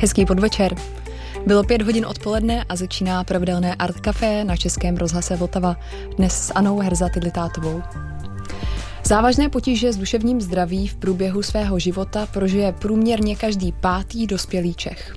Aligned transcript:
Hezký 0.00 0.26
podvečer. 0.26 0.74
Bylo 1.46 1.64
pět 1.64 1.82
hodin 1.82 2.06
odpoledne 2.06 2.64
a 2.68 2.76
začíná 2.76 3.24
pravidelné 3.24 3.74
Art 3.74 4.00
Café 4.00 4.44
na 4.44 4.56
Českém 4.56 4.96
rozhlase 4.96 5.36
Vltava, 5.36 5.76
dnes 6.16 6.46
s 6.46 6.52
Anou 6.54 6.78
Herzaty 6.78 7.20
Litátovou. 7.20 7.82
Závažné 9.04 9.48
potíže 9.48 9.92
s 9.92 9.96
duševním 9.96 10.40
zdraví 10.40 10.88
v 10.88 10.96
průběhu 10.96 11.42
svého 11.42 11.78
života 11.78 12.26
prožije 12.26 12.72
průměrně 12.72 13.36
každý 13.36 13.72
pátý 13.72 14.26
dospělý 14.26 14.74
Čech. 14.74 15.16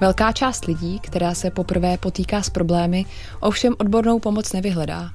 Velká 0.00 0.32
část 0.32 0.64
lidí, 0.64 0.98
která 0.98 1.34
se 1.34 1.50
poprvé 1.50 1.98
potýká 1.98 2.42
s 2.42 2.50
problémy, 2.50 3.04
ovšem 3.40 3.74
odbornou 3.78 4.18
pomoc 4.18 4.52
nevyhledá. 4.52 5.10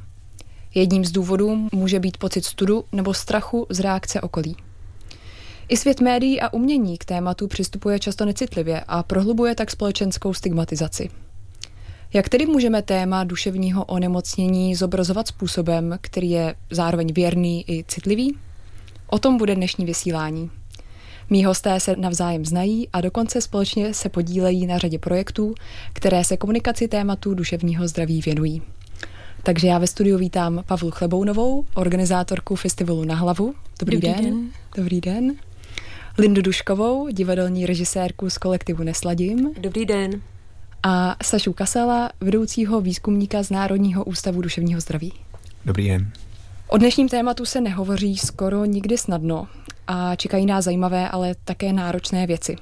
Jedním 0.75 1.05
z 1.05 1.11
důvodů 1.11 1.67
může 1.73 1.99
být 1.99 2.17
pocit 2.17 2.45
studu 2.45 2.83
nebo 2.91 3.13
strachu 3.13 3.67
z 3.69 3.79
reakce 3.79 4.21
okolí. 4.21 4.55
I 5.71 5.77
svět 5.77 6.01
médií 6.01 6.41
a 6.41 6.53
umění 6.53 6.97
k 6.97 7.05
tématu 7.05 7.47
přistupuje 7.47 7.99
často 7.99 8.25
necitlivě 8.25 8.83
a 8.87 9.03
prohlubuje 9.03 9.55
tak 9.55 9.71
společenskou 9.71 10.33
stigmatizaci. 10.33 11.09
Jak 12.13 12.29
tedy 12.29 12.45
můžeme 12.45 12.81
téma 12.81 13.23
duševního 13.23 13.85
onemocnění 13.85 14.75
zobrazovat 14.75 15.27
způsobem, 15.27 15.97
který 16.01 16.29
je 16.29 16.55
zároveň 16.71 17.13
věrný 17.13 17.65
i 17.67 17.83
citlivý? 17.87 18.37
O 19.07 19.19
tom 19.19 19.37
bude 19.37 19.55
dnešní 19.55 19.85
vysílání. 19.85 20.51
Mí 21.29 21.45
hosté 21.45 21.79
se 21.79 21.95
navzájem 21.95 22.45
znají 22.45 22.89
a 22.93 23.01
dokonce 23.01 23.41
společně 23.41 23.93
se 23.93 24.09
podílejí 24.09 24.67
na 24.67 24.77
řadě 24.77 24.99
projektů, 24.99 25.55
které 25.93 26.23
se 26.23 26.37
komunikaci 26.37 26.87
tématu 26.87 27.33
duševního 27.33 27.87
zdraví 27.87 28.21
věnují. 28.21 28.61
Takže 29.43 29.67
já 29.67 29.77
ve 29.77 29.87
studiu 29.87 30.17
vítám 30.17 30.63
Pavlu 30.65 30.91
Chlebounovou, 30.91 31.65
organizátorku 31.73 32.55
festivalu 32.55 33.03
Na 33.03 33.15
hlavu. 33.15 33.53
Dobrý, 33.79 33.97
Dobrý 33.97 34.13
den. 34.13 34.23
den. 34.23 34.49
Dobrý 34.75 35.01
den. 35.01 35.35
Lindu 36.21 36.41
Duškovou, 36.41 37.07
divadelní 37.07 37.65
režisérku 37.65 38.29
z 38.29 38.37
kolektivu 38.37 38.83
Nesladím. 38.83 39.53
Dobrý 39.59 39.85
den. 39.85 40.21
A 40.83 41.15
Sašu 41.23 41.53
Kasela, 41.53 42.09
vedoucího 42.19 42.81
výzkumníka 42.81 43.43
z 43.43 43.49
Národního 43.49 44.03
ústavu 44.03 44.41
duševního 44.41 44.81
zdraví. 44.81 45.13
Dobrý 45.65 45.87
den. 45.87 46.11
O 46.67 46.77
dnešním 46.77 47.09
tématu 47.09 47.45
se 47.45 47.61
nehovoří 47.61 48.17
skoro 48.17 48.65
nikdy 48.65 48.97
snadno 48.97 49.47
a 49.87 50.15
čekají 50.15 50.45
nás 50.45 50.65
zajímavé, 50.65 51.09
ale 51.09 51.35
také 51.43 51.73
náročné 51.73 52.27
věci. 52.27 52.55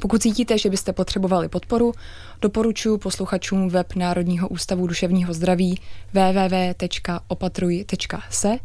Pokud 0.00 0.22
cítíte, 0.22 0.58
že 0.58 0.70
byste 0.70 0.92
potřebovali 0.92 1.48
podporu, 1.48 1.92
doporučuji 2.40 2.98
posluchačům 2.98 3.68
web 3.68 3.94
Národního 3.94 4.48
ústavu 4.48 4.86
duševního 4.86 5.34
zdraví 5.34 5.80
www.opatruj.se, 6.12 8.58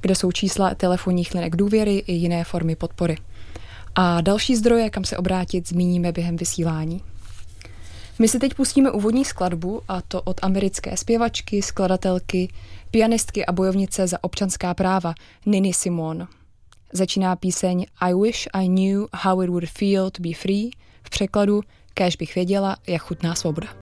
kde 0.00 0.14
jsou 0.14 0.32
čísla 0.32 0.74
telefonních 0.74 1.34
linek 1.34 1.56
důvěry 1.56 2.02
i 2.06 2.12
jiné 2.12 2.44
formy 2.44 2.76
podpory. 2.76 3.16
A 3.94 4.20
další 4.20 4.56
zdroje, 4.56 4.90
kam 4.90 5.04
se 5.04 5.16
obrátit, 5.16 5.68
zmíníme 5.68 6.12
během 6.12 6.36
vysílání. 6.36 7.02
My 8.18 8.28
si 8.28 8.38
teď 8.38 8.54
pustíme 8.54 8.90
úvodní 8.90 9.24
skladbu, 9.24 9.82
a 9.88 10.00
to 10.00 10.22
od 10.22 10.40
americké 10.42 10.96
zpěvačky, 10.96 11.62
skladatelky, 11.62 12.48
pianistky 12.90 13.46
a 13.46 13.52
bojovnice 13.52 14.06
za 14.06 14.24
občanská 14.24 14.74
práva 14.74 15.14
Nini 15.46 15.74
Simone. 15.74 16.26
Začíná 16.92 17.36
píseň 17.36 17.86
I 18.00 18.14
wish 18.14 18.48
I 18.52 18.68
knew 18.68 19.06
how 19.14 19.42
it 19.42 19.50
would 19.50 19.68
feel 19.68 20.10
to 20.10 20.22
be 20.22 20.34
free, 20.34 20.70
v 21.02 21.10
překladu 21.10 21.62
Kéž 21.94 22.16
bych 22.16 22.34
věděla, 22.34 22.76
jak 22.86 23.02
chutná 23.02 23.34
svoboda. 23.34 23.79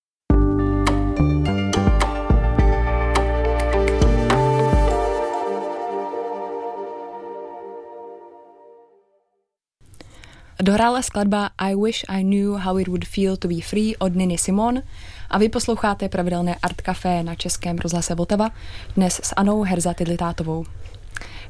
Dohrála 10.62 11.02
skladba 11.02 11.50
I 11.58 11.74
Wish 11.74 12.04
I 12.08 12.22
Knew 12.22 12.58
How 12.58 12.78
It 12.78 12.88
Would 12.88 13.04
Feel 13.04 13.36
to 13.36 13.48
Be 13.48 13.54
Free 13.62 13.96
od 13.96 14.14
Niny 14.14 14.38
Simon 14.38 14.82
a 15.30 15.38
vy 15.38 15.48
posloucháte 15.48 16.08
pravidelné 16.08 16.56
Art 16.62 16.80
Café 16.80 17.22
na 17.22 17.34
Českém 17.34 17.78
rozhlase 17.78 18.14
Vltava 18.14 18.50
dnes 18.96 19.20
s 19.24 19.34
Anou 19.36 19.62
Herza 19.62 19.94
Tidlitátovou. 19.94 20.64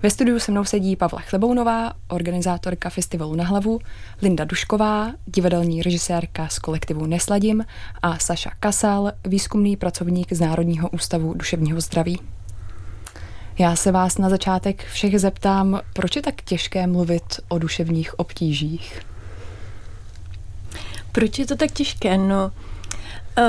Ve 0.03 0.11
studiu 0.11 0.39
se 0.39 0.53
mnou 0.53 0.65
sedí 0.65 0.97
Pavla 0.97 1.21
Chlebounová, 1.21 1.93
organizátorka 2.09 2.91
festivalu 2.91 3.35
Na 3.35 3.45
hlavu, 3.45 3.79
Linda 4.23 4.45
Dušková, 4.45 5.13
divadelní 5.27 5.83
režisérka 5.83 6.49
z 6.49 6.59
kolektivu 6.59 7.07
Nesladím 7.07 7.65
a 8.03 8.19
Saša 8.19 8.51
Kasal, 8.61 9.13
výzkumný 9.25 9.77
pracovník 9.77 10.33
z 10.33 10.41
Národního 10.41 10.89
ústavu 10.89 11.35
duševního 11.35 11.81
zdraví. 11.81 12.38
Já 13.59 13.77
se 13.77 13.93
vás 13.93 14.19
na 14.19 14.29
začátek 14.29 14.85
všech 14.85 15.21
zeptám, 15.21 15.81
proč 15.93 16.17
je 16.17 16.23
tak 16.23 16.43
těžké 16.43 16.87
mluvit 16.87 17.41
o 17.49 17.59
duševních 17.59 18.19
obtížích? 18.19 19.01
Proč 21.13 21.39
je 21.39 21.47
to 21.47 21.57
tak 21.57 21.73
těžké? 21.73 22.19
No, 22.19 22.53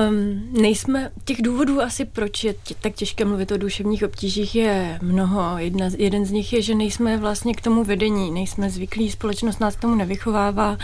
Um, 0.09 0.49
nejsme, 0.61 1.11
těch 1.25 1.41
důvodů 1.41 1.81
asi, 1.81 2.05
proč 2.05 2.43
je 2.43 2.53
tě, 2.63 2.75
tak 2.81 2.93
těžké 2.93 3.25
mluvit 3.25 3.51
o 3.51 3.57
duševních 3.57 4.03
obtížích 4.03 4.55
je 4.55 4.99
mnoho. 5.01 5.57
Jedna, 5.57 5.89
jeden 5.97 6.25
z 6.25 6.31
nich 6.31 6.53
je, 6.53 6.61
že 6.61 6.75
nejsme 6.75 7.17
vlastně 7.17 7.53
k 7.53 7.61
tomu 7.61 7.83
vedení, 7.83 8.31
nejsme 8.31 8.69
zvyklí, 8.69 9.11
společnost 9.11 9.59
nás 9.59 9.75
k 9.75 9.79
tomu 9.79 9.95
nevychovává. 9.95 10.77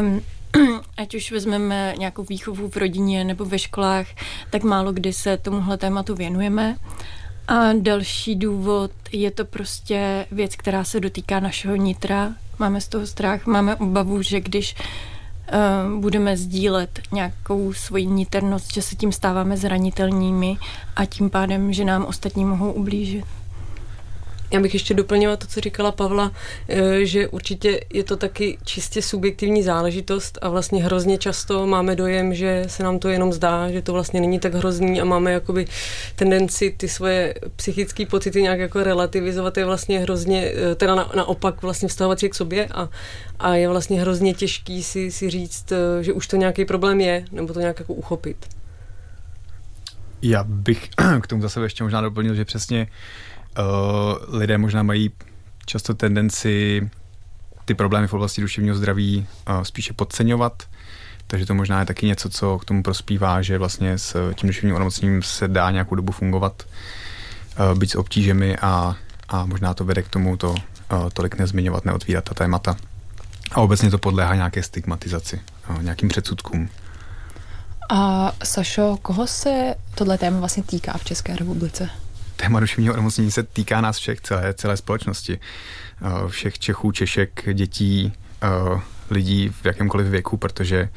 Um, 0.00 0.20
ať 0.96 1.14
už 1.14 1.32
vezmeme 1.32 1.94
nějakou 1.98 2.24
výchovu 2.24 2.68
v 2.68 2.76
rodině 2.76 3.24
nebo 3.24 3.44
ve 3.44 3.58
školách, 3.58 4.06
tak 4.50 4.62
málo 4.62 4.92
kdy 4.92 5.12
se 5.12 5.36
tomuhle 5.36 5.76
tématu 5.76 6.14
věnujeme. 6.14 6.76
A 7.48 7.72
další 7.72 8.36
důvod 8.36 8.90
je 9.12 9.30
to 9.30 9.44
prostě 9.44 10.26
věc, 10.30 10.56
která 10.56 10.84
se 10.84 11.00
dotýká 11.00 11.40
našeho 11.40 11.76
nitra. 11.76 12.32
Máme 12.58 12.80
z 12.80 12.88
toho 12.88 13.06
strach, 13.06 13.46
máme 13.46 13.76
obavu, 13.76 14.22
že 14.22 14.40
když 14.40 14.74
uh, 14.74 16.00
budeme 16.00 16.36
sdílet 16.36 17.00
nějakou 17.12 17.72
svoji 17.72 18.06
niternost, 18.06 18.74
že 18.74 18.82
se 18.82 18.96
tím 18.96 19.12
stáváme 19.12 19.56
zranitelnými 19.56 20.56
a 20.96 21.04
tím 21.04 21.30
pádem, 21.30 21.72
že 21.72 21.84
nám 21.84 22.04
ostatní 22.04 22.44
mohou 22.44 22.72
ublížit. 22.72 23.24
Já 24.52 24.60
bych 24.60 24.74
ještě 24.74 24.94
doplnila 24.94 25.36
to, 25.36 25.46
co 25.46 25.60
říkala 25.60 25.92
Pavla, 25.92 26.32
eh, 26.68 27.06
že 27.06 27.28
určitě 27.28 27.80
je 27.92 28.04
to 28.04 28.16
taky 28.16 28.58
čistě 28.64 29.02
subjektivní 29.02 29.62
záležitost 29.62 30.38
a 30.42 30.48
vlastně 30.48 30.84
hrozně 30.84 31.18
často 31.18 31.66
máme 31.66 31.96
dojem, 31.96 32.34
že 32.34 32.64
se 32.66 32.82
nám 32.82 32.98
to 32.98 33.08
jenom 33.08 33.32
zdá, 33.32 33.70
že 33.70 33.82
to 33.82 33.92
vlastně 33.92 34.20
není 34.20 34.38
tak 34.38 34.54
hrozný 34.54 35.00
a 35.00 35.04
máme 35.04 35.32
jakoby 35.32 35.66
tendenci 36.16 36.74
ty 36.76 36.88
svoje 36.88 37.34
psychické 37.56 38.06
pocity 38.06 38.42
nějak 38.42 38.58
jako 38.58 38.82
relativizovat 38.82 39.56
je 39.56 39.64
vlastně 39.64 39.98
hrozně, 39.98 40.52
eh, 40.54 40.74
teda 40.74 40.94
na, 40.94 41.12
naopak 41.16 41.62
vlastně 41.62 41.88
vztahovat 41.88 42.20
si 42.20 42.28
k 42.28 42.34
sobě 42.34 42.66
a, 42.66 42.88
a 43.38 43.54
je 43.54 43.68
vlastně 43.68 44.00
hrozně 44.00 44.34
těžký 44.34 44.82
si, 44.82 45.10
si 45.10 45.30
říct, 45.30 45.72
eh, 45.72 46.02
že 46.04 46.12
už 46.12 46.26
to 46.26 46.36
nějaký 46.36 46.64
problém 46.64 47.00
je, 47.00 47.24
nebo 47.32 47.52
to 47.52 47.60
nějak 47.60 47.78
jako 47.78 47.94
uchopit. 47.94 48.36
Já 50.22 50.44
bych 50.44 50.88
k 51.20 51.26
tomu 51.26 51.42
zase 51.42 51.60
ještě 51.60 51.84
možná 51.84 52.00
doplnil, 52.00 52.34
že 52.34 52.44
přesně 52.44 52.82
uh, 52.82 53.29
lidé 54.28 54.58
možná 54.58 54.82
mají 54.82 55.10
často 55.66 55.94
tendenci 55.94 56.90
ty 57.64 57.74
problémy 57.74 58.06
v 58.06 58.14
oblasti 58.14 58.40
duševního 58.40 58.76
zdraví 58.76 59.26
uh, 59.48 59.62
spíše 59.62 59.92
podceňovat, 59.92 60.62
takže 61.26 61.46
to 61.46 61.54
možná 61.54 61.80
je 61.80 61.86
taky 61.86 62.06
něco, 62.06 62.30
co 62.30 62.58
k 62.58 62.64
tomu 62.64 62.82
prospívá, 62.82 63.42
že 63.42 63.58
vlastně 63.58 63.98
s 63.98 64.32
tím 64.34 64.46
duševním 64.46 64.76
onemocněním 64.76 65.22
se 65.22 65.48
dá 65.48 65.70
nějakou 65.70 65.94
dobu 65.94 66.12
fungovat, 66.12 66.62
uh, 67.72 67.78
být 67.78 67.90
s 67.90 67.94
obtížemi 67.94 68.56
a, 68.56 68.96
a 69.28 69.46
možná 69.46 69.74
to 69.74 69.84
vede 69.84 70.02
k 70.02 70.08
tomu 70.08 70.36
to 70.36 70.50
uh, 70.50 70.56
tolik 71.12 71.38
nezmiňovat, 71.38 71.84
neotvírat 71.84 72.24
ta 72.24 72.34
témata. 72.34 72.76
A 73.52 73.60
obecně 73.60 73.90
to 73.90 73.98
podléhá 73.98 74.34
nějaké 74.34 74.62
stigmatizaci, 74.62 75.40
uh, 75.70 75.82
nějakým 75.82 76.08
předsudkům. 76.08 76.68
A 77.90 78.32
Sašo, 78.44 78.98
koho 79.02 79.26
se 79.26 79.74
tohle 79.94 80.18
téma 80.18 80.38
vlastně 80.38 80.62
týká 80.62 80.92
v 80.98 81.04
České 81.04 81.36
republice? 81.36 81.90
Téma 82.40 82.60
duševního 82.60 82.94
onemocnění 82.94 83.30
se 83.30 83.42
týká 83.42 83.80
nás 83.80 83.98
všech, 83.98 84.20
celé, 84.20 84.54
celé 84.54 84.76
společnosti. 84.76 85.38
Eh, 86.02 86.28
všech 86.28 86.58
Čechů, 86.58 86.92
Češek, 86.92 87.48
dětí, 87.52 88.12
eh, 88.42 88.80
lidí 89.10 89.48
v 89.48 89.66
jakémkoliv 89.66 90.06
věku, 90.06 90.36
protože 90.36 90.88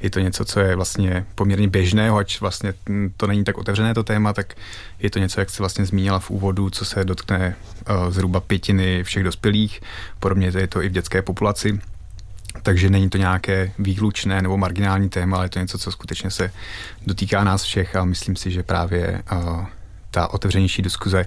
je 0.00 0.10
to 0.10 0.20
něco, 0.20 0.44
co 0.44 0.60
je 0.60 0.76
vlastně 0.76 1.26
poměrně 1.34 1.68
běžného, 1.68 2.16
ať 2.16 2.40
vlastně 2.40 2.74
to 3.16 3.26
není 3.26 3.44
tak 3.44 3.58
otevřené 3.58 3.94
to 3.94 4.02
téma, 4.02 4.32
tak 4.32 4.54
je 4.98 5.10
to 5.10 5.18
něco, 5.18 5.40
jak 5.40 5.50
jste 5.50 5.62
vlastně 5.62 5.86
zmínila 5.86 6.18
v 6.18 6.30
úvodu, 6.30 6.70
co 6.70 6.84
se 6.84 7.04
dotkne 7.04 7.56
uh, 7.90 8.10
zhruba 8.10 8.40
pětiny 8.40 9.04
všech 9.04 9.24
dospělých. 9.24 9.80
Podobně 10.20 10.52
je 10.58 10.66
to 10.66 10.82
i 10.82 10.88
v 10.88 10.92
dětské 10.92 11.22
populaci. 11.22 11.80
Takže 12.62 12.90
není 12.90 13.10
to 13.10 13.18
nějaké 13.18 13.72
výlučné 13.78 14.42
nebo 14.42 14.56
marginální 14.56 15.08
téma, 15.08 15.36
ale 15.36 15.46
je 15.46 15.50
to 15.50 15.58
něco, 15.58 15.78
co 15.78 15.92
skutečně 15.92 16.30
se 16.30 16.52
dotýká 17.06 17.44
nás 17.44 17.62
všech 17.62 17.96
a 17.96 18.04
myslím 18.04 18.36
si, 18.36 18.50
že 18.50 18.62
právě 18.62 19.22
ta 20.10 20.34
otevřenější 20.34 20.82
diskuze 20.82 21.24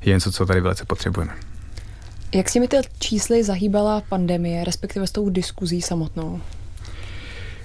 je 0.00 0.14
něco, 0.14 0.32
co 0.32 0.46
tady 0.46 0.60
velice 0.60 0.84
potřebujeme. 0.84 1.34
Jak 2.34 2.48
si 2.48 2.60
mi 2.60 2.68
ty 2.68 2.76
čísly 2.98 3.44
zahýbala 3.44 4.02
pandemie, 4.08 4.64
respektive 4.64 5.06
s 5.06 5.10
tou 5.10 5.28
diskuzí 5.28 5.82
samotnou? 5.82 6.40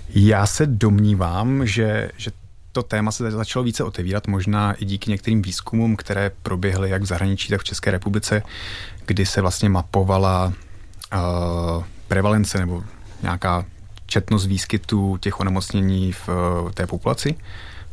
Já 0.09 0.45
se 0.45 0.65
domnívám, 0.65 1.67
že, 1.67 2.11
že 2.17 2.31
to 2.71 2.83
téma 2.83 3.11
se 3.11 3.31
začalo 3.31 3.63
více 3.63 3.83
otevírat, 3.83 4.27
možná 4.27 4.73
i 4.73 4.85
díky 4.85 5.11
některým 5.11 5.41
výzkumům, 5.41 5.95
které 5.95 6.31
proběhly 6.43 6.89
jak 6.89 7.01
v 7.01 7.05
zahraničí, 7.05 7.49
tak 7.49 7.61
v 7.61 7.63
České 7.63 7.91
republice, 7.91 8.43
kdy 9.05 9.25
se 9.25 9.41
vlastně 9.41 9.69
mapovala 9.69 10.53
uh, 11.13 11.83
prevalence 12.07 12.59
nebo 12.59 12.83
nějaká 13.21 13.65
četnost 14.05 14.45
výskytu 14.45 15.17
těch 15.17 15.39
onemocnění 15.39 16.11
v 16.11 16.29
té 16.73 16.87
populaci 16.87 17.35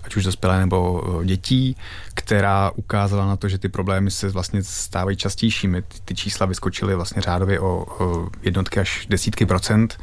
ať 0.09 0.17
už 0.17 0.25
dospělé 0.25 0.61
nebo 0.61 1.03
dětí, 1.25 1.77
která 2.15 2.71
ukázala 2.71 3.27
na 3.27 3.37
to, 3.37 3.49
že 3.49 3.59
ty 3.59 3.69
problémy 3.69 4.11
se 4.11 4.29
vlastně 4.29 4.63
stávají 4.63 5.17
častějšími. 5.17 5.83
Ty, 5.83 5.99
ty 6.05 6.15
čísla 6.15 6.47
vyskočily 6.47 6.95
vlastně 6.95 7.23
řádově 7.23 7.61
o, 7.61 7.87
o 8.05 8.29
jednotky 8.43 8.81
až 8.81 9.07
desítky 9.11 9.47
procent 9.47 9.99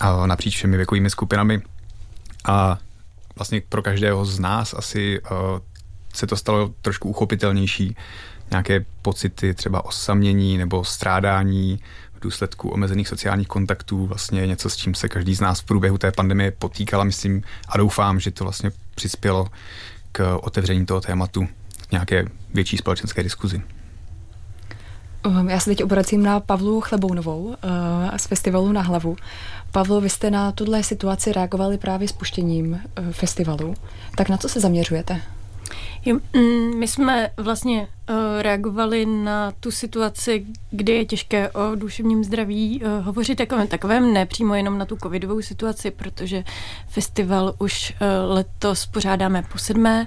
a 0.00 0.26
napříč 0.26 0.56
všemi 0.56 0.76
věkovými 0.76 1.10
skupinami. 1.10 1.62
A 2.44 2.78
vlastně 3.36 3.62
pro 3.68 3.82
každého 3.82 4.24
z 4.24 4.38
nás 4.38 4.74
asi 4.74 5.20
uh, 5.20 5.28
se 6.14 6.26
to 6.26 6.36
stalo 6.36 6.74
trošku 6.82 7.08
uchopitelnější. 7.08 7.96
Nějaké 8.50 8.84
pocity 9.02 9.54
třeba 9.54 9.84
osamění 9.84 10.58
nebo 10.58 10.84
strádání 10.84 11.80
v 12.12 12.20
důsledku 12.20 12.68
omezených 12.68 13.08
sociálních 13.08 13.48
kontaktů, 13.48 14.06
vlastně 14.06 14.46
něco, 14.46 14.70
s 14.70 14.76
čím 14.76 14.94
se 14.94 15.08
každý 15.08 15.34
z 15.34 15.40
nás 15.40 15.60
v 15.60 15.64
průběhu 15.64 15.98
té 15.98 16.12
pandemie 16.12 16.50
potýkal 16.50 17.04
myslím 17.04 17.42
a 17.68 17.78
doufám, 17.78 18.20
že 18.20 18.30
to 18.30 18.44
vlastně 18.44 18.70
přispělo 18.94 19.48
k 20.12 20.36
otevření 20.42 20.86
toho 20.86 21.00
tématu 21.00 21.48
k 21.88 21.92
nějaké 21.92 22.24
větší 22.54 22.76
společenské 22.76 23.22
diskuzi. 23.22 23.62
Um, 25.26 25.50
já 25.50 25.60
se 25.60 25.70
teď 25.70 25.84
obracím 25.84 26.22
na 26.22 26.40
Pavlu 26.40 26.80
Chlebounovou 26.80 27.44
uh, 27.44 27.54
z 28.16 28.26
festivalu 28.26 28.72
Na 28.72 28.82
hlavu. 28.82 29.16
Pavlo, 29.72 30.00
vy 30.00 30.08
jste 30.08 30.30
na 30.30 30.52
tuhle 30.52 30.82
situaci 30.82 31.32
reagovali 31.32 31.78
právě 31.78 32.08
spuštěním 32.08 32.72
uh, 32.72 32.78
festivalu. 33.10 33.74
Tak 34.16 34.28
na 34.28 34.36
co 34.36 34.48
se 34.48 34.60
zaměřujete? 34.60 35.22
Mm, 36.06 36.78
my 36.78 36.88
jsme 36.88 37.30
vlastně 37.36 37.80
uh, 37.80 38.16
reagovali 38.42 39.06
na 39.06 39.52
tu 39.60 39.70
situaci, 39.70 40.46
kdy 40.70 40.92
je 40.92 41.04
těžké 41.04 41.50
o 41.50 41.74
duševním 41.74 42.24
zdraví 42.24 42.82
uh, 42.82 43.04
hovořit 43.04 43.38
takovém, 43.38 43.66
takovém 43.66 44.12
ne 44.12 44.26
přímo 44.26 44.54
jenom 44.54 44.78
na 44.78 44.84
tu 44.84 44.96
covidovou 45.02 45.42
situaci, 45.42 45.90
protože 45.90 46.44
festival 46.88 47.54
už 47.58 47.92
uh, 47.92 48.34
letos 48.34 48.86
pořádáme 48.86 49.42
po 49.52 49.58
sedmé. 49.58 50.06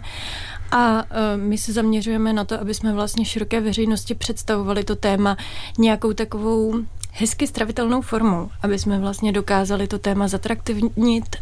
A 0.71 1.03
my 1.35 1.57
se 1.57 1.73
zaměřujeme 1.73 2.33
na 2.33 2.45
to, 2.45 2.61
aby 2.61 2.73
jsme 2.73 2.93
vlastně 2.93 3.25
široké 3.25 3.61
veřejnosti 3.61 4.15
představovali 4.15 4.83
to 4.83 4.95
téma 4.95 5.37
nějakou 5.77 6.13
takovou 6.13 6.73
hezky 7.11 7.47
stravitelnou 7.47 8.01
formou, 8.01 8.49
aby 8.61 8.79
jsme 8.79 8.99
vlastně 8.99 9.31
dokázali 9.31 9.87
to 9.87 9.99
téma 9.99 10.27
zatraktivnit, 10.27 11.35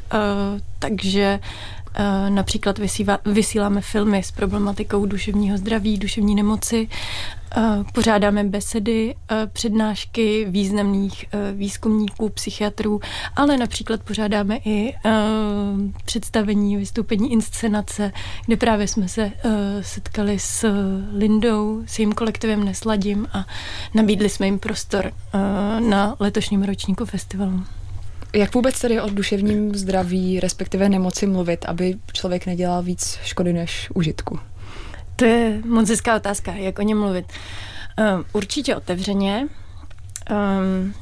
takže 0.79 1.39
Eh, 1.43 1.82
například 2.29 2.77
vysíva, 2.77 3.19
vysíláme 3.25 3.81
filmy 3.81 4.23
s 4.23 4.31
problematikou 4.31 5.05
duševního 5.05 5.57
zdraví, 5.57 5.97
duševní 5.97 6.35
nemoci, 6.35 6.87
eh, 7.57 7.61
pořádáme 7.93 8.43
besedy, 8.43 9.15
eh, 9.31 9.47
přednášky 9.53 10.45
významných 10.49 11.25
výzkumníků, 11.53 12.29
psychiatrů, 12.29 13.01
ale 13.35 13.57
například 13.57 14.03
pořádáme 14.03 14.57
i 14.65 14.93
představení, 16.05 16.77
vystoupení 16.77 17.31
inscenace, 17.31 18.11
kde 18.45 18.57
právě 18.57 18.87
jsme 18.87 19.07
se 19.07 19.31
setkali 19.81 20.39
s 20.39 20.67
Lindou, 21.13 21.83
s 21.85 21.99
jejím 21.99 22.13
kolektivem 22.13 22.63
Nesladím 22.63 23.27
a 23.33 23.45
nabídli 23.93 24.29
jsme 24.29 24.45
jim 24.45 24.59
prostor 24.59 25.11
na 25.79 26.15
letošním 26.19 26.63
ročníku 26.63 27.05
festivalu. 27.05 27.63
Jak 28.35 28.55
vůbec 28.55 28.79
tedy 28.79 29.01
o 29.01 29.09
duševním 29.09 29.75
zdraví, 29.75 30.39
respektive 30.39 30.89
nemoci 30.89 31.27
mluvit, 31.27 31.65
aby 31.65 31.95
člověk 32.13 32.45
nedělal 32.45 32.83
víc 32.83 33.19
škody 33.23 33.53
než 33.53 33.89
užitku? 33.93 34.39
To 35.15 35.25
je 35.25 35.61
moc 35.65 35.89
hezká 35.89 36.15
otázka, 36.15 36.51
jak 36.51 36.79
o 36.79 36.81
něm 36.81 36.99
mluvit. 36.99 37.25
Um, 37.97 38.25
určitě 38.33 38.75
otevřeně. 38.75 39.47
Um, 40.31 40.93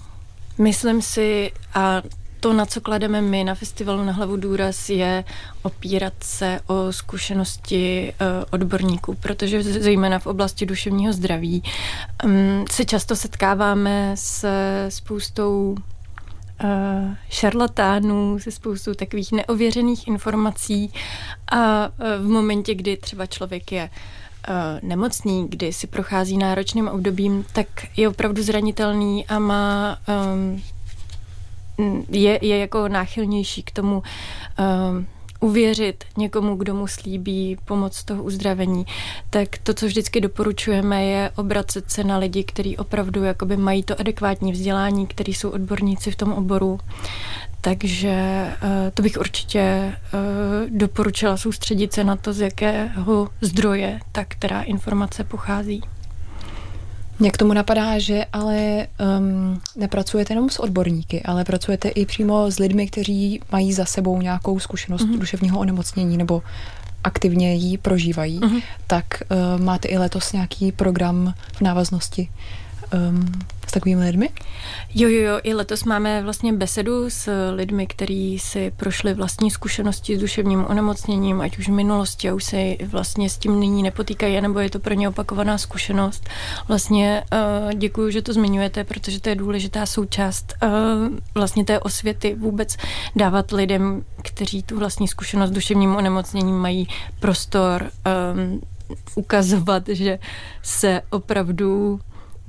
myslím 0.58 1.02
si, 1.02 1.52
a 1.74 2.02
to, 2.40 2.54
na 2.54 2.66
co 2.66 2.82
klademe 2.82 3.22
my 3.22 3.44
na 3.44 3.56
festivalu 3.56 4.04
na 4.04 4.12
hlavu 4.12 4.36
důraz, 4.36 4.90
je 4.90 5.24
opírat 5.62 6.14
se 6.22 6.60
o 6.68 6.94
zkušenosti 6.94 8.14
uh, 8.22 8.28
odborníků, 8.52 9.16
protože 9.16 9.64
zejména 9.64 10.20
v 10.20 10.28
oblasti 10.28 10.66
duševního 10.66 11.14
zdraví 11.14 11.64
um, 12.24 12.66
se 12.72 12.86
často 12.86 13.16
setkáváme 13.16 14.12
se 14.16 14.86
spoustou 14.90 15.76
šarlatánů, 17.30 18.40
se 18.40 18.52
spoustou 18.52 18.94
takových 18.94 19.32
neověřených 19.32 20.08
informací 20.08 20.94
a 21.52 21.88
uh, 21.88 22.26
v 22.26 22.28
momentě, 22.28 22.76
kdy 22.76 22.98
třeba 22.98 23.26
člověk 23.26 23.72
je 23.72 23.90
uh, 24.50 24.90
nemocný, 24.90 25.48
kdy 25.50 25.74
si 25.74 25.88
prochází 25.88 26.38
náročným 26.38 26.88
obdobím, 26.88 27.46
tak 27.54 27.68
je 27.98 28.10
opravdu 28.10 28.44
zranitelný 28.44 29.28
a 29.28 29.40
má 29.40 29.98
um, 30.28 30.62
je, 32.10 32.40
je 32.42 32.58
jako 32.58 32.88
náchylnější 32.88 33.64
k 33.64 33.72
tomu 33.72 34.04
um, 34.96 35.08
uvěřit 35.42 36.04
někomu, 36.18 36.56
kdo 36.56 36.76
mu 36.76 36.88
slíbí 36.88 37.58
pomoc 37.66 38.04
toho 38.04 38.24
uzdravení, 38.24 38.86
tak 39.30 39.58
to, 39.58 39.74
co 39.74 39.86
vždycky 39.86 40.22
doporučujeme, 40.22 41.06
je 41.06 41.32
obracet 41.36 41.92
se 41.92 42.04
na 42.04 42.18
lidi, 42.18 42.44
kteří 42.44 42.78
opravdu 42.78 43.24
jakoby 43.24 43.58
mají 43.58 43.84
to 43.84 44.00
adekvátní 44.00 44.52
vzdělání, 44.52 45.08
kteří 45.08 45.34
jsou 45.34 45.50
odborníci 45.50 46.12
v 46.12 46.16
tom 46.16 46.34
oboru. 46.34 46.80
Takže 47.62 48.10
eh, 48.10 48.92
to 48.94 49.02
bych 49.02 49.18
určitě 49.20 49.60
eh, 49.60 49.98
doporučila 50.70 51.38
soustředit 51.38 51.94
se 51.94 52.04
na 52.04 52.16
to, 52.16 52.34
z 52.34 52.40
jakého 52.40 53.30
zdroje 53.42 54.00
ta 54.12 54.26
která 54.26 54.62
informace 54.62 55.24
pochází. 55.24 55.82
Mě 57.22 57.32
k 57.32 57.38
tomu 57.38 57.54
napadá, 57.54 58.00
že 58.00 58.26
ale 58.34 58.88
um, 59.18 59.62
nepracujete 59.76 60.34
jenom 60.34 60.50
s 60.50 60.60
odborníky, 60.60 61.22
ale 61.24 61.44
pracujete 61.44 61.90
i 61.90 62.06
přímo 62.06 62.52
s 62.52 62.60
lidmi, 62.60 62.88
kteří 62.88 63.42
mají 63.52 63.74
za 63.74 63.86
sebou 63.86 64.22
nějakou 64.22 64.60
zkušenost 64.60 65.02
mm-hmm. 65.02 65.20
duševního 65.20 65.60
onemocnění 65.60 66.18
nebo 66.18 66.44
aktivně 67.04 67.56
ji 67.56 67.78
prožívají. 67.78 68.40
Mm-hmm. 68.40 68.62
Tak 68.88 69.06
uh, 69.22 69.62
máte 69.62 69.88
i 69.88 69.98
letos 69.98 70.34
nějaký 70.34 70.72
program 70.72 71.34
v 71.54 71.62
návaznosti 71.62 72.30
um, 72.94 73.32
s 73.68 73.72
takovými 73.72 74.06
lidmi? 74.06 74.30
Jo, 74.96 75.10
jo, 75.10 75.22
jo, 75.22 75.40
i 75.44 75.54
letos 75.54 75.84
máme 75.84 76.24
vlastně 76.24 76.54
besedu 76.54 77.10
s 77.10 77.52
lidmi, 77.52 77.88
kteří 77.88 78.40
si 78.40 78.72
prošli 78.78 79.14
vlastní 79.14 79.52
zkušenosti 79.52 80.18
s 80.18 80.22
duševním 80.22 80.66
onemocněním, 80.66 81.42
ať 81.42 81.58
už 81.58 81.70
v 81.70 81.72
minulosti 81.72 82.30
a 82.30 82.34
už 82.34 82.44
se 82.44 82.76
vlastně 82.88 83.30
s 83.30 83.38
tím 83.38 83.60
nyní 83.60 83.84
nepotýkají, 83.84 84.42
nebo 84.42 84.60
je 84.60 84.70
to 84.70 84.80
pro 84.80 84.94
ně 84.94 85.10
opakovaná 85.10 85.58
zkušenost. 85.58 86.30
Vlastně 86.68 87.24
uh, 87.34 87.74
děkuji, 87.74 88.12
že 88.12 88.22
to 88.22 88.34
zmiňujete, 88.34 88.84
protože 88.84 89.22
to 89.22 89.30
je 89.30 89.36
důležitá 89.36 89.86
součást 89.86 90.54
uh, 90.64 90.70
vlastně 91.36 91.66
té 91.66 91.80
osvěty 91.80 92.36
vůbec 92.36 92.78
dávat 93.16 93.52
lidem, 93.52 94.04
kteří 94.22 94.64
tu 94.64 94.80
vlastní 94.80 95.08
zkušenost 95.08 95.50
s 95.50 95.54
duševním 95.54 95.96
onemocněním 95.96 96.56
mají 96.56 96.88
prostor 97.20 97.92
um, 98.34 98.62
ukazovat, 99.16 99.84
že 99.88 100.20
se 100.62 101.02
opravdu 101.10 102.00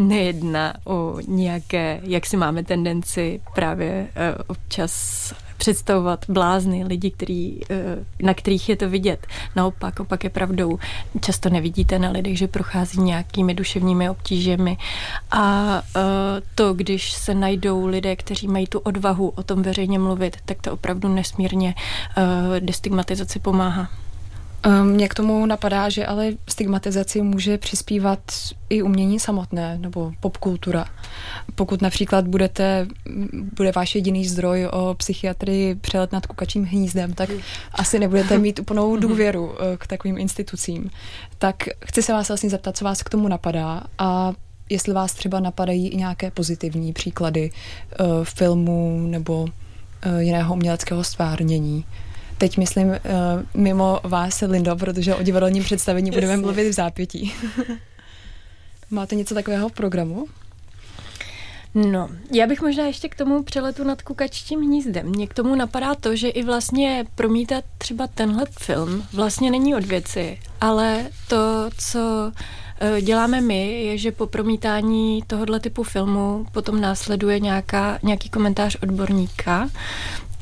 nejedná 0.08 0.74
o 0.84 1.16
nějaké, 1.28 2.00
jak 2.02 2.26
si 2.26 2.36
máme 2.36 2.64
tendenci 2.64 3.40
právě 3.54 4.06
uh, 4.16 4.42
občas 4.46 5.34
představovat 5.56 6.24
blázny, 6.28 6.84
lidi, 6.84 7.10
který, 7.10 7.60
uh, 7.60 7.76
na 8.22 8.34
kterých 8.34 8.68
je 8.68 8.76
to 8.76 8.88
vidět. 8.88 9.26
Naopak, 9.56 10.00
opak 10.00 10.24
je 10.24 10.30
pravdou. 10.30 10.78
Často 11.20 11.50
nevidíte 11.50 11.98
na 11.98 12.10
lidech, 12.10 12.38
že 12.38 12.48
prochází 12.48 13.00
nějakými 13.00 13.54
duševními 13.54 14.10
obtížemi 14.10 14.76
a 15.30 15.82
uh, 15.96 16.02
to, 16.54 16.74
když 16.74 17.12
se 17.12 17.34
najdou 17.34 17.86
lidé, 17.86 18.16
kteří 18.16 18.48
mají 18.48 18.66
tu 18.66 18.78
odvahu 18.78 19.28
o 19.28 19.42
tom 19.42 19.62
veřejně 19.62 19.98
mluvit, 19.98 20.36
tak 20.44 20.60
to 20.60 20.72
opravdu 20.72 21.08
nesmírně 21.08 21.74
destigmatizaci 22.60 23.38
pomáhá. 23.38 23.88
Ehm, 24.62 24.86
mně 24.86 25.08
k 25.08 25.14
tomu 25.14 25.46
napadá, 25.46 25.88
že 25.88 26.06
ale 26.06 26.32
stigmatizaci 26.48 27.22
může 27.22 27.58
přispívat 27.58 28.18
i 28.70 28.82
umění 28.82 29.20
samotné 29.20 29.78
nebo 29.78 30.12
popkultura. 30.20 30.84
Pokud 31.54 31.82
například 31.82 32.28
budete, 32.28 32.86
bude 33.56 33.72
váš 33.72 33.94
jediný 33.94 34.28
zdroj 34.28 34.66
o 34.72 34.94
psychiatrii 34.94 35.74
přelet 35.74 36.12
nad 36.12 36.26
kukačím 36.26 36.64
hnízdem, 36.64 37.14
tak 37.14 37.30
asi 37.72 37.98
nebudete 37.98 38.38
mít 38.38 38.58
úplnou 38.58 38.96
důvěru 38.96 39.54
eh, 39.54 39.76
k 39.76 39.86
takovým 39.86 40.18
institucím. 40.18 40.90
Tak 41.38 41.56
chci 41.84 42.02
se 42.02 42.12
vás 42.12 42.28
vlastně 42.28 42.50
zeptat, 42.50 42.76
co 42.76 42.84
vás 42.84 43.02
k 43.02 43.08
tomu 43.08 43.28
napadá 43.28 43.82
a 43.98 44.32
jestli 44.70 44.92
vás 44.92 45.12
třeba 45.12 45.40
napadají 45.40 45.88
i 45.88 45.96
nějaké 45.96 46.30
pozitivní 46.30 46.92
příklady 46.92 47.50
uh, 47.50 48.24
filmu 48.24 49.06
nebo 49.06 49.42
uh, 49.42 49.48
jiného 50.18 50.54
uměleckého 50.54 51.04
stvárnění. 51.04 51.84
Teď 52.42 52.58
myslím 52.58 52.88
uh, 52.88 52.96
mimo 53.54 54.00
vás, 54.04 54.40
Lindo, 54.40 54.76
protože 54.76 55.14
o 55.14 55.22
divadelním 55.22 55.64
představení 55.64 56.06
Jasně. 56.10 56.20
budeme 56.20 56.36
mluvit 56.36 56.68
v 56.68 56.72
zápětí. 56.72 57.34
Máte 58.90 59.14
něco 59.14 59.34
takového 59.34 59.68
v 59.68 59.72
programu? 59.72 60.26
No, 61.74 62.08
já 62.32 62.46
bych 62.46 62.62
možná 62.62 62.86
ještě 62.86 63.08
k 63.08 63.14
tomu 63.14 63.42
přeletu 63.42 63.84
nad 63.84 64.02
kukačtím 64.02 64.60
hnízdem. 64.60 65.06
Mně 65.06 65.26
k 65.26 65.34
tomu 65.34 65.54
napadá 65.54 65.94
to, 65.94 66.16
že 66.16 66.28
i 66.28 66.42
vlastně 66.42 67.04
promítat 67.14 67.64
třeba 67.78 68.06
tenhle 68.06 68.46
film 68.50 69.04
vlastně 69.12 69.50
není 69.50 69.74
od 69.74 69.84
věci, 69.84 70.38
ale 70.60 71.06
to, 71.28 71.70
co 71.78 72.32
eh, 72.80 73.02
děláme 73.02 73.40
my, 73.40 73.82
je, 73.82 73.98
že 73.98 74.12
po 74.12 74.26
promítání 74.26 75.22
tohohle 75.26 75.60
typu 75.60 75.82
filmu 75.82 76.46
potom 76.52 76.80
následuje 76.80 77.40
nějaká, 77.40 77.98
nějaký 78.02 78.30
komentář 78.30 78.76
odborníka, 78.82 79.68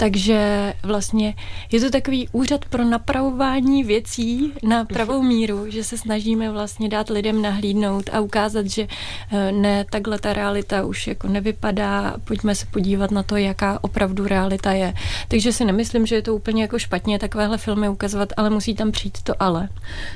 Takže 0.01 0.73
vlastně 0.83 1.35
je 1.73 1.81
to 1.81 1.91
takový 1.91 2.29
úřad 2.33 2.65
pro 2.65 2.85
napravování 2.85 3.85
věcí 3.85 4.53
na 4.63 4.85
pravou 4.85 5.23
míru, 5.23 5.71
že 5.71 5.85
se 5.85 5.99
snažíme 5.99 6.51
vlastně 6.51 6.89
dát 6.89 7.11
lidem 7.11 7.43
nahlídnout 7.43 8.11
a 8.13 8.21
ukázat, 8.21 8.67
že 8.67 8.87
eh, 9.33 9.53
ne, 9.53 9.85
takhle 9.91 10.19
ta 10.19 10.33
realita 10.33 10.85
už 10.85 11.07
jako 11.07 11.29
nevypadá, 11.29 12.17
pojďme 12.25 12.55
se 12.55 12.67
podívat 12.67 13.11
na 13.11 13.23
to, 13.23 13.37
jaká 13.37 13.79
opravdu 13.83 14.27
realita 14.27 14.73
je. 14.73 14.95
Takže 15.29 15.53
si 15.53 15.65
nemyslím, 15.65 16.07
že 16.07 16.15
je 16.15 16.23
to 16.23 16.35
úplně 16.35 16.63
jako 16.63 16.79
špatně 16.79 17.19
takovéhle 17.19 17.59
filmy 17.59 17.89
ukazovat, 17.89 18.33
ale 18.37 18.51
musí 18.51 18.75
tam 18.75 18.93
přijít 18.93 19.23
to 19.23 19.43
ale. 19.43 19.69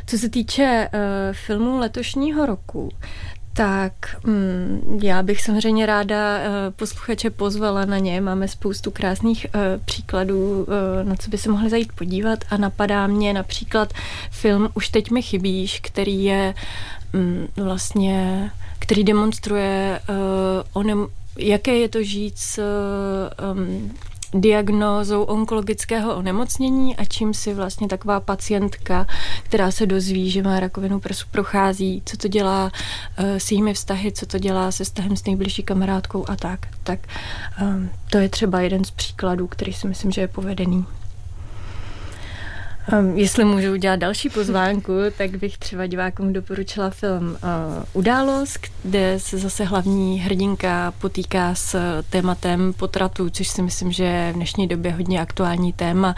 Co 0.07 0.19
se 0.19 0.29
týče 0.29 0.89
uh, 0.93 0.99
filmů 1.33 1.79
letošního 1.79 2.47
roku, 2.47 2.91
tak 3.57 3.93
mm, 4.27 5.01
já 5.03 5.23
bych 5.23 5.43
samozřejmě 5.43 5.87
ráda 5.87 6.39
uh, 6.39 6.45
posluchače 6.77 7.31
pozvala 7.31 7.85
na 7.85 7.99
ně. 7.99 8.21
Máme 8.21 8.49
spoustu 8.49 8.91
krásných 8.91 9.47
uh, 9.55 9.61
příkladů, 9.85 10.63
uh, 10.63 11.09
na 11.09 11.17
co 11.17 11.31
by 11.31 11.39
se 11.39 11.51
mohli 11.51 11.71
zajít 11.71 11.93
podívat 11.93 12.39
a 12.51 12.57
napadá 12.57 13.07
mě 13.07 13.33
například 13.33 13.93
film 14.31 14.69
Už 14.75 14.89
teď 14.89 15.11
mi 15.11 15.23
chybíš, 15.23 15.81
který 15.81 16.25
je 16.25 16.55
um, 17.15 17.65
vlastně, 17.65 18.51
který 18.79 19.05
demonstruje 19.05 20.01
jaké 21.39 21.75
je 21.77 21.89
to 21.89 22.03
žít 22.03 22.39
s 22.39 22.63
um, 23.53 23.95
diagnózou 24.35 25.23
onkologického 25.23 26.17
onemocnění 26.17 26.97
a 26.97 27.05
čím 27.05 27.35
si 27.35 27.55
vlastně 27.55 27.89
taková 27.89 28.21
pacientka, 28.21 29.07
která 29.43 29.71
se 29.71 29.87
dozví, 29.87 30.31
že 30.31 30.43
má 30.43 30.61
rakovinu 30.61 31.01
prsu, 31.01 31.27
prochází, 31.31 32.03
co 32.05 32.17
to 32.17 32.29
dělá 32.29 32.65
uh, 32.65 33.25
s 33.25 33.51
jejími 33.51 33.75
vztahy, 33.75 34.13
co 34.13 34.27
to 34.27 34.39
dělá 34.39 34.73
se 34.73 34.85
vztahem 34.85 35.17
s 35.17 35.25
nejbližší 35.25 35.63
kamarádkou 35.63 36.25
a 36.29 36.37
tak. 36.37 36.67
Tak 36.83 37.01
um, 37.63 37.91
to 38.11 38.19
je 38.19 38.29
třeba 38.29 38.61
jeden 38.61 38.85
z 38.85 38.91
příkladů, 38.91 39.47
který 39.47 39.73
si 39.73 39.89
myslím, 39.89 40.11
že 40.11 40.21
je 40.21 40.29
povedený. 40.29 40.85
Um, 42.93 43.19
jestli 43.19 43.45
můžu 43.45 43.73
udělat 43.73 43.97
další 43.97 44.29
pozvánku, 44.29 44.93
tak 45.19 45.37
bych 45.37 45.59
třeba 45.59 45.87
divákům 45.87 46.33
doporučila 46.33 46.91
film 46.91 47.31
uh, 47.31 47.39
Událost, 47.93 48.59
kde 48.83 49.21
se 49.21 49.39
zase 49.39 49.65
hlavní 49.65 50.21
hrdinka 50.21 50.93
potýká 50.99 51.55
s 51.55 52.03
tématem 52.11 52.73
potratu, 52.73 53.31
což 53.31 53.49
si 53.49 53.63
myslím, 53.63 53.93
že 53.93 54.05
je 54.05 54.33
v 54.33 54.35
dnešní 54.35 54.69
době 54.69 54.93
hodně 54.93 55.21
aktuální 55.21 55.73
téma. 55.73 56.15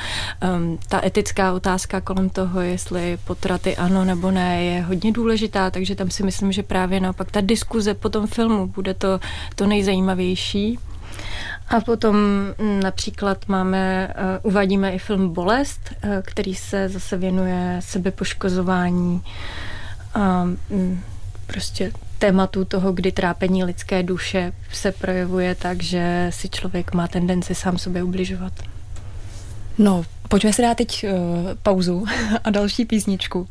Um, 0.57 0.79
ta 0.89 1.05
etická 1.05 1.53
otázka 1.53 2.01
kolem 2.01 2.31
toho, 2.31 2.61
jestli 2.61 3.19
potraty 3.25 3.77
ano 3.77 4.05
nebo 4.05 4.31
ne, 4.31 4.65
je 4.65 4.83
hodně 4.83 5.13
důležitá, 5.13 5.71
takže 5.71 5.95
tam 5.95 6.11
si 6.11 6.23
myslím, 6.23 6.53
že 6.53 6.63
právě 6.63 7.01
naopak 7.01 7.31
ta 7.31 7.41
diskuze 7.41 7.95
po 7.95 8.09
tom 8.09 8.27
filmu 8.27 8.67
bude 8.67 8.95
to, 8.95 9.21
to 9.55 9.67
nejzajímavější. 9.67 10.79
A 11.69 11.81
potom 11.81 12.17
například 12.83 13.49
máme, 13.49 14.15
uh, 14.43 14.51
uvádíme 14.51 14.93
i 14.93 14.99
film 14.99 15.33
Bolest, 15.33 15.81
uh, 16.05 16.11
který 16.23 16.55
se 16.55 16.89
zase 16.89 17.17
věnuje 17.17 17.77
sebepoškozování 17.81 19.23
a 20.15 20.43
um, 20.69 21.03
prostě 21.47 21.93
tématu 22.19 22.65
toho, 22.65 22.93
kdy 22.93 23.13
trápení 23.13 23.65
lidské 23.65 24.03
duše 24.03 24.53
se 24.73 24.93
projevuje 24.93 25.55
tak, 25.55 25.83
že 25.83 26.27
si 26.31 26.49
člověk 26.49 26.95
má 26.95 27.09
tendenci 27.09 27.55
sám 27.55 27.79
sobě 27.79 28.03
ubližovat. 28.03 28.53
No, 29.79 30.05
pojďme 30.29 30.53
si 30.53 30.63
dát 30.63 30.77
teď 30.77 31.05
uh, 31.05 31.11
pauzu 31.63 32.05
a 32.45 32.51
další 32.51 32.85
písničku. 32.85 33.39
Uh, 33.41 33.47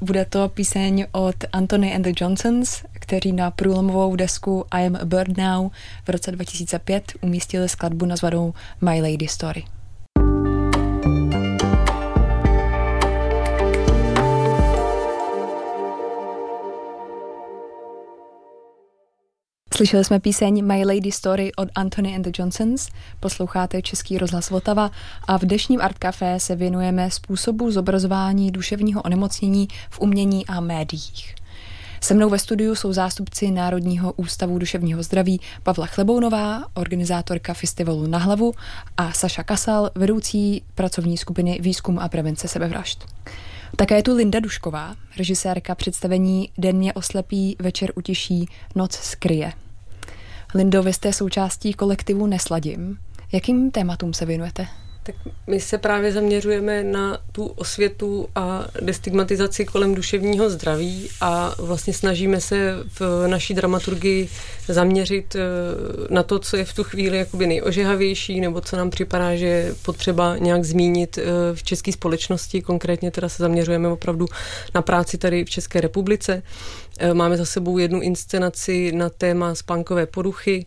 bude 0.00 0.24
to 0.24 0.48
píseň 0.48 1.06
od 1.12 1.36
Anthony 1.52 1.94
and 1.94 2.02
the 2.02 2.12
Johnsons, 2.20 2.82
kteří 2.92 3.32
na 3.32 3.50
průlomovou 3.50 4.16
desku 4.16 4.64
I 4.70 4.86
am 4.86 4.96
a 4.96 5.04
Bird 5.04 5.36
Now 5.36 5.70
v 6.04 6.08
roce 6.08 6.30
2005 6.30 7.12
umístili 7.20 7.68
skladbu 7.68 8.06
nazvanou 8.06 8.54
My 8.80 9.02
Lady 9.02 9.28
Story. 9.28 9.64
Slyšeli 19.76 20.04
jsme 20.04 20.20
píseň 20.20 20.64
My 20.64 20.84
Lady 20.84 21.12
Story 21.12 21.54
od 21.54 21.68
Anthony 21.74 22.16
and 22.16 22.22
the 22.22 22.30
Johnsons, 22.38 22.88
posloucháte 23.20 23.82
Český 23.82 24.18
rozhlas 24.18 24.50
Vltava 24.50 24.90
a 25.26 25.38
v 25.38 25.42
dnešním 25.42 25.80
Art 25.80 25.98
Café 25.98 26.40
se 26.40 26.56
věnujeme 26.56 27.10
způsobu 27.10 27.70
zobrazování 27.70 28.50
duševního 28.50 29.02
onemocnění 29.02 29.68
v 29.90 30.00
umění 30.00 30.46
a 30.46 30.60
médiích. 30.60 31.34
Se 32.00 32.14
mnou 32.14 32.28
ve 32.28 32.38
studiu 32.38 32.74
jsou 32.74 32.92
zástupci 32.92 33.50
Národního 33.50 34.12
ústavu 34.12 34.58
duševního 34.58 35.02
zdraví 35.02 35.40
Pavla 35.62 35.86
Chlebounová, 35.86 36.64
organizátorka 36.74 37.54
festivalu 37.54 38.06
Na 38.06 38.18
hlavu 38.18 38.52
a 38.96 39.12
Saša 39.12 39.42
Kasal, 39.42 39.90
vedoucí 39.94 40.62
pracovní 40.74 41.16
skupiny 41.16 41.58
Výzkum 41.62 41.98
a 41.98 42.08
prevence 42.08 42.48
sebevražd. 42.48 43.04
Také 43.76 43.96
je 43.96 44.02
tu 44.02 44.14
Linda 44.16 44.40
Dušková, 44.40 44.94
režisérka 45.18 45.74
představení 45.74 46.48
Den 46.58 46.76
mě 46.76 46.92
oslepí, 46.92 47.56
večer 47.58 47.92
utěší, 47.94 48.48
noc 48.74 48.92
skryje. 48.92 49.52
Lindo, 50.56 50.82
vy 50.82 50.92
jste 50.92 51.12
součástí 51.12 51.72
kolektivu 51.72 52.26
Nesladím. 52.26 52.98
Jakým 53.32 53.70
tématům 53.70 54.14
se 54.14 54.26
věnujete? 54.26 54.66
Tak 55.06 55.14
my 55.46 55.60
se 55.60 55.78
právě 55.78 56.12
zaměřujeme 56.12 56.84
na 56.84 57.18
tu 57.32 57.46
osvětu 57.46 58.28
a 58.34 58.66
destigmatizaci 58.80 59.64
kolem 59.64 59.94
duševního 59.94 60.50
zdraví 60.50 61.08
a 61.20 61.54
vlastně 61.58 61.92
snažíme 61.92 62.40
se 62.40 62.74
v 63.00 63.26
naší 63.26 63.54
dramaturgii 63.54 64.28
zaměřit 64.68 65.36
eh, 65.36 65.40
na 66.14 66.22
to, 66.22 66.38
co 66.38 66.56
je 66.56 66.64
v 66.64 66.74
tu 66.74 66.84
chvíli 66.84 67.18
jakoby 67.18 67.46
nejožehavější 67.46 68.40
nebo 68.40 68.60
co 68.60 68.76
nám 68.76 68.90
připadá, 68.90 69.36
že 69.36 69.46
je 69.46 69.74
potřeba 69.82 70.36
nějak 70.36 70.64
zmínit 70.64 71.18
eh, 71.18 71.22
v 71.54 71.62
české 71.62 71.92
společnosti. 71.92 72.62
Konkrétně 72.62 73.10
teda 73.10 73.28
se 73.28 73.42
zaměřujeme 73.42 73.88
opravdu 73.88 74.26
na 74.74 74.82
práci 74.82 75.18
tady 75.18 75.44
v 75.44 75.50
České 75.50 75.80
republice. 75.80 76.42
Eh, 76.98 77.14
máme 77.14 77.36
za 77.36 77.44
sebou 77.44 77.78
jednu 77.78 78.00
inscenaci 78.00 78.92
na 78.92 79.08
téma 79.08 79.54
spánkové 79.54 80.06
poruchy 80.06 80.66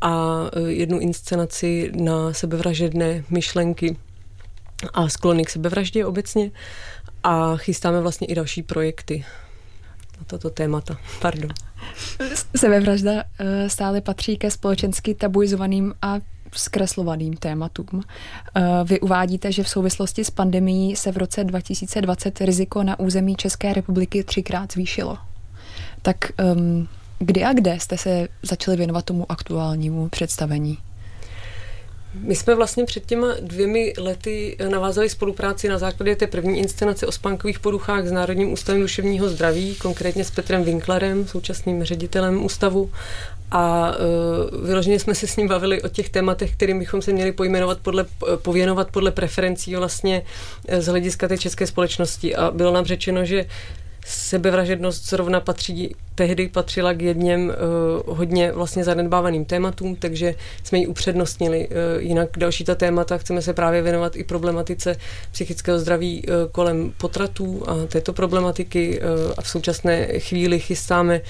a 0.00 0.44
e, 0.52 0.60
jednu 0.60 0.98
inscenaci 0.98 1.92
na 1.94 2.32
sebevražedné 2.32 3.24
myšlenky 3.30 3.96
a 4.94 5.08
sklony 5.08 5.44
k 5.44 5.50
sebevraždě 5.50 6.06
obecně 6.06 6.50
a 7.22 7.56
chystáme 7.56 8.00
vlastně 8.00 8.26
i 8.26 8.34
další 8.34 8.62
projekty 8.62 9.24
na 10.18 10.24
toto 10.26 10.50
témata. 10.50 10.96
Pardon. 11.20 11.50
Sebevražda 12.56 13.24
e, 13.38 13.68
stále 13.68 14.00
patří 14.00 14.36
ke 14.36 14.50
společensky 14.50 15.14
tabuizovaným 15.14 15.94
a 16.02 16.18
zkreslovaným 16.52 17.36
tématům. 17.36 18.02
E, 18.54 18.62
vy 18.84 19.00
uvádíte, 19.00 19.52
že 19.52 19.62
v 19.62 19.68
souvislosti 19.68 20.24
s 20.24 20.30
pandemií 20.30 20.96
se 20.96 21.12
v 21.12 21.16
roce 21.16 21.44
2020 21.44 22.40
riziko 22.40 22.82
na 22.82 22.98
území 22.98 23.36
České 23.36 23.72
republiky 23.72 24.24
třikrát 24.24 24.72
zvýšilo. 24.72 25.18
Tak 26.02 26.16
um, 26.54 26.88
Kdy 27.18 27.44
a 27.44 27.52
kde 27.52 27.80
jste 27.80 27.98
se 27.98 28.28
začali 28.42 28.76
věnovat 28.76 29.04
tomu 29.04 29.32
aktuálnímu 29.32 30.08
představení? 30.08 30.78
My 32.20 32.36
jsme 32.36 32.54
vlastně 32.54 32.84
před 32.84 33.06
těma 33.06 33.34
dvěmi 33.40 33.92
lety 33.98 34.56
navázali 34.70 35.10
spolupráci 35.10 35.68
na 35.68 35.78
základě 35.78 36.16
té 36.16 36.26
první 36.26 36.58
inscenace 36.58 37.06
o 37.06 37.12
spánkových 37.12 37.60
poruchách 37.60 38.06
s 38.06 38.12
Národním 38.12 38.52
ústavem 38.52 38.80
duševního 38.80 39.28
zdraví, 39.28 39.74
konkrétně 39.74 40.24
s 40.24 40.30
Petrem 40.30 40.64
Winklerem, 40.64 41.26
současným 41.26 41.84
ředitelem 41.84 42.44
ústavu. 42.44 42.90
A 43.50 43.92
uh, 44.52 44.66
vyloženě 44.66 44.98
jsme 44.98 45.14
se 45.14 45.26
s 45.26 45.36
ním 45.36 45.48
bavili 45.48 45.82
o 45.82 45.88
těch 45.88 46.08
tématech, 46.08 46.52
kterým 46.52 46.78
bychom 46.78 47.02
se 47.02 47.12
měli 47.12 47.32
pojmenovat 47.32 47.78
podle, 47.78 48.06
pověnovat 48.42 48.90
podle 48.90 49.10
preferencí 49.10 49.76
vlastně 49.76 50.22
z 50.78 50.86
hlediska 50.86 51.28
té 51.28 51.38
české 51.38 51.66
společnosti. 51.66 52.36
A 52.36 52.50
bylo 52.50 52.72
nám 52.72 52.84
řečeno, 52.84 53.24
že 53.24 53.46
sebevražednost 54.06 55.08
zrovna 55.08 55.40
patří, 55.40 55.94
tehdy 56.16 56.48
patřila 56.48 56.94
k 56.94 57.02
jedněm 57.02 57.52
uh, 58.06 58.16
hodně 58.16 58.52
vlastně 58.52 58.84
zanedbávaným 58.84 59.44
tématům, 59.44 59.96
takže 59.96 60.34
jsme 60.64 60.78
ji 60.78 60.86
upřednostnili. 60.86 61.68
Uh, 61.68 62.02
jinak 62.02 62.28
další 62.36 62.64
ta 62.64 62.74
témata 62.74 63.18
chceme 63.18 63.42
se 63.42 63.52
právě 63.52 63.82
věnovat 63.82 64.16
i 64.16 64.24
problematice 64.24 64.96
psychického 65.32 65.78
zdraví 65.78 66.24
uh, 66.26 66.34
kolem 66.52 66.92
potratů 66.98 67.62
a 67.66 67.86
této 67.86 68.12
problematiky. 68.12 69.00
Uh, 69.00 69.32
a 69.36 69.42
v 69.42 69.48
současné 69.48 70.06
chvíli 70.18 70.58
chystáme 70.58 71.20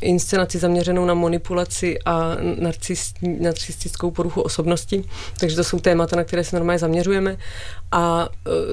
inscenaci 0.00 0.58
zaměřenou 0.58 1.04
na 1.04 1.14
manipulaci 1.14 1.98
a 2.04 2.36
narcist, 2.60 3.16
narcistickou 3.22 4.10
poruchu 4.10 4.40
osobnosti, 4.40 5.04
takže 5.40 5.56
to 5.56 5.64
jsou 5.64 5.80
témata, 5.80 6.16
na 6.16 6.24
které 6.24 6.44
se 6.44 6.56
normálně 6.56 6.78
zaměřujeme. 6.78 7.36
A 7.92 8.28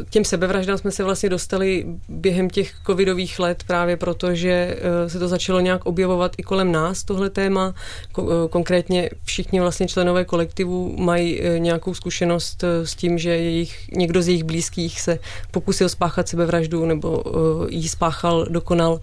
k 0.06 0.10
těm 0.10 0.26
sebevraždám 0.26 0.78
jsme 0.78 0.92
se 0.92 1.04
vlastně 1.04 1.30
dostali 1.30 1.86
během 2.10 2.50
těch 2.50 2.72
covidových 2.86 3.40
let 3.40 3.64
právě 3.68 3.98
proto, 3.98 4.36
že 4.36 4.50
eh, 4.50 5.10
se 5.10 5.20
to 5.20 5.28
začalo 5.28 5.49
nějak 5.60 5.86
objevovat 5.86 6.32
i 6.38 6.44
kolem 6.44 6.72
nás, 6.72 7.04
tohle 7.04 7.30
téma. 7.30 7.74
Eh, 8.20 8.24
konkrétně 8.50 9.10
všichni 9.24 9.60
vlastně 9.60 9.88
členové 9.88 10.26
kolektivu 10.26 10.96
mají 10.98 11.42
eh, 11.42 11.60
nějakou 11.60 11.94
zkušenost 11.94 12.64
s 12.84 12.96
tím, 12.96 13.18
že 13.18 13.30
jejich, 13.30 13.90
někdo 13.92 14.22
z 14.22 14.28
jejich 14.28 14.44
blízkých 14.44 15.02
se 15.02 15.20
pokusil 15.52 15.90
spáchat 15.90 16.30
sebevraždu 16.30 16.86
nebo 16.86 17.24
ji 17.70 17.90
spáchal, 17.90 18.46
dokonal 18.50 19.00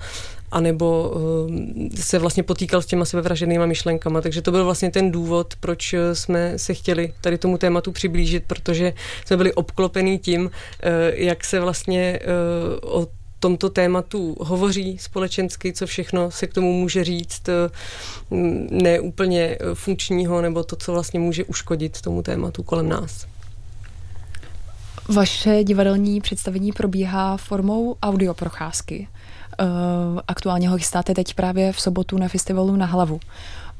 anebo 0.50 1.14
se 1.94 2.18
vlastně 2.18 2.42
potýkal 2.42 2.82
s 2.82 2.86
těma 2.86 3.04
sebevraženýma 3.04 3.66
myšlenkama. 3.66 4.20
Takže 4.20 4.42
to 4.42 4.50
byl 4.50 4.64
vlastně 4.64 4.90
ten 4.90 5.10
důvod, 5.10 5.54
proč 5.60 5.94
jsme 6.12 6.58
se 6.58 6.74
chtěli 6.74 7.12
tady 7.20 7.38
tomu 7.38 7.58
tématu 7.58 7.92
přiblížit, 7.92 8.44
protože 8.46 8.92
jsme 9.26 9.36
byli 9.36 9.52
obklopení 9.52 10.18
tím, 10.18 10.50
jak 11.14 11.44
se 11.44 11.60
vlastně 11.60 12.20
o 12.82 13.06
tomto 13.46 13.70
tématu 13.70 14.36
hovoří 14.40 14.98
společensky, 14.98 15.72
co 15.72 15.86
všechno 15.86 16.30
se 16.30 16.46
k 16.46 16.54
tomu 16.54 16.72
může 16.72 17.04
říct, 17.04 17.48
eh, 17.48 17.70
neúplně 18.70 19.40
eh, 19.40 19.74
funkčního, 19.74 20.42
nebo 20.42 20.64
to, 20.64 20.76
co 20.76 20.92
vlastně 20.92 21.20
může 21.20 21.44
uškodit 21.44 22.00
tomu 22.00 22.22
tématu 22.22 22.62
kolem 22.62 22.88
nás. 22.88 23.26
Vaše 25.08 25.64
divadelní 25.64 26.20
představení 26.20 26.72
probíhá 26.72 27.36
formou 27.36 27.96
audioprocházky. 28.02 29.08
Eh, 29.58 29.64
aktuálně 30.28 30.68
ho 30.68 30.78
chystáte 30.78 31.14
teď 31.14 31.34
právě 31.34 31.72
v 31.72 31.80
sobotu 31.80 32.18
na 32.18 32.28
festivalu 32.28 32.76
na 32.76 32.86
hlavu. 32.86 33.20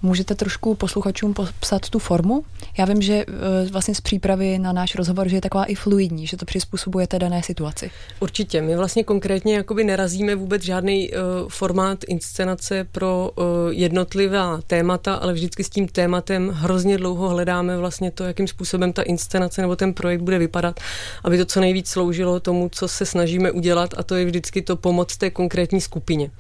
Můžete 0.02 0.34
trošku 0.34 0.74
posluchačům 0.74 1.34
popsat 1.34 1.90
tu 1.90 1.98
formu? 1.98 2.44
Já 2.78 2.84
vím, 2.84 3.02
že 3.02 3.14
e, 3.14 3.24
vlastně 3.70 3.94
z 3.94 4.00
přípravy 4.00 4.58
na 4.58 4.72
náš 4.72 4.94
rozhovor, 4.94 5.28
že 5.28 5.36
je 5.36 5.40
taková 5.40 5.64
i 5.64 5.74
fluidní, 5.74 6.26
že 6.26 6.36
to 6.36 6.44
přizpůsobujete 6.44 7.18
dané 7.18 7.42
situaci. 7.42 7.90
Určitě. 8.20 8.62
My 8.62 8.76
vlastně 8.76 9.04
konkrétně 9.04 9.54
jakoby 9.54 9.84
nerazíme 9.84 10.34
vůbec 10.34 10.62
žádný 10.62 11.10
uh, 11.10 11.48
formát 11.48 12.04
inscenace 12.08 12.86
pro 12.92 13.30
uh, 13.36 13.44
jednotlivá 13.70 14.60
témata, 14.66 15.14
ale 15.14 15.32
vždycky 15.32 15.64
s 15.64 15.70
tím 15.70 15.88
tématem 15.88 16.48
hrozně 16.48 16.98
dlouho 16.98 17.28
hledáme 17.28 17.76
vlastně 17.76 18.10
to, 18.10 18.24
jakým 18.24 18.48
způsobem 18.48 18.92
ta 18.92 19.02
inscenace 19.02 19.60
nebo 19.60 19.76
ten 19.76 19.94
projekt 19.94 20.20
bude 20.20 20.38
vypadat, 20.38 20.80
aby 21.24 21.38
to 21.38 21.44
co 21.44 21.60
nejvíc 21.60 21.88
sloužilo 21.88 22.40
tomu, 22.40 22.68
co 22.72 22.88
se 22.88 23.06
snažíme 23.06 23.50
udělat 23.50 23.94
a 23.96 24.02
to 24.02 24.14
je 24.14 24.24
vždycky 24.24 24.62
to 24.62 24.76
pomoc 24.76 25.16
té 25.16 25.30
konkrétní 25.30 25.80
skupině. 25.80 26.30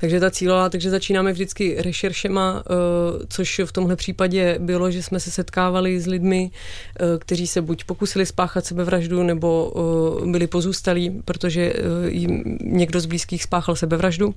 Takže 0.00 0.20
ta 0.20 0.30
cílová, 0.30 0.68
takže 0.68 0.90
začínáme 0.90 1.32
vždycky 1.32 1.76
rešeršema 1.78 2.54
uh, 2.54 2.62
což 3.28 3.60
v 3.64 3.72
tomhle 3.72 3.96
případě 3.96 4.58
bylo, 4.58 4.90
že 4.90 5.02
jsme 5.02 5.20
se 5.20 5.30
setkávali 5.30 6.00
s 6.00 6.06
lidmi, 6.06 6.50
eh, 6.50 7.04
kteří 7.18 7.46
se 7.46 7.62
buď 7.62 7.84
pokusili 7.84 8.26
spáchat 8.26 8.66
sebevraždu, 8.66 9.22
nebo 9.22 9.72
eh, 10.22 10.30
byli 10.30 10.46
pozůstalí, 10.46 11.10
protože 11.24 11.72
eh, 11.72 12.10
jim 12.10 12.58
někdo 12.60 13.00
z 13.00 13.06
blízkých 13.06 13.42
spáchal 13.42 13.76
sebevraždu 13.76 14.34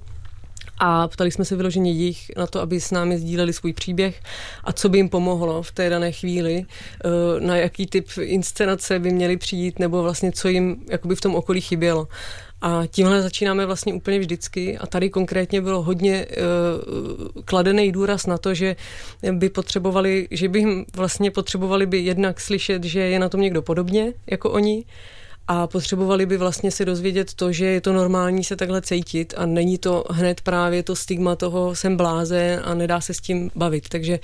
a 0.80 1.08
ptali 1.08 1.32
jsme 1.32 1.46
se 1.46 1.56
vyloženě 1.56 1.92
jich 1.92 2.32
na 2.38 2.48
to, 2.48 2.62
aby 2.62 2.82
s 2.82 2.92
námi 2.92 3.18
sdíleli 3.18 3.54
svůj 3.54 3.74
příběh 3.74 4.22
a 4.64 4.74
co 4.74 4.90
by 4.90 4.98
jim 4.98 5.10
pomohlo 5.10 5.64
v 5.64 5.72
té 5.72 5.90
dané 5.90 6.12
chvíli, 6.12 6.66
na 7.40 7.58
jaký 7.58 7.86
typ 7.86 8.08
inscenace 8.22 9.00
by 9.00 9.12
měli 9.12 9.38
přijít 9.38 9.80
nebo 9.80 10.04
vlastně 10.04 10.32
co 10.32 10.48
jim 10.48 10.76
jakoby 10.90 11.16
v 11.16 11.22
tom 11.22 11.36
okolí 11.36 11.62
chybělo. 11.62 12.08
A 12.62 12.84
tímhle 12.88 13.22
začínáme 13.22 13.66
vlastně 13.66 13.94
úplně 13.94 14.20
vždycky. 14.20 14.78
A 14.78 14.88
tady 14.88 15.10
konkrétně 15.10 15.62
bylo 15.62 15.82
hodně 15.82 16.26
uh, 16.26 17.42
kladený 17.46 17.92
důraz 17.92 18.26
na 18.26 18.38
to, 18.38 18.54
že 18.54 18.76
by 19.32 19.50
potřebovali, 19.50 20.28
že 20.32 20.50
by 20.50 20.60
jim 20.60 20.86
vlastně 20.96 21.32
potřebovali 21.32 21.86
by 21.86 21.98
jednak 21.98 22.40
slyšet, 22.40 22.84
že 22.84 23.00
je 23.00 23.20
na 23.20 23.30
tom 23.30 23.42
někdo 23.42 23.62
podobně 23.62 24.14
jako 24.28 24.52
oni, 24.52 24.86
a 25.48 25.68
potřebovali 25.68 26.26
by 26.26 26.38
vlastně 26.38 26.72
se 26.72 26.86
dozvědět 26.86 27.34
to, 27.34 27.52
že 27.52 27.66
je 27.66 27.82
to 27.82 27.94
normální 27.94 28.44
se 28.44 28.56
takhle 28.56 28.82
cítit 28.82 29.34
a 29.38 29.46
není 29.46 29.78
to 29.78 30.04
hned 30.10 30.42
právě 30.42 30.84
to 30.84 30.96
stigma 30.96 31.36
toho 31.36 31.76
jsem 31.76 31.98
bláze 31.98 32.62
a 32.64 32.74
nedá 32.74 33.02
se 33.02 33.14
s 33.14 33.20
tím 33.20 33.52
bavit, 33.56 33.90
takže 33.90 34.20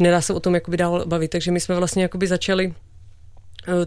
nedá 0.00 0.20
se 0.20 0.32
o 0.32 0.40
tom 0.40 0.54
jakoby 0.54 0.76
dál 0.76 1.04
bavit, 1.06 1.28
takže 1.28 1.50
my 1.52 1.60
jsme 1.60 1.74
vlastně 1.74 2.02
jakoby 2.02 2.26
začali 2.26 2.74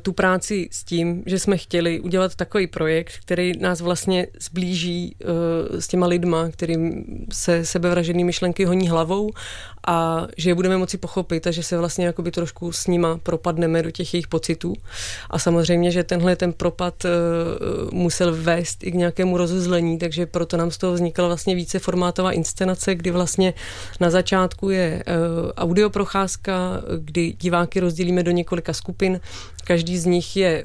tu 0.01 0.13
práci 0.13 0.69
s 0.71 0.83
tím, 0.83 1.23
že 1.25 1.39
jsme 1.39 1.57
chtěli 1.57 2.00
udělat 2.00 2.35
takový 2.35 2.67
projekt, 2.67 3.13
který 3.21 3.59
nás 3.59 3.81
vlastně 3.81 4.27
zblíží 4.39 5.15
uh, 5.23 5.79
s 5.79 5.88
těma 5.88 6.08
lidma, 6.08 6.49
kterým 6.49 7.06
se 7.32 7.65
sebevražený 7.65 8.23
myšlenky 8.23 8.65
honí 8.65 8.89
hlavou 8.89 9.32
a 9.88 10.27
že 10.38 10.49
je 10.49 10.56
budeme 10.56 10.77
moci 10.77 10.97
pochopit 10.97 11.47
a 11.47 11.51
že 11.51 11.63
se 11.63 11.77
vlastně 11.77 12.06
jakoby 12.06 12.32
trošku 12.32 12.71
s 12.71 12.88
nima 12.88 13.17
propadneme 13.23 13.84
do 13.84 13.91
těch 13.91 14.13
jejich 14.13 14.27
pocitů. 14.27 14.73
A 15.29 15.39
samozřejmě, 15.39 15.91
že 15.91 16.03
tenhle 16.03 16.36
ten 16.36 16.53
propad 16.53 17.06
uh, 17.06 17.12
musel 17.91 18.36
vést 18.36 18.84
i 18.84 18.91
k 18.91 18.95
nějakému 18.95 19.38
rozuzlení, 19.38 19.97
takže 19.97 20.25
proto 20.25 20.58
nám 20.58 20.71
z 20.71 20.77
toho 20.77 20.93
vznikla 20.93 21.27
vlastně 21.27 21.56
více 21.56 21.79
formátová 21.79 22.32
inscenace, 22.32 22.95
kdy 22.95 23.12
vlastně 23.12 23.53
na 23.99 24.10
začátku 24.10 24.69
je 24.69 25.03
audioprocházka, 25.58 26.82
kdy 26.97 27.34
diváky 27.39 27.79
rozdělíme 27.79 28.23
do 28.23 28.32
několika 28.32 28.73
skupin, 28.73 29.19
Každý 29.71 29.97
z 29.97 30.05
nich 30.05 30.38
je 30.38 30.63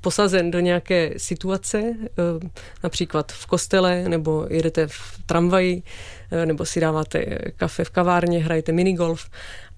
posazen 0.00 0.50
do 0.50 0.60
nějaké 0.60 1.14
situace, 1.16 1.78
eh, 1.78 2.48
například 2.82 3.32
v 3.32 3.46
kostele, 3.46 4.08
nebo 4.08 4.46
jedete 4.50 4.86
v 4.86 5.18
tramvaji, 5.26 5.82
eh, 6.30 6.46
nebo 6.46 6.64
si 6.64 6.80
dáváte 6.80 7.38
kafe 7.56 7.84
v 7.84 7.90
kavárně, 7.90 8.44
hrajete 8.44 8.72
minigolf 8.72 9.30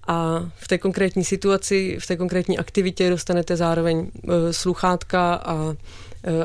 a 0.07 0.49
v 0.55 0.67
té 0.67 0.77
konkrétní 0.77 1.23
situaci, 1.23 1.97
v 1.99 2.07
té 2.07 2.17
konkrétní 2.17 2.57
aktivitě 2.57 3.09
dostanete 3.09 3.55
zároveň 3.55 4.11
eh, 4.13 4.53
sluchátka 4.53 5.35
a 5.35 5.75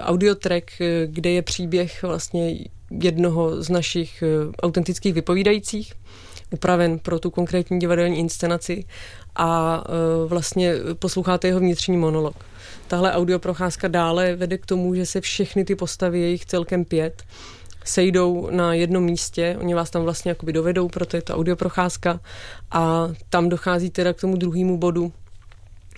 audiotrack, 0.03 0.71
kde 1.07 1.31
je 1.31 1.43
příběh 1.43 2.03
vlastně 2.03 2.59
jednoho 2.91 3.63
z 3.63 3.69
našich 3.69 4.25
autentických 4.63 5.15
vypovídajících, 5.15 5.93
upraven 6.51 6.99
pro 6.99 7.19
tu 7.19 7.31
konkrétní 7.31 7.79
divadelní 7.79 8.19
inscenaci 8.19 8.85
a 9.39 9.85
e, 9.85 10.29
vlastně 10.29 10.75
posloucháte 10.99 11.49
jeho 11.49 11.61
vnitřní 11.61 11.97
monolog. 11.97 12.37
Tahle 12.89 13.13
audioprocházka 13.13 13.89
dále 13.89 14.37
vede 14.37 14.59
k 14.59 14.67
tomu, 14.67 14.95
že 14.95 15.07
se 15.07 15.21
všechny 15.21 15.65
ty 15.65 15.75
postavy, 15.75 16.21
jejich 16.21 16.47
celkem 16.47 16.85
pět, 16.85 17.23
sejdou 17.85 18.49
na 18.51 18.75
jednom 18.75 19.05
místě, 19.05 19.57
oni 19.61 19.75
vás 19.75 19.91
tam 19.91 20.03
vlastně 20.03 20.29
jakoby 20.29 20.53
dovedou, 20.53 20.89
proto 20.89 21.17
je 21.17 21.23
to 21.23 21.35
audioprocházka 21.35 22.21
a 22.71 23.09
tam 23.31 23.49
dochází 23.49 23.91
teda 23.91 24.13
k 24.13 24.21
tomu 24.21 24.37
druhému 24.37 24.79
bodu, 24.79 25.13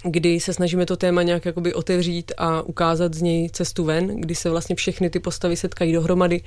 kdy 0.04 0.40
se 0.40 0.52
snažíme 0.52 0.86
to 0.86 0.96
téma 0.96 1.22
nějak 1.22 1.46
jakoby 1.46 1.74
otevřít 1.74 2.32
a 2.38 2.62
ukázat 2.62 3.14
z 3.14 3.22
něj 3.22 3.50
cestu 3.50 3.84
ven, 3.84 4.20
kdy 4.20 4.34
se 4.34 4.50
vlastně 4.50 4.76
všechny 4.76 5.10
ty 5.10 5.20
postavy 5.20 5.56
setkají 5.56 5.92
dohromady. 5.92 6.42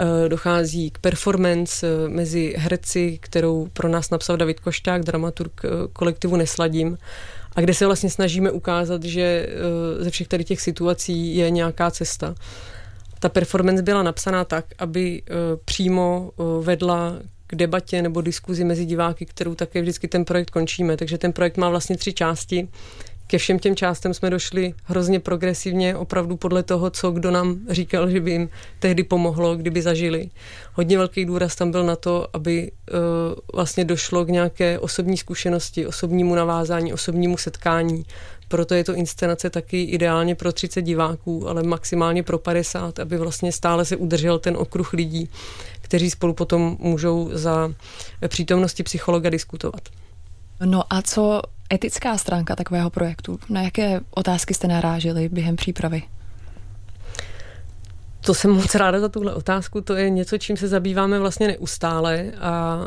E, 0.00 0.28
dochází 0.28 0.90
k 0.90 0.98
performance 0.98 1.86
e, 1.86 2.08
mezi 2.08 2.54
herci, 2.56 3.18
kterou 3.22 3.68
pro 3.72 3.88
nás 3.88 4.10
napsal 4.10 4.36
David 4.36 4.60
Košťák, 4.60 5.04
dramaturg 5.04 5.64
e, 5.64 5.68
kolektivu 5.92 6.36
Nesladím, 6.36 6.98
a 7.56 7.60
kde 7.60 7.74
se 7.74 7.86
vlastně 7.86 8.10
snažíme 8.10 8.50
ukázat, 8.50 9.02
že 9.02 9.48
ze 9.98 10.10
všech 10.10 10.28
tady 10.28 10.44
těch 10.44 10.60
situací 10.60 11.36
je 11.36 11.50
nějaká 11.50 11.90
cesta. 11.90 12.34
Ta 13.18 13.28
performance 13.28 13.82
byla 13.82 14.02
napsaná 14.02 14.44
tak, 14.44 14.64
aby 14.78 15.22
přímo 15.64 16.30
vedla 16.60 17.16
k 17.46 17.54
debatě 17.54 18.02
nebo 18.02 18.20
diskuzi 18.20 18.64
mezi 18.64 18.84
diváky, 18.84 19.26
kterou 19.26 19.54
také 19.54 19.82
vždycky 19.82 20.08
ten 20.08 20.24
projekt 20.24 20.50
končíme. 20.50 20.96
Takže 20.96 21.18
ten 21.18 21.32
projekt 21.32 21.56
má 21.56 21.70
vlastně 21.70 21.96
tři 21.96 22.12
části. 22.12 22.68
Ke 23.26 23.38
všem 23.38 23.58
těm 23.58 23.76
částem 23.76 24.14
jsme 24.14 24.30
došli 24.30 24.74
hrozně 24.84 25.20
progresivně, 25.20 25.96
opravdu 25.96 26.36
podle 26.36 26.62
toho, 26.62 26.90
co 26.90 27.10
kdo 27.10 27.30
nám 27.30 27.58
říkal, 27.70 28.10
že 28.10 28.20
by 28.20 28.30
jim 28.30 28.48
tehdy 28.78 29.02
pomohlo, 29.02 29.56
kdyby 29.56 29.82
zažili. 29.82 30.30
Hodně 30.72 30.98
velký 30.98 31.24
důraz 31.24 31.56
tam 31.56 31.70
byl 31.70 31.84
na 31.84 31.96
to, 31.96 32.28
aby 32.32 32.70
uh, 32.70 32.98
vlastně 33.54 33.84
došlo 33.84 34.24
k 34.24 34.28
nějaké 34.28 34.78
osobní 34.78 35.16
zkušenosti, 35.16 35.86
osobnímu 35.86 36.34
navázání, 36.34 36.92
osobnímu 36.92 37.36
setkání. 37.36 38.04
Proto 38.48 38.74
je 38.74 38.84
to 38.84 38.94
inscenace 38.94 39.50
taky 39.50 39.82
ideálně 39.82 40.34
pro 40.34 40.52
30 40.52 40.82
diváků, 40.82 41.48
ale 41.48 41.62
maximálně 41.62 42.22
pro 42.22 42.38
50, 42.38 42.98
aby 42.98 43.16
vlastně 43.16 43.52
stále 43.52 43.84
se 43.84 43.96
udržel 43.96 44.38
ten 44.38 44.56
okruh 44.56 44.92
lidí, 44.92 45.28
kteří 45.86 46.10
spolu 46.10 46.34
potom 46.34 46.76
můžou 46.80 47.30
za 47.32 47.72
přítomnosti 48.28 48.82
psychologa 48.82 49.30
diskutovat. 49.30 49.80
No 50.64 50.82
a 50.90 51.02
co 51.02 51.42
etická 51.72 52.18
stránka 52.18 52.56
takového 52.56 52.90
projektu? 52.90 53.38
Na 53.48 53.62
jaké 53.62 54.00
otázky 54.10 54.54
jste 54.54 54.68
naráželi 54.68 55.28
během 55.28 55.56
přípravy? 55.56 56.02
To 58.20 58.34
jsem 58.34 58.50
moc 58.50 58.74
ráda 58.74 59.00
za 59.00 59.08
tuhle 59.08 59.34
otázku. 59.34 59.80
To 59.80 59.94
je 59.94 60.10
něco, 60.10 60.38
čím 60.38 60.56
se 60.56 60.68
zabýváme 60.68 61.18
vlastně 61.18 61.46
neustále 61.48 62.32
a 62.40 62.80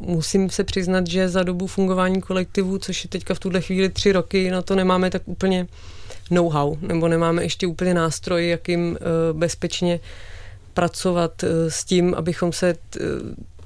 uh, 0.00 0.06
musím 0.08 0.50
se 0.50 0.64
přiznat, 0.64 1.06
že 1.06 1.28
za 1.28 1.42
dobu 1.42 1.66
fungování 1.66 2.20
kolektivu, 2.20 2.78
což 2.78 3.04
je 3.04 3.10
teďka 3.10 3.34
v 3.34 3.38
tuhle 3.38 3.60
chvíli 3.60 3.88
tři 3.88 4.12
roky, 4.12 4.50
na 4.50 4.62
to 4.62 4.74
nemáme 4.74 5.10
tak 5.10 5.22
úplně 5.24 5.66
know-how, 6.30 6.76
nebo 6.80 7.08
nemáme 7.08 7.42
ještě 7.42 7.66
úplně 7.66 7.94
nástroj, 7.94 8.48
jakým 8.48 8.90
uh, 8.90 9.38
bezpečně 9.38 10.00
pracovat 10.76 11.42
uh, 11.42 11.48
s 11.68 11.84
tím, 11.84 12.14
abychom 12.14 12.52
se 12.52 12.74
uh, 12.74 13.06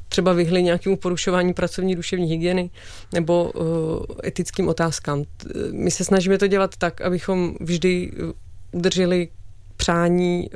třeba 0.09 0.33
vyhli 0.33 0.63
nějakému 0.63 0.97
porušování 0.97 1.55
pracovní 1.55 1.97
duševní 1.97 2.31
hygieny 2.31 2.71
nebo 3.13 3.51
uh, 3.51 3.67
etickým 4.25 4.69
otázkám. 4.69 5.25
My 5.73 5.91
se 5.91 6.05
snažíme 6.05 6.39
to 6.39 6.47
dělat 6.47 6.77
tak, 6.77 7.01
abychom 7.01 7.55
vždy 7.61 8.13
udrželi 8.73 9.29
přání 9.77 10.51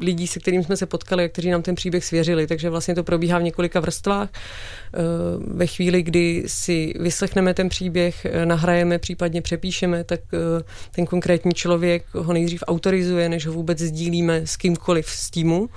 lidí, 0.00 0.26
se 0.26 0.40
kterým 0.40 0.64
jsme 0.64 0.76
se 0.76 0.86
potkali 0.86 1.24
a 1.24 1.28
kteří 1.28 1.50
nám 1.50 1.62
ten 1.62 1.74
příběh 1.74 2.04
svěřili. 2.04 2.46
Takže 2.46 2.70
vlastně 2.70 2.94
to 2.94 3.04
probíhá 3.04 3.38
v 3.38 3.42
několika 3.42 3.80
vrstvách. 3.80 4.28
Eh, 4.32 4.98
ve 5.46 5.66
chvíli, 5.66 6.02
kdy 6.02 6.44
si 6.46 6.94
vyslechneme 7.00 7.54
ten 7.54 7.68
příběh, 7.68 8.24
eh, 8.24 8.46
nahrajeme, 8.46 8.98
případně 8.98 9.42
přepíšeme, 9.42 10.04
tak 10.04 10.20
eh, 10.32 10.62
ten 10.90 11.06
konkrétní 11.06 11.52
člověk 11.52 12.04
ho 12.14 12.32
nejdřív 12.32 12.64
autorizuje, 12.66 13.28
než 13.28 13.46
ho 13.46 13.52
vůbec 13.52 13.78
sdílíme 13.78 14.42
s 14.44 14.56
kýmkoliv 14.56 15.10
z 15.10 15.30
týmu. 15.30 15.68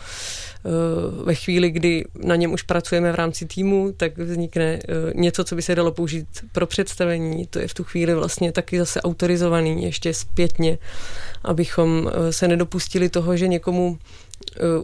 Ve 1.24 1.36
chvíli, 1.36 1.71
kdy 1.71 2.06
na 2.24 2.36
něm 2.36 2.54
už 2.54 2.63
pracujeme 2.63 3.12
v 3.12 3.15
rámci 3.15 3.45
týmu, 3.45 3.91
tak 3.97 4.17
vznikne 4.17 4.80
něco, 5.15 5.43
co 5.43 5.56
by 5.56 5.62
se 5.62 5.76
dalo 5.76 5.91
použít 5.91 6.28
pro 6.52 6.67
představení. 6.67 7.47
To 7.47 7.60
je 7.60 7.67
v 7.67 7.74
tu 7.74 7.84
chvíli 7.84 8.13
vlastně 8.13 8.52
taky 8.52 8.80
zase 8.80 9.02
autorizovaný 9.02 9.84
ještě 9.84 10.13
zpětně, 10.13 10.78
abychom 11.43 12.12
se 12.30 12.47
nedopustili 12.47 13.10
toho, 13.10 13.38
že 13.38 13.47
někomu 13.47 13.97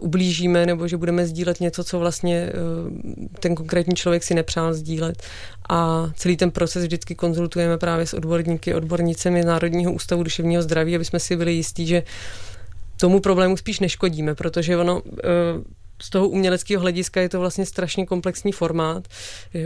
ublížíme 0.00 0.66
nebo 0.66 0.88
že 0.88 0.96
budeme 0.96 1.26
sdílet 1.26 1.60
něco, 1.60 1.84
co 1.84 1.98
vlastně 1.98 2.52
ten 3.40 3.54
konkrétní 3.54 3.94
člověk 3.94 4.22
si 4.22 4.34
nepřál 4.34 4.74
sdílet. 4.74 5.22
A 5.68 6.10
celý 6.14 6.36
ten 6.36 6.50
proces 6.50 6.82
vždycky 6.82 7.14
konzultujeme 7.14 7.78
právě 7.78 8.06
s 8.06 8.14
odborníky, 8.14 8.74
odbornicemi 8.74 9.44
Národního 9.44 9.92
ústavu 9.92 10.22
duševního 10.22 10.62
zdraví, 10.62 10.94
aby 10.94 11.04
jsme 11.04 11.20
si 11.20 11.36
byli 11.36 11.52
jistí, 11.52 11.86
že 11.86 12.02
tomu 13.00 13.20
problému 13.20 13.56
spíš 13.56 13.80
neškodíme, 13.80 14.34
protože 14.34 14.76
ono 14.76 15.00
uh, 15.02 15.10
z 16.02 16.10
toho 16.10 16.28
uměleckého 16.28 16.80
hlediska 16.80 17.20
je 17.20 17.28
to 17.28 17.40
vlastně 17.40 17.66
strašně 17.66 18.06
komplexní 18.06 18.52
formát. 18.52 19.08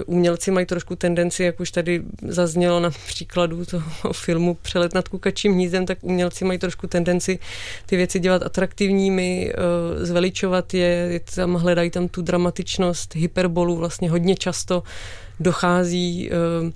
Umělci 0.07 0.51
mají 0.51 0.67
trošku 0.67 0.97
tendenci, 0.97 1.45
jak 1.45 1.61
už 1.61 1.71
tady 1.71 2.03
zaznělo 2.29 2.81
na 2.81 2.91
příkladu 3.07 3.65
toho 3.65 4.13
filmu 4.13 4.55
Přelet 4.55 4.95
nad 4.95 5.09
kukačím 5.09 5.53
hnízdem, 5.53 5.87
tak 5.87 5.99
umělci 6.01 6.45
mají 6.45 6.59
trošku 6.59 6.87
tendenci 6.87 7.39
ty 7.87 7.97
věci 7.97 8.21
dělat 8.21 8.43
atraktivními, 8.43 9.53
eh, 9.53 10.07
zveličovat 10.07 10.75
je, 10.75 11.21
tam 11.35 11.55
hledají 11.55 11.91
tam 11.91 12.09
tu 12.09 12.23
dramatičnost, 12.23 13.15
hyperbolu, 13.15 13.77
vlastně 13.77 14.11
hodně 14.11 14.37
často 14.37 14.83
dochází 15.41 16.31
eh, 16.31 16.73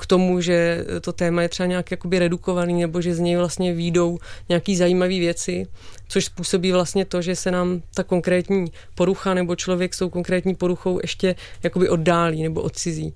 k 0.00 0.06
tomu, 0.06 0.40
že 0.40 0.84
to 1.00 1.12
téma 1.12 1.42
je 1.42 1.48
třeba 1.48 1.66
nějak 1.66 1.90
jakoby 1.90 2.18
redukovaný 2.18 2.80
nebo 2.80 3.00
že 3.00 3.14
z 3.14 3.18
něj 3.18 3.36
vlastně 3.36 3.72
výjdou 3.74 4.18
nějaký 4.48 4.76
zajímavé 4.76 5.18
věci, 5.18 5.66
což 6.08 6.24
způsobí 6.24 6.72
vlastně 6.72 7.04
to, 7.04 7.22
že 7.22 7.36
se 7.36 7.50
nám 7.50 7.82
ta 7.94 8.02
konkrétní 8.02 8.72
porucha 8.94 9.34
nebo 9.34 9.56
člověk 9.56 9.94
s 9.94 9.98
tou 9.98 10.08
konkrétní 10.08 10.54
poruchou 10.54 10.98
ještě 11.02 11.34
jakoby 11.62 11.88
oddálí 11.88 12.42
nebo 12.42 12.60
odcizí. 12.60 13.14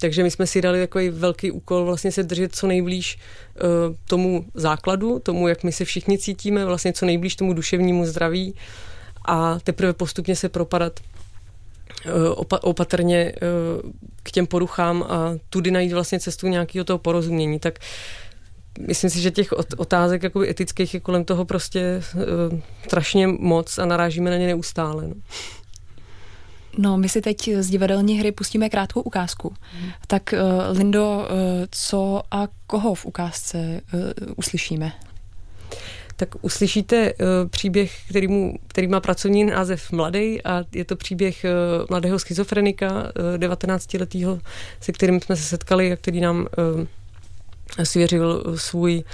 Takže 0.00 0.22
my 0.22 0.30
jsme 0.30 0.46
si 0.46 0.62
dali 0.62 0.80
takový 0.80 1.08
velký 1.08 1.50
úkol 1.50 1.84
vlastně 1.84 2.12
se 2.12 2.22
držet 2.22 2.54
co 2.54 2.66
nejblíž 2.66 3.18
uh, 3.18 3.94
tomu 4.08 4.44
základu, 4.54 5.18
tomu, 5.18 5.48
jak 5.48 5.64
my 5.64 5.72
se 5.72 5.84
všichni 5.84 6.18
cítíme, 6.18 6.64
vlastně 6.64 6.92
co 6.92 7.06
nejblíž 7.06 7.36
tomu 7.36 7.52
duševnímu 7.52 8.06
zdraví 8.06 8.54
a 9.24 9.58
teprve 9.58 9.92
postupně 9.92 10.36
se 10.36 10.48
propadat 10.48 11.00
uh, 12.06 12.44
opatrně 12.62 13.32
uh, 13.32 13.90
k 14.22 14.30
těm 14.30 14.46
poruchám 14.46 15.02
a 15.02 15.32
tudy 15.50 15.70
najít 15.70 15.92
vlastně 15.92 16.20
cestu 16.20 16.48
nějakého 16.48 16.84
toho 16.84 16.98
porozumění. 16.98 17.58
Tak 17.58 17.78
myslím 18.86 19.10
si, 19.10 19.20
že 19.20 19.30
těch 19.30 19.52
otázek 19.76 20.22
jakoby 20.22 20.50
etických 20.50 20.94
je 20.94 21.00
kolem 21.00 21.24
toho 21.24 21.44
prostě 21.44 22.02
uh, 22.14 22.22
strašně 22.84 23.26
moc 23.26 23.78
a 23.78 23.86
narážíme 23.86 24.30
na 24.30 24.36
ně 24.36 24.46
neustále. 24.46 25.08
No. 25.08 25.14
No, 26.78 26.96
my 26.96 27.08
si 27.08 27.20
teď 27.20 27.48
z 27.58 27.70
divadelní 27.70 28.18
hry 28.18 28.32
pustíme 28.32 28.68
krátkou 28.68 29.00
ukázku. 29.00 29.54
Hmm. 29.72 29.90
Tak 30.06 30.22
uh, 30.32 30.78
Lindo, 30.78 31.16
uh, 31.16 31.26
co 31.70 32.22
a 32.30 32.48
koho 32.66 32.94
v 32.94 33.06
ukázce 33.06 33.80
uh, 33.94 34.00
uslyšíme? 34.36 34.92
Tak 36.16 36.28
uslyšíte 36.44 37.14
uh, 37.14 37.26
příběh, 37.50 37.92
který, 38.08 38.28
mu, 38.28 38.58
který 38.68 38.86
má 38.86 39.00
pracovní 39.00 39.44
název 39.44 39.92
Mladý 39.92 40.42
a 40.44 40.64
je 40.72 40.84
to 40.84 40.96
příběh 40.96 41.44
uh, 41.44 41.86
mladého 41.90 42.18
schizofrenika, 42.18 42.92
uh, 42.92 43.36
19-letého, 43.36 44.40
se 44.80 44.92
kterým 44.92 45.20
jsme 45.20 45.36
se 45.36 45.42
setkali 45.42 45.92
a 45.92 45.96
který 45.96 46.20
nám 46.20 46.46
svěřil 47.84 48.44
svůj, 48.56 49.04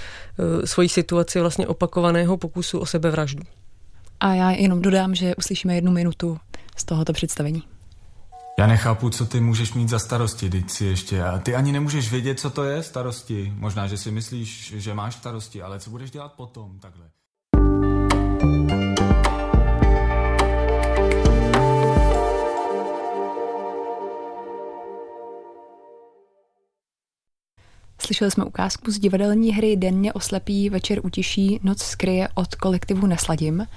svoji 0.65 0.89
situaci 0.89 1.39
vlastně 1.39 1.67
opakovaného 1.67 2.37
pokusu 2.37 2.79
o 2.79 2.85
sebevraždu. 2.85 3.43
A 4.19 4.33
já 4.33 4.51
jenom 4.51 4.81
dodám, 4.81 5.15
že 5.15 5.35
uslyšíme 5.35 5.75
jednu 5.75 5.91
minutu 5.91 6.37
z 6.77 6.83
tohoto 6.83 7.13
představení. 7.13 7.63
Já 8.61 8.67
nechápu, 8.67 9.09
co 9.09 9.25
ty 9.25 9.39
můžeš 9.39 9.73
mít 9.73 9.89
za 9.89 9.99
starosti, 9.99 10.49
teď 10.49 10.69
si 10.69 10.85
ještě. 10.85 11.23
A 11.23 11.39
ty 11.39 11.55
ani 11.55 11.71
nemůžeš 11.71 12.11
vědět, 12.11 12.39
co 12.39 12.49
to 12.49 12.63
je 12.63 12.83
starosti. 12.83 13.53
Možná, 13.55 13.87
že 13.87 13.97
si 13.97 14.11
myslíš, 14.11 14.73
že 14.77 14.93
máš 14.93 15.15
starosti, 15.15 15.61
ale 15.61 15.79
co 15.79 15.89
budeš 15.89 16.11
dělat 16.11 16.33
potom 16.33 16.79
takhle? 16.79 17.09
Slyšeli 28.05 28.31
jsme 28.31 28.45
ukázku 28.45 28.91
z 28.91 28.99
divadelní 28.99 29.53
hry 29.53 29.75
Denně 29.75 30.13
oslepí, 30.13 30.69
večer 30.69 30.99
utiší, 31.03 31.59
noc 31.63 31.81
skryje 31.81 32.27
od 32.33 32.55
kolektivu 32.55 33.07
Nesladím. 33.07 33.67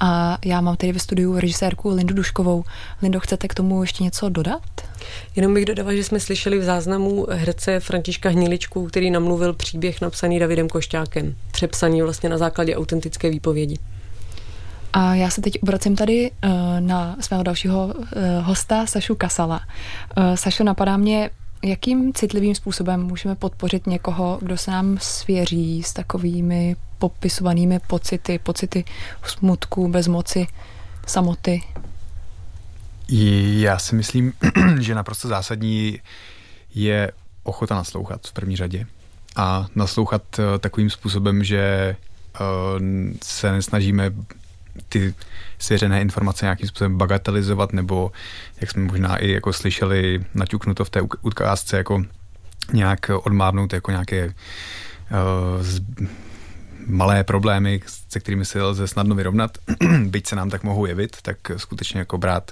A 0.00 0.38
já 0.44 0.60
mám 0.60 0.76
tady 0.76 0.92
ve 0.92 0.98
studiu 0.98 1.40
režisérku 1.40 1.88
Lindu 1.88 2.14
Duškovou. 2.14 2.64
Lindo, 3.02 3.20
chcete 3.20 3.48
k 3.48 3.54
tomu 3.54 3.82
ještě 3.82 4.04
něco 4.04 4.28
dodat? 4.28 4.62
Jenom 5.36 5.54
bych 5.54 5.64
dodala, 5.64 5.94
že 5.94 6.04
jsme 6.04 6.20
slyšeli 6.20 6.58
v 6.58 6.64
záznamu 6.64 7.26
herce 7.30 7.80
Františka 7.80 8.28
Hniličku, 8.28 8.86
který 8.86 9.10
namluvil 9.10 9.52
příběh 9.52 10.00
napsaný 10.00 10.38
Davidem 10.38 10.68
Košťákem. 10.68 11.34
Přepsaný 11.52 12.02
vlastně 12.02 12.28
na 12.28 12.38
základě 12.38 12.76
autentické 12.76 13.30
výpovědi. 13.30 13.78
A 14.92 15.14
já 15.14 15.30
se 15.30 15.40
teď 15.40 15.62
obracím 15.62 15.96
tady 15.96 16.30
uh, 16.30 16.50
na 16.80 17.16
svého 17.20 17.42
dalšího 17.42 17.86
uh, 17.86 18.02
hosta, 18.42 18.86
Sašu 18.86 19.14
Kasala. 19.14 19.60
Uh, 20.18 20.34
Sašo, 20.34 20.64
napadá 20.64 20.96
mě, 20.96 21.30
Jakým 21.62 22.12
citlivým 22.12 22.54
způsobem 22.54 23.02
můžeme 23.02 23.34
podpořit 23.34 23.86
někoho, 23.86 24.38
kdo 24.42 24.56
se 24.56 24.70
nám 24.70 24.98
svěří 25.00 25.82
s 25.82 25.92
takovými 25.92 26.76
popisovanými 26.98 27.80
pocity, 27.86 28.38
pocity 28.38 28.84
smutku, 29.26 29.88
bezmoci, 29.88 30.46
samoty? 31.06 31.62
Já 33.58 33.78
si 33.78 33.94
myslím, 33.94 34.32
že 34.80 34.94
naprosto 34.94 35.28
zásadní 35.28 36.00
je 36.74 37.12
ochota 37.42 37.74
naslouchat 37.74 38.26
v 38.26 38.32
první 38.32 38.56
řadě. 38.56 38.86
A 39.36 39.66
naslouchat 39.74 40.22
eh, 40.38 40.58
takovým 40.58 40.90
způsobem, 40.90 41.44
že 41.44 41.60
eh, 41.60 42.38
se 43.22 43.52
nesnažíme 43.52 44.12
ty 44.88 45.14
svěřené 45.60 46.00
informace 46.00 46.44
nějakým 46.44 46.68
způsobem 46.68 46.98
bagatelizovat, 46.98 47.72
nebo 47.72 48.12
jak 48.60 48.70
jsme 48.70 48.82
možná 48.82 49.16
i 49.16 49.30
jako 49.30 49.52
slyšeli 49.52 50.24
naťuknuto 50.34 50.84
v 50.84 50.90
té 50.90 51.00
ukázce, 51.22 51.76
jako 51.76 52.02
nějak 52.72 53.10
odmávnout 53.22 53.72
jako 53.72 53.90
nějaké 53.90 54.26
uh, 54.26 54.32
z, 55.60 55.80
malé 56.86 57.24
problémy, 57.24 57.80
se 58.08 58.20
kterými 58.20 58.44
se 58.44 58.62
lze 58.62 58.88
snadno 58.88 59.14
vyrovnat, 59.14 59.58
byť 60.06 60.26
se 60.26 60.36
nám 60.36 60.50
tak 60.50 60.62
mohou 60.62 60.86
jevit, 60.86 61.16
tak 61.22 61.36
skutečně 61.56 61.98
jako 61.98 62.18
brát 62.18 62.50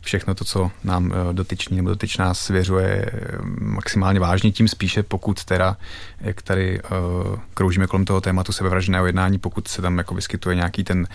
všechno 0.00 0.34
to, 0.34 0.44
co 0.44 0.70
nám 0.84 1.12
eh, 1.12 1.32
dotyčný 1.32 1.76
nebo 1.76 1.88
dotyčná 1.88 2.34
svěřuje 2.34 3.06
eh, 3.12 3.38
maximálně 3.60 4.20
vážně, 4.20 4.52
tím 4.52 4.68
spíše 4.68 5.02
pokud 5.02 5.44
teda, 5.44 5.76
jak 6.20 6.42
tady 6.42 6.80
uh, 6.80 7.38
kroužíme 7.54 7.86
kolem 7.86 8.04
toho 8.04 8.20
tématu 8.20 8.52
sebevražného 8.52 9.06
jednání, 9.06 9.38
pokud 9.38 9.68
se 9.68 9.82
tam 9.82 9.98
jako 9.98 10.14
vyskytuje 10.14 10.56
nějaký 10.56 10.84
ten 10.84 11.08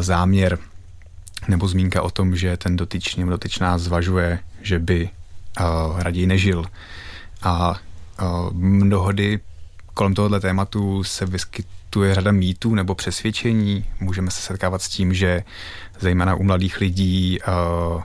záměr 0.00 0.58
nebo 1.48 1.68
zmínka 1.68 2.02
o 2.02 2.10
tom, 2.10 2.36
že 2.36 2.56
ten 2.56 2.76
dotyčný 2.76 3.20
nebo 3.20 3.30
dotyčná 3.30 3.78
zvažuje, 3.78 4.38
že 4.62 4.78
by 4.78 5.10
raději 5.96 6.26
nežil. 6.26 6.64
A 7.42 7.80
mnohdy 8.52 9.40
kolem 9.94 10.14
tohoto 10.14 10.40
tématu 10.40 11.04
se 11.04 11.26
vyskytuje 11.26 12.14
řada 12.14 12.32
mýtů 12.32 12.74
nebo 12.74 12.94
přesvědčení. 12.94 13.84
Můžeme 14.00 14.30
se 14.30 14.42
setkávat 14.42 14.82
s 14.82 14.88
tím, 14.88 15.14
že 15.14 15.44
zejména 16.00 16.34
u 16.34 16.42
mladých 16.42 16.80
lidí 16.80 17.38
uh, 17.40 18.02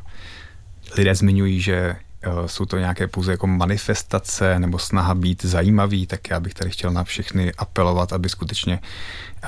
lidé 0.97 1.15
zmiňují, 1.15 1.61
že 1.61 1.95
uh, 2.27 2.45
jsou 2.45 2.65
to 2.65 2.77
nějaké 2.77 3.07
pouze 3.07 3.31
jako 3.31 3.47
manifestace 3.47 4.59
nebo 4.59 4.79
snaha 4.79 5.15
být 5.15 5.45
zajímavý, 5.45 6.07
tak 6.07 6.29
já 6.29 6.39
bych 6.39 6.53
tady 6.53 6.69
chtěl 6.69 6.91
na 6.91 7.03
všechny 7.03 7.53
apelovat, 7.53 8.13
aby 8.13 8.29
skutečně 8.29 8.79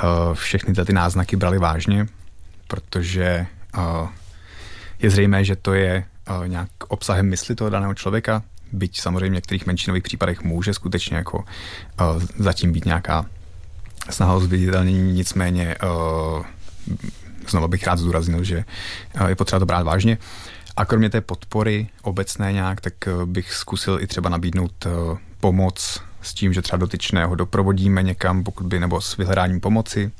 uh, 0.04 0.34
všechny 0.34 0.86
ty 0.86 0.93
náznaky 0.93 1.36
brali 1.36 1.58
vážně, 1.58 2.08
protože 2.67 3.45
je 4.99 5.10
zřejmé, 5.10 5.43
že 5.43 5.56
to 5.56 5.73
je 5.73 6.04
nějak 6.47 6.69
obsahem 6.88 7.30
mysli 7.30 7.56
toho 7.56 7.69
daného 7.69 7.93
člověka, 7.93 8.43
byť 8.71 8.99
samozřejmě 8.99 9.29
v 9.29 9.34
některých 9.34 9.65
menšinových 9.65 10.03
případech 10.03 10.41
může 10.41 10.73
skutečně 10.73 11.17
jako 11.17 11.38
uh, 11.38 12.23
zatím 12.38 12.71
být 12.71 12.86
nějaká 12.86 13.25
snaha 14.10 14.34
o 14.34 14.39
zviditelnění, 14.39 15.13
nicméně 15.13 15.75
uh, 15.84 16.45
znova 17.49 17.67
bych 17.67 17.84
rád 17.84 17.99
zdůraznil, 17.99 18.43
že 18.43 18.63
uh, 19.21 19.27
je 19.27 19.36
potřeba 19.36 19.60
to 19.60 19.65
brát 19.65 19.84
vážně. 19.84 20.17
A 20.77 20.86
kromě 20.86 21.10
té 21.10 21.21
podpory 21.21 21.88
obecné 22.01 22.53
nějak, 22.53 22.82
tak 22.82 22.93
bych 23.25 23.53
zkusil 23.53 23.97
i 24.01 24.08
třeba 24.08 24.29
nabídnout 24.29 24.88
pomoc 25.39 26.01
s 26.21 26.34
tím, 26.34 26.53
že 26.53 26.62
třeba 26.62 26.77
dotyčného 26.77 27.36
doprovodíme 27.36 28.03
někam, 28.03 28.43
pokud 28.43 28.67
by, 28.67 28.79
nebo 28.79 29.01
s 29.01 29.17
vyhledáním 29.17 29.60
pomoci. 29.60 30.12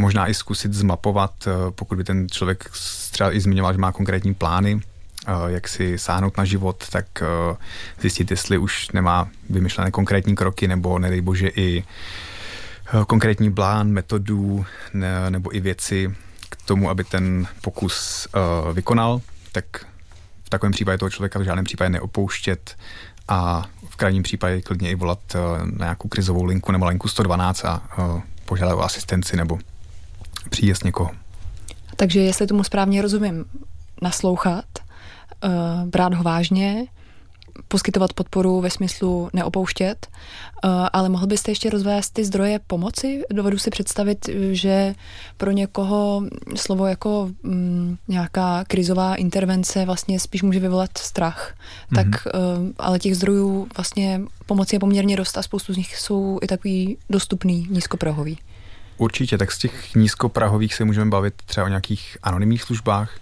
Možná 0.00 0.28
i 0.28 0.34
zkusit 0.34 0.72
zmapovat, 0.74 1.32
eh, 1.46 1.70
pokud 1.70 1.98
by 1.98 2.04
ten 2.04 2.28
člověk 2.28 2.70
třeba 3.10 3.32
i 3.32 3.40
zmiňoval, 3.40 3.72
že 3.72 3.78
má 3.78 3.92
konkrétní 3.92 4.34
plány, 4.34 4.80
eh, 4.80 4.89
jak 5.46 5.68
si 5.68 5.98
sáhnout 5.98 6.36
na 6.36 6.44
život, 6.44 6.84
tak 6.90 7.06
zjistit, 8.00 8.30
jestli 8.30 8.58
už 8.58 8.90
nemá 8.90 9.28
vymyšlené 9.50 9.90
konkrétní 9.90 10.34
kroky, 10.34 10.68
nebo 10.68 10.98
nedej 10.98 11.20
bože 11.20 11.48
i 11.48 11.84
konkrétní 13.06 13.52
plán, 13.52 13.88
metodu 13.88 14.66
nebo 15.28 15.56
i 15.56 15.60
věci 15.60 16.14
k 16.50 16.56
tomu, 16.56 16.90
aby 16.90 17.04
ten 17.04 17.46
pokus 17.60 18.28
vykonal, 18.72 19.20
tak 19.52 19.64
v 20.44 20.50
takovém 20.50 20.72
případě 20.72 20.98
toho 20.98 21.10
člověka 21.10 21.38
v 21.38 21.42
žádném 21.42 21.64
případě 21.64 21.90
neopouštět 21.90 22.76
a 23.28 23.64
v 23.88 23.96
krajním 23.96 24.22
případě 24.22 24.62
klidně 24.62 24.90
i 24.90 24.94
volat 24.94 25.18
na 25.64 25.84
nějakou 25.84 26.08
krizovou 26.08 26.44
linku 26.44 26.72
nebo 26.72 26.86
linku 26.86 27.08
112 27.08 27.64
a 27.64 27.82
požádat 28.44 28.78
o 28.78 28.82
asistenci 28.82 29.36
nebo 29.36 29.58
příjezd 30.50 30.84
někoho. 30.84 31.10
Takže 31.96 32.20
jestli 32.20 32.46
tomu 32.46 32.64
správně 32.64 33.02
rozumím, 33.02 33.44
naslouchat, 34.02 34.64
brát 35.84 36.14
ho 36.14 36.22
vážně, 36.22 36.86
poskytovat 37.68 38.12
podporu 38.12 38.60
ve 38.60 38.70
smyslu 38.70 39.30
neopouštět, 39.32 40.06
uh, 40.64 40.70
ale 40.92 41.08
mohl 41.08 41.26
byste 41.26 41.50
ještě 41.50 41.70
rozvést 41.70 42.10
ty 42.10 42.24
zdroje 42.24 42.60
pomoci? 42.66 43.22
Dovedu 43.32 43.58
si 43.58 43.70
představit, 43.70 44.30
že 44.52 44.94
pro 45.36 45.50
někoho 45.50 46.22
slovo 46.56 46.86
jako 46.86 47.30
um, 47.42 47.98
nějaká 48.08 48.64
krizová 48.64 49.14
intervence 49.14 49.84
vlastně 49.84 50.20
spíš 50.20 50.42
může 50.42 50.60
vyvolat 50.60 50.98
strach. 50.98 51.54
Mm-hmm. 51.54 51.94
Tak, 51.94 52.26
uh, 52.26 52.68
ale 52.78 52.98
těch 52.98 53.16
zdrojů 53.16 53.68
vlastně 53.76 54.20
pomoci 54.46 54.76
je 54.76 54.80
poměrně 54.80 55.16
dost 55.16 55.38
a 55.38 55.42
spoustu 55.42 55.72
z 55.72 55.76
nich 55.76 55.96
jsou 55.96 56.38
i 56.42 56.46
takový 56.46 56.96
dostupný, 57.10 57.66
nízkoprahový. 57.70 58.38
Určitě, 58.96 59.38
tak 59.38 59.52
z 59.52 59.58
těch 59.58 59.94
nízkoprahových 59.94 60.74
se 60.74 60.84
můžeme 60.84 61.10
bavit 61.10 61.34
třeba 61.46 61.64
o 61.64 61.68
nějakých 61.68 62.18
anonymních 62.22 62.62
službách. 62.62 63.20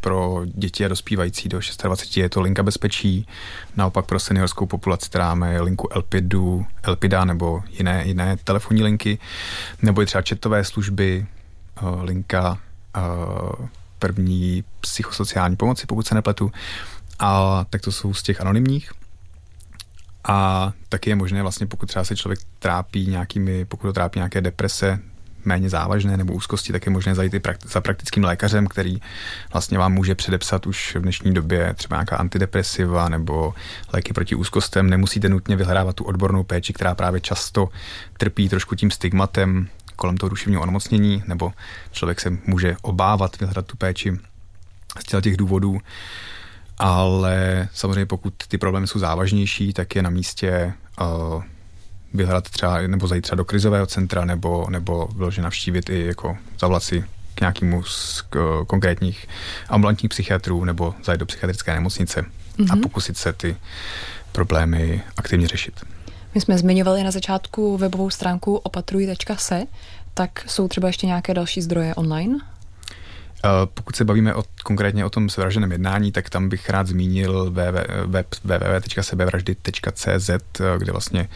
Pro 0.00 0.42
děti 0.44 0.84
a 0.84 0.88
dospívající 0.88 1.48
do 1.48 1.60
26 1.82 2.16
je 2.16 2.28
to 2.28 2.40
linka 2.40 2.62
bezpečí, 2.62 3.26
naopak 3.76 4.06
pro 4.06 4.20
seniorskou 4.20 4.66
populaci 4.66 5.08
máme 5.18 5.60
linku 5.60 5.92
Elpidu, 5.92 6.66
Elpida 6.82 7.24
nebo 7.24 7.62
jiné, 7.70 8.02
jiné 8.06 8.36
telefonní 8.44 8.82
linky, 8.82 9.18
nebo 9.82 10.02
i 10.02 10.06
třeba 10.06 10.24
chatové 10.28 10.64
služby, 10.64 11.26
linka 12.02 12.58
první 13.98 14.64
psychosociální 14.80 15.56
pomoci, 15.56 15.86
pokud 15.86 16.06
se 16.06 16.14
nepletu. 16.14 16.52
A 17.18 17.64
tak 17.70 17.80
to 17.80 17.92
jsou 17.92 18.14
z 18.14 18.22
těch 18.22 18.40
anonymních. 18.40 18.92
A 20.28 20.72
taky 20.88 21.10
je 21.10 21.16
možné 21.16 21.42
vlastně, 21.42 21.66
pokud 21.66 21.86
třeba 21.86 22.04
se 22.04 22.16
člověk 22.16 22.40
trápí 22.58 23.06
nějakými, 23.06 23.64
pokud 23.64 23.92
trápí 23.92 24.18
nějaké 24.18 24.40
deprese, 24.40 24.98
méně 25.44 25.68
závažné 25.68 26.16
nebo 26.16 26.32
úzkosti, 26.32 26.72
tak 26.72 26.86
je 26.86 26.92
možné 26.92 27.14
zajít 27.14 27.34
i 27.34 27.40
za 27.64 27.80
praktickým 27.80 28.24
lékařem, 28.24 28.66
který 28.66 29.00
vlastně 29.52 29.78
vám 29.78 29.92
může 29.92 30.14
předepsat 30.14 30.66
už 30.66 30.96
v 30.96 31.02
dnešní 31.02 31.34
době 31.34 31.74
třeba 31.74 31.96
nějaká 31.96 32.16
antidepresiva 32.16 33.08
nebo 33.08 33.54
léky 33.92 34.12
proti 34.12 34.34
úzkostem. 34.34 34.90
Nemusíte 34.90 35.28
nutně 35.28 35.56
vyhledávat 35.56 35.96
tu 35.96 36.04
odbornou 36.04 36.44
péči, 36.44 36.72
která 36.72 36.94
právě 36.94 37.20
často 37.20 37.68
trpí 38.18 38.48
trošku 38.48 38.74
tím 38.74 38.90
stigmatem 38.90 39.68
kolem 39.96 40.16
toho 40.16 40.30
duševního 40.30 40.62
onemocnění, 40.62 41.22
nebo 41.26 41.52
člověk 41.92 42.20
se 42.20 42.30
může 42.46 42.76
obávat 42.82 43.40
vyhledat 43.40 43.66
tu 43.66 43.76
péči 43.76 44.18
z 44.98 45.20
těch 45.20 45.36
důvodů 45.36 45.80
ale 46.78 47.68
samozřejmě 47.72 48.06
pokud 48.06 48.34
ty 48.48 48.58
problémy 48.58 48.86
jsou 48.86 48.98
závažnější, 48.98 49.72
tak 49.72 49.96
je 49.96 50.02
na 50.02 50.10
místě 50.10 50.72
uh, 51.00 51.42
vyhledat 52.14 52.44
třeba, 52.50 52.80
nebo 52.80 53.06
zajít 53.06 53.22
třeba 53.22 53.36
do 53.36 53.44
krizového 53.44 53.86
centra, 53.86 54.24
nebo, 54.24 54.66
nebo 54.70 55.08
vyloženě 55.16 55.44
navštívit 55.44 55.90
i 55.90 56.06
jako 56.06 56.36
zavolat 56.60 56.82
si 56.82 57.04
k 57.34 57.40
nějakému 57.40 57.82
z 57.82 58.22
k, 58.30 58.64
konkrétních 58.66 59.26
ambulantních 59.68 60.08
psychiatrů 60.08 60.64
nebo 60.64 60.94
zajít 61.04 61.20
do 61.20 61.26
psychiatrické 61.26 61.74
nemocnice 61.74 62.22
mm-hmm. 62.22 62.72
a 62.72 62.74
mhm. 62.74 62.80
pokusit 62.80 63.16
se 63.16 63.32
ty 63.32 63.56
problémy 64.32 65.02
aktivně 65.16 65.48
řešit. 65.48 65.80
My 66.34 66.40
jsme 66.40 66.58
zmiňovali 66.58 67.04
na 67.04 67.10
začátku 67.10 67.76
webovou 67.76 68.10
stránku 68.10 68.56
opatruj.se, 68.56 69.62
tak 70.14 70.44
jsou 70.50 70.68
třeba 70.68 70.88
ještě 70.88 71.06
nějaké 71.06 71.34
další 71.34 71.62
zdroje 71.62 71.94
online? 71.94 72.38
Pokud 73.74 73.96
se 73.96 74.04
bavíme 74.04 74.34
o, 74.34 74.44
konkrétně 74.62 75.04
o 75.04 75.10
tom 75.10 75.28
svraženém 75.28 75.72
jednání, 75.72 76.12
tak 76.12 76.30
tam 76.30 76.48
bych 76.48 76.70
rád 76.70 76.86
zmínil 76.86 77.50
www.sebevraždy.cz, 77.50 80.30
kde 80.78 80.92
vlastně 80.92 81.28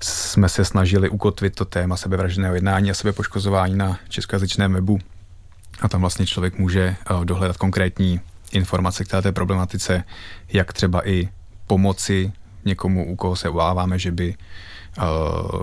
jsme 0.00 0.48
se 0.48 0.64
snažili 0.64 1.08
ukotvit 1.08 1.54
to 1.54 1.64
téma 1.64 1.96
sebevražděného 1.96 2.54
jednání 2.54 2.90
a 2.90 2.94
sebepoškozování 2.94 3.74
na 3.74 3.98
českojazyčném 4.08 4.72
webu. 4.72 4.98
A 5.80 5.88
tam 5.88 6.00
vlastně 6.00 6.26
člověk 6.26 6.58
může 6.58 6.82
eh, 6.82 6.96
dohledat 7.24 7.56
konkrétní 7.56 8.20
informace 8.52 9.04
k 9.04 9.08
této 9.08 9.32
problematice, 9.32 10.04
jak 10.52 10.72
třeba 10.72 11.08
i 11.08 11.28
pomoci 11.66 12.32
někomu, 12.64 13.12
u 13.12 13.16
koho 13.16 13.36
se 13.36 13.48
obáváme, 13.48 13.98
že 13.98 14.10
by 14.10 14.34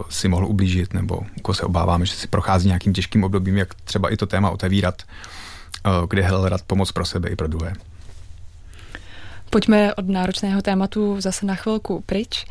si 0.10 0.28
mohl 0.28 0.46
ublížit, 0.46 0.94
nebo 0.94 1.18
u 1.38 1.42
koho 1.42 1.56
se 1.56 1.64
obáváme, 1.64 2.06
že 2.06 2.14
si 2.14 2.28
prochází 2.28 2.68
nějakým 2.68 2.94
těžkým 2.94 3.24
obdobím, 3.24 3.58
jak 3.58 3.74
třeba 3.74 4.10
i 4.10 4.18
to 4.18 4.28
téma 4.28 4.50
otevírat 4.50 5.04
kde 6.10 6.22
hledat 6.22 6.62
pomoc 6.62 6.92
pro 6.92 7.06
sebe 7.06 7.30
i 7.30 7.36
pro 7.36 7.48
druhé. 7.48 7.74
Pojďme 9.50 9.94
od 9.96 10.10
náročného 10.10 10.62
tématu 10.62 11.22
zase 11.22 11.46
na 11.46 11.56
chvilku 11.56 12.04
pryč 12.06 12.46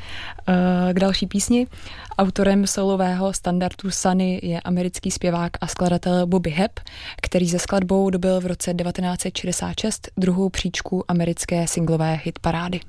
k 0.92 1.00
další 1.00 1.26
písni. 1.26 1.66
Autorem 2.18 2.66
solového 2.66 3.33
standardu 3.33 3.90
Sunny 3.90 4.40
je 4.42 4.61
americký 4.61 5.11
zpěvák 5.11 5.52
a 5.61 5.66
skladatel 5.66 6.26
Bobby 6.26 6.50
Hebb, 6.50 6.81
který 7.22 7.48
ze 7.48 7.59
skladbou 7.59 8.11
dobil 8.11 8.40
v 8.40 8.46
roce 8.46 8.74
1966 8.74 10.09
druhou 10.16 10.48
příčku 10.48 11.04
americké 11.09 11.66
singlové 11.66 12.20
hitparády. 12.24 12.81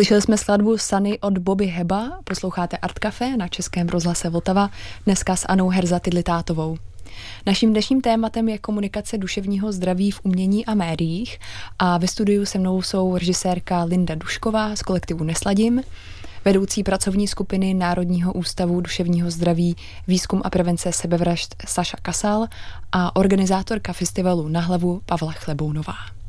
Slyšeli 0.00 0.22
jsme 0.22 0.38
skladbu 0.38 0.78
Sunny 0.78 1.18
od 1.18 1.38
Bobby 1.38 1.66
Heba, 1.66 2.18
posloucháte 2.24 2.76
Art 2.76 2.98
Café 2.98 3.36
na 3.36 3.48
Českém 3.48 3.88
rozhlase 3.88 4.30
Vltava, 4.30 4.70
dneska 5.04 5.36
s 5.36 5.46
Anou 5.48 5.68
Herza 5.68 5.98
Tidlitátovou. 5.98 6.78
Naším 7.46 7.70
dnešním 7.70 8.00
tématem 8.00 8.48
je 8.48 8.58
komunikace 8.58 9.18
duševního 9.18 9.72
zdraví 9.72 10.10
v 10.10 10.20
umění 10.22 10.66
a 10.66 10.74
médiích 10.74 11.38
a 11.78 11.98
ve 11.98 12.08
studiu 12.08 12.46
se 12.46 12.58
mnou 12.58 12.82
jsou 12.82 13.16
režisérka 13.16 13.84
Linda 13.84 14.14
Dušková 14.14 14.76
z 14.76 14.82
kolektivu 14.82 15.24
Nesladím, 15.24 15.82
vedoucí 16.44 16.82
pracovní 16.82 17.28
skupiny 17.28 17.74
Národního 17.74 18.32
ústavu 18.32 18.80
duševního 18.80 19.30
zdraví, 19.30 19.76
výzkum 20.06 20.42
a 20.44 20.50
prevence 20.50 20.92
sebevražd 20.92 21.54
Saša 21.66 21.96
Kasal 22.02 22.46
a 22.92 23.16
organizátorka 23.16 23.92
festivalu 23.92 24.48
Na 24.48 24.60
hlavu 24.60 25.02
Pavla 25.06 25.32
Chlebounová. 25.32 26.19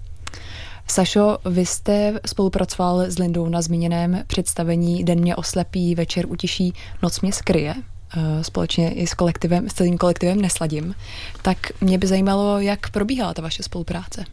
Sašo, 0.91 1.38
vy 1.45 1.65
jste 1.65 2.19
spolupracoval 2.25 3.01
s 3.01 3.19
Lindou 3.19 3.49
na 3.49 3.62
zmíněném 3.62 4.23
představení 4.27 5.04
Den 5.04 5.19
mě 5.19 5.36
oslepí, 5.36 5.95
večer 5.95 6.25
utiší, 6.27 6.73
noc 7.01 7.21
mě 7.21 7.34
skryje 7.34 7.75
eh, 7.77 8.43
společně 8.43 8.93
i 8.93 9.08
s 9.08 9.13
kolektivem, 9.13 9.69
s 9.69 9.73
celým 9.73 9.97
kolektivem 9.97 10.41
Nesladím. 10.41 10.95
Tak 11.41 11.58
mě 11.82 11.97
by 11.97 12.08
zajímalo, 12.08 12.60
jak 12.60 12.89
probíhala 12.89 13.34
ta 13.34 13.41
vaše 13.41 13.63
spolupráce. 13.63 14.25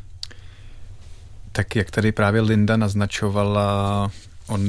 Tak 1.53 1.77
jak 1.77 1.91
tady 1.91 2.13
právě 2.13 2.41
Linda 2.41 2.77
naznačovala, 2.77 4.11
on 4.47 4.61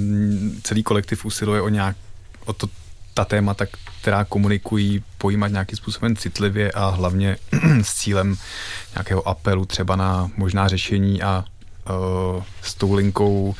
celý 0.64 0.84
kolektiv 0.84 1.26
usiluje 1.26 1.62
o 1.62 1.70
nějak, 1.70 1.96
o 2.46 2.54
to, 2.54 2.68
ta 3.14 3.26
témata, 3.26 3.66
která 4.02 4.26
komunikují, 4.26 5.04
pojímat 5.18 5.52
nějakým 5.52 5.78
způsobem 5.78 6.16
citlivě 6.16 6.72
a 6.72 6.90
hlavně 6.90 7.38
s 7.82 7.94
cílem 7.94 8.36
nějakého 8.94 9.28
apelu 9.28 9.66
třeba 9.66 9.96
na 9.96 10.32
možná 10.38 10.68
řešení 10.68 11.22
a 11.22 11.46
s 12.62 12.74
tou 12.74 12.94
linkou, 12.94 13.56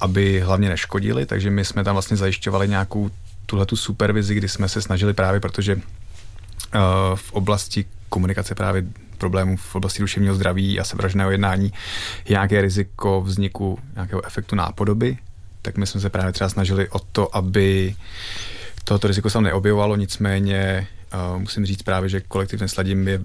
aby 0.00 0.40
hlavně 0.40 0.68
neškodili, 0.68 1.26
takže 1.26 1.50
my 1.50 1.64
jsme 1.64 1.84
tam 1.84 1.94
vlastně 1.94 2.16
zajišťovali 2.16 2.68
nějakou 2.68 3.10
tuhle 3.46 3.66
tu 3.66 3.76
supervizi, 3.76 4.34
kdy 4.34 4.48
jsme 4.48 4.68
se 4.68 4.82
snažili 4.82 5.14
právě, 5.14 5.40
protože 5.40 5.74
uh, 5.74 5.80
v 7.14 7.32
oblasti 7.32 7.84
komunikace 8.08 8.54
právě 8.54 8.84
problémů 9.18 9.56
v 9.56 9.74
oblasti 9.74 10.02
duševního 10.02 10.34
zdraví 10.34 10.80
a 10.80 10.84
sebevražného 10.84 11.30
jednání 11.30 11.72
je 12.24 12.30
nějaké 12.30 12.60
riziko 12.60 13.20
vzniku 13.20 13.78
nějakého 13.94 14.26
efektu 14.26 14.56
nápodoby, 14.56 15.18
tak 15.62 15.76
my 15.76 15.86
jsme 15.86 16.00
se 16.00 16.10
právě 16.10 16.32
třeba 16.32 16.50
snažili 16.50 16.88
o 16.88 16.98
to, 16.98 17.36
aby 17.36 17.94
tohoto 18.84 19.08
riziko 19.08 19.30
se 19.30 19.40
neobjevovalo, 19.40 19.96
nicméně 19.96 20.88
uh, 21.14 21.40
musím 21.40 21.66
říct 21.66 21.82
právě, 21.82 22.08
že 22.08 22.20
kolektiv 22.20 22.60
Nesladím 22.60 23.08
je 23.08 23.20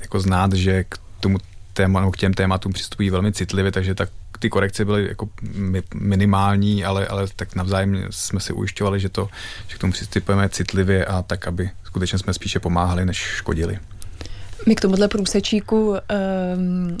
jako 0.00 0.20
znát, 0.20 0.52
že 0.52 0.84
k 0.84 0.98
tomu 1.20 1.38
téma, 1.78 2.00
no, 2.00 2.10
k 2.10 2.16
těm 2.16 2.34
tématům 2.34 2.72
přistupují 2.72 3.10
velmi 3.10 3.32
citlivě, 3.32 3.72
takže 3.72 3.94
tak 3.94 4.08
ty 4.38 4.50
korekce 4.50 4.84
byly 4.84 5.08
jako 5.08 5.28
minimální, 5.94 6.84
ale, 6.84 7.06
ale 7.06 7.26
tak 7.36 7.54
navzájem 7.54 8.06
jsme 8.10 8.40
si 8.40 8.52
ujišťovali, 8.52 9.00
že, 9.00 9.08
to, 9.08 9.28
že 9.68 9.76
k 9.76 9.78
tomu 9.78 9.92
přistupujeme 9.92 10.48
citlivě 10.48 11.04
a 11.04 11.22
tak, 11.22 11.48
aby 11.48 11.70
skutečně 11.84 12.18
jsme 12.18 12.34
spíše 12.34 12.60
pomáhali, 12.60 13.04
než 13.04 13.16
škodili. 13.16 13.78
My 14.66 14.74
k 14.74 14.80
tomuhle 14.80 15.08
průsečíku, 15.08 15.94
ehm, 16.08 16.96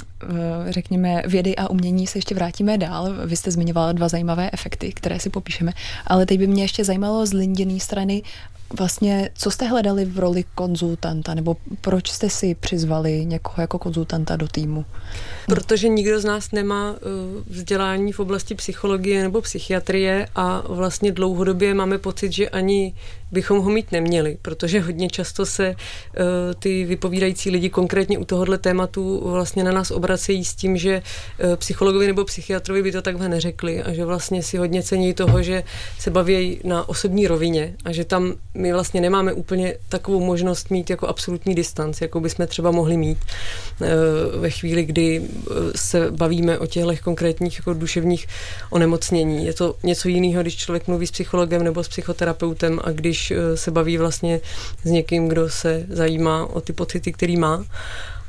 řekněme, 0.68 1.22
vědy 1.26 1.56
a 1.56 1.70
umění 1.70 2.06
se 2.06 2.18
ještě 2.18 2.34
vrátíme 2.34 2.78
dál. 2.78 3.14
Vy 3.26 3.36
jste 3.36 3.50
zmiňovala 3.50 3.92
dva 3.92 4.08
zajímavé 4.08 4.50
efekty, 4.52 4.92
které 4.92 5.20
si 5.20 5.30
popíšeme, 5.30 5.72
ale 6.06 6.26
teď 6.26 6.38
by 6.38 6.46
mě 6.46 6.62
ještě 6.64 6.84
zajímalo 6.84 7.26
z 7.26 7.32
Linděný 7.32 7.80
strany, 7.80 8.22
vlastně, 8.78 9.30
co 9.34 9.50
jste 9.50 9.66
hledali 9.66 10.04
v 10.04 10.18
roli 10.18 10.44
konzultanta, 10.54 11.34
nebo 11.34 11.56
proč 11.80 12.10
jste 12.10 12.30
si 12.30 12.54
přizvali 12.54 13.24
někoho 13.24 13.60
jako 13.60 13.78
konzultanta 13.78 14.36
do 14.36 14.48
týmu? 14.48 14.84
Protože 15.46 15.88
nikdo 15.88 16.20
z 16.20 16.24
nás 16.24 16.52
nemá 16.52 16.90
uh, 16.90 16.98
vzdělání 17.46 18.12
v 18.12 18.20
oblasti 18.20 18.54
psychologie 18.54 19.22
nebo 19.22 19.40
psychiatrie 19.40 20.28
a 20.34 20.62
vlastně 20.68 21.12
dlouhodobě 21.12 21.74
máme 21.74 21.98
pocit, 21.98 22.32
že 22.32 22.48
ani 22.48 22.94
bychom 23.32 23.58
ho 23.58 23.70
mít 23.70 23.92
neměli, 23.92 24.38
protože 24.42 24.80
hodně 24.80 25.08
často 25.08 25.46
se 25.46 25.68
uh, 25.68 25.74
ty 26.58 26.84
vypovídající 26.84 27.50
lidi 27.50 27.70
konkrétně 27.70 28.18
u 28.18 28.24
tohohle 28.24 28.58
tématu 28.58 29.20
vlastně 29.24 29.64
na 29.64 29.72
nás 29.72 29.90
obracejí 29.90 30.44
s 30.44 30.54
tím, 30.54 30.76
že 30.76 31.02
uh, 31.44 31.56
psychologovi 31.56 32.06
nebo 32.06 32.24
psychiatrovi 32.24 32.82
by 32.82 32.92
to 32.92 33.02
takhle 33.02 33.28
neřekli 33.28 33.82
a 33.82 33.92
že 33.92 34.04
vlastně 34.04 34.42
si 34.42 34.56
hodně 34.56 34.82
cení 34.82 35.14
toho, 35.14 35.42
že 35.42 35.64
se 35.98 36.10
baví 36.10 36.60
na 36.64 36.88
osobní 36.88 37.26
rovině 37.26 37.74
a 37.84 37.92
že 37.92 38.04
tam 38.04 38.34
my 38.58 38.72
vlastně 38.72 39.00
nemáme 39.00 39.32
úplně 39.32 39.74
takovou 39.88 40.20
možnost 40.20 40.70
mít 40.70 40.90
jako 40.90 41.06
absolutní 41.06 41.54
distanc, 41.54 42.00
jako 42.00 42.20
bychom 42.20 42.46
třeba 42.46 42.70
mohli 42.70 42.96
mít 42.96 43.18
uh, 43.80 43.86
ve 44.40 44.50
chvíli, 44.50 44.84
kdy 44.84 45.22
se 45.76 46.10
bavíme 46.10 46.58
o 46.58 46.66
těchto 46.66 46.92
konkrétních 47.02 47.56
jako 47.58 47.72
duševních 47.72 48.26
onemocnění. 48.70 49.46
Je 49.46 49.54
to 49.54 49.74
něco 49.82 50.08
jiného, 50.08 50.42
když 50.42 50.56
člověk 50.56 50.88
mluví 50.88 51.06
s 51.06 51.10
psychologem 51.10 51.64
nebo 51.64 51.84
s 51.84 51.88
psychoterapeutem 51.88 52.80
a 52.84 52.90
když 52.90 53.30
eh, 53.30 53.56
se 53.56 53.70
baví 53.70 53.98
vlastně 53.98 54.40
s 54.84 54.90
někým, 54.90 55.28
kdo 55.28 55.48
se 55.48 55.86
zajímá 55.88 56.46
o 56.46 56.60
ty 56.60 56.72
pocity, 56.72 57.12
který 57.12 57.36
má 57.36 57.64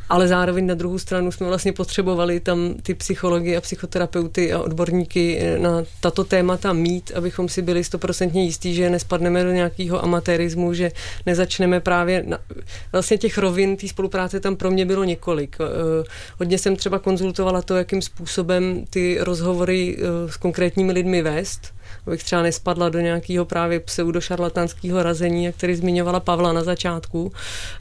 ale 0.10 0.28
zároveň 0.28 0.68
na 0.68 0.76
druhou 0.76 1.00
stranu 1.00 1.32
jsme 1.32 1.48
vlastně 1.48 1.74
potřebovali 1.74 2.40
tam 2.40 2.74
ty 2.84 2.96
psychologi 2.96 3.58
a 3.58 3.62
psychoterapeuty 3.62 4.54
a 4.54 4.60
odborníky 4.60 5.42
na 5.58 5.84
tato 6.02 6.24
témata 6.24 6.74
mít, 6.74 7.12
abychom 7.16 7.50
si 7.50 7.62
byli 7.62 7.84
stoprocentně 7.84 8.44
jistí, 8.44 8.76
že 8.76 8.90
nespadneme 8.90 9.44
do 9.44 9.52
nějakého 9.52 10.04
amatérismu, 10.04 10.74
že 10.74 10.92
nezačneme 11.26 11.80
právě 11.80 12.24
na, 12.28 12.40
vlastně 12.92 13.18
těch 13.18 13.38
rovin 13.38 13.78
té 13.78 13.88
spolupráce 13.88 14.40
tam 14.40 14.56
pro 14.56 14.72
mě 14.72 14.86
bylo 14.86 15.04
několik. 15.04 15.58
Eh, 15.60 16.04
hodně 16.40 16.58
jsem 16.58 16.76
třeba 16.76 17.00
konzultovala 17.00 17.62
to, 17.62 17.76
jakým 17.76 18.02
způsobem 18.02 18.86
ty 18.90 19.18
rozhovory 19.20 19.98
eh, 20.00 20.32
s 20.32 20.38
konkrétními 20.38 20.92
lidmi 20.92 21.22
vést, 21.22 21.74
abych 22.10 22.24
třeba 22.24 22.42
nespadla 22.42 22.90
do 22.90 23.00
nějakého 23.00 23.46
právě 23.46 23.80
pseudošarlatánského 23.80 25.04
razení, 25.04 25.44
jak 25.44 25.56
který 25.56 25.76
zmiňovala 25.76 26.20
Pavla 26.20 26.54
na 26.54 26.64
začátku, 26.64 27.32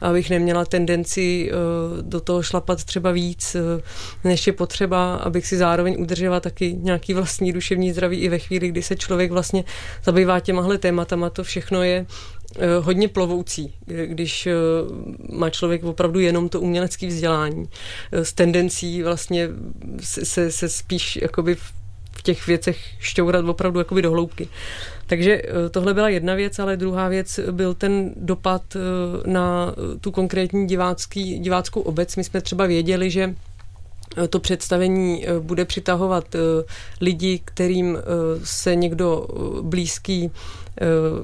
abych 0.01 0.31
neměla 0.31 0.65
tendenci 0.65 1.51
uh, 1.51 2.03
do 2.03 2.21
toho 2.21 2.43
šlapat 2.43 2.85
třeba 2.85 3.11
víc, 3.11 3.55
uh, 3.55 3.81
než 4.25 4.47
je 4.47 4.53
potřeba, 4.53 5.15
abych 5.15 5.47
si 5.47 5.57
zároveň 5.57 5.97
udržela 5.99 6.41
taky 6.41 6.73
nějaký 6.73 7.15
vlastní 7.15 7.53
duševní 7.53 7.93
zdraví 7.93 8.19
i 8.19 8.29
ve 8.29 8.39
chvíli, 8.39 8.69
kdy 8.69 8.83
se 8.83 8.97
člověk 8.97 9.31
vlastně 9.31 9.65
zabývá 10.05 10.41
těmahle 10.41 10.79
tématama, 10.79 11.31
to 11.31 11.45
všechno 11.45 11.83
je 11.83 12.07
eh, 12.59 12.67
hodně 12.81 13.09
plovoucí, 13.09 13.75
když 14.07 14.49
má 15.33 15.51
člověk 15.51 15.85
opravdu 15.85 16.21
jenom 16.21 16.49
to 16.49 16.61
umělecké 16.61 17.07
vzdělání 17.07 17.69
s 18.13 18.33
tendencí 18.33 19.03
vlastně 19.03 19.49
se, 20.01 20.53
se 20.53 20.69
spíš 20.69 21.19
jakoby 21.23 21.57
těch 22.29 22.47
věcech 22.47 22.79
šťourat 22.99 23.45
opravdu 23.45 23.79
jakoby 23.79 24.03
do 24.03 24.11
hloubky. 24.11 24.49
Takže 25.07 25.43
eh, 25.43 25.69
tohle 25.71 25.95
byla 25.95 26.09
jedna 26.09 26.35
věc, 26.35 26.59
ale 26.59 26.77
druhá 26.77 27.09
věc 27.09 27.41
byl 27.51 27.75
ten 27.75 28.13
dopad 28.17 28.63
eh, 28.77 28.81
na 29.31 29.75
tu 30.01 30.11
konkrétní 30.11 30.67
divácký, 30.67 31.39
diváckou 31.39 31.81
obec. 31.81 32.17
My 32.17 32.25
jsme 32.25 32.41
třeba 32.41 32.67
věděli, 32.67 33.11
že 33.11 33.35
eh, 34.17 34.29
to 34.29 34.41
představení 34.41 35.27
bude 35.41 35.65
přitahovat 35.65 36.37
lidi, 37.01 37.41
kterým 37.45 37.99
se 38.45 38.77
někdo 38.77 39.27
blízký, 39.63 40.31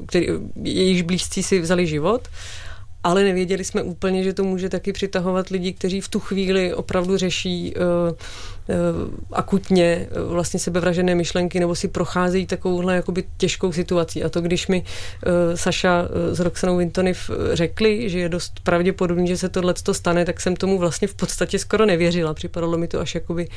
který, 0.07 0.29
jejichž 0.63 1.03
blízcí 1.03 1.43
si 1.43 1.61
vzali 1.61 1.87
život 1.87 2.29
ale 3.05 3.25
nevěděli 3.25 3.65
jsme 3.65 3.83
úplně, 3.83 4.25
že 4.25 4.33
to 4.33 4.45
může 4.45 4.69
taky 4.69 4.93
přitahovat 4.93 5.49
lidi, 5.49 5.73
kteří 5.73 6.01
v 6.01 6.09
tu 6.09 6.21
chvíli 6.21 6.75
opravdu 6.75 7.17
řeší 7.17 7.75
uh, 7.77 8.17
akutně 9.33 10.07
uh, 10.11 10.33
vlastně 10.33 10.61
sebevražené 10.61 11.15
myšlenky 11.15 11.61
nebo 11.61 11.75
si 11.75 11.89
procházejí 11.89 12.47
takovouhle 12.47 12.97
jakoby 12.97 13.25
těžkou 13.37 13.73
situací. 13.73 14.25
A 14.25 14.29
to, 14.29 14.41
když 14.41 14.67
mi 14.67 14.83
uh, 14.83 15.33
Saša 15.55 16.09
s 16.33 16.41
Roxanou 16.41 16.77
Vintoniv 16.77 17.31
řekli, 17.53 18.11
že 18.11 18.19
je 18.19 18.29
dost 18.29 18.61
pravděpodobný, 18.63 19.29
že 19.29 19.37
se 19.37 19.49
tohle 19.49 19.75
stane, 19.93 20.25
tak 20.25 20.41
jsem 20.41 20.57
tomu 20.57 20.79
vlastně 20.79 21.09
v 21.09 21.15
podstatě 21.15 21.59
skoro 21.59 21.87
nevěřila. 21.87 22.35
Připadalo 22.35 22.79
mi 22.79 22.89
to 22.89 23.01
až 23.01 23.15
jakoby 23.15 23.49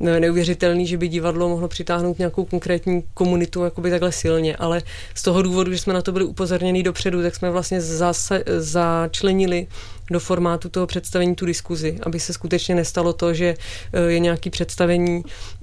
neuvěřitelný, 0.00 0.86
že 0.86 0.98
by 0.98 1.08
divadlo 1.08 1.48
mohlo 1.48 1.68
přitáhnout 1.68 2.18
nějakou 2.18 2.44
konkrétní 2.44 3.02
komunitu 3.14 3.64
jakoby 3.64 3.90
takhle 3.90 4.12
silně, 4.12 4.56
ale 4.56 4.82
z 5.14 5.22
toho 5.22 5.42
důvodu, 5.42 5.72
že 5.72 5.78
jsme 5.78 5.94
na 5.94 6.02
to 6.02 6.12
byli 6.12 6.24
upozorněni 6.24 6.82
dopředu, 6.82 7.22
tak 7.22 7.34
jsme 7.34 7.50
vlastně 7.50 7.80
zase 7.80 8.44
za 8.58 8.86
začlenili 8.86 9.66
do 10.10 10.20
formátu 10.20 10.68
toho 10.68 10.86
představení 10.86 11.34
tu 11.34 11.46
diskuzi, 11.46 11.98
aby 12.02 12.20
se 12.20 12.32
skutečně 12.32 12.74
nestalo 12.74 13.12
to, 13.12 13.34
že 13.34 13.54
eh, 13.92 14.00
je 14.00 14.18
nějaký 14.18 14.50
představení, 14.50 15.22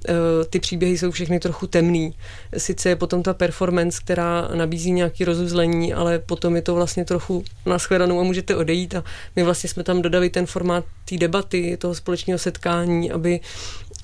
eh, 0.09 0.13
ty 0.49 0.59
příběhy 0.59 0.97
jsou 0.97 1.11
všechny 1.11 1.39
trochu 1.39 1.67
temný. 1.67 2.13
Sice 2.57 2.89
je 2.89 2.95
potom 2.95 3.23
ta 3.23 3.33
performance, 3.33 3.99
která 4.01 4.49
nabízí 4.55 4.91
nějaký 4.91 5.25
rozuzlení, 5.25 5.93
ale 5.93 6.19
potom 6.19 6.55
je 6.55 6.61
to 6.61 6.75
vlastně 6.75 7.05
trochu 7.05 7.43
naschledanou 7.65 8.19
a 8.19 8.23
můžete 8.23 8.55
odejít 8.55 8.95
a 8.95 9.03
my 9.35 9.43
vlastně 9.43 9.69
jsme 9.69 9.83
tam 9.83 10.01
dodali 10.01 10.29
ten 10.29 10.45
formát 10.45 10.85
té 11.09 11.17
debaty, 11.17 11.77
toho 11.77 11.95
společného 11.95 12.39
setkání, 12.39 13.11
aby 13.11 13.39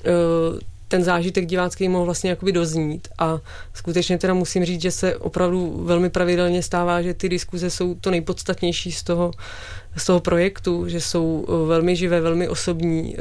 eh, 0.04 0.70
ten 0.90 1.04
zážitek 1.04 1.46
divácký 1.46 1.88
mohl 1.88 2.04
vlastně 2.04 2.30
jakoby 2.30 2.52
doznít 2.52 3.08
a 3.18 3.38
skutečně 3.74 4.18
teda 4.18 4.34
musím 4.34 4.64
říct, 4.64 4.82
že 4.82 4.90
se 4.90 5.16
opravdu 5.16 5.82
velmi 5.84 6.10
pravidelně 6.10 6.62
stává, 6.62 7.02
že 7.02 7.14
ty 7.14 7.28
diskuze 7.28 7.70
jsou 7.70 7.94
to 7.94 8.10
nejpodstatnější 8.10 8.92
z 8.92 9.02
toho, 9.02 9.30
z 9.96 10.04
toho 10.04 10.20
projektu, 10.20 10.88
že 10.88 11.00
jsou 11.00 11.46
eh, 11.48 11.66
velmi 11.68 11.96
živé, 11.96 12.20
velmi 12.20 12.48
osobní, 12.48 13.16
eh, 13.16 13.20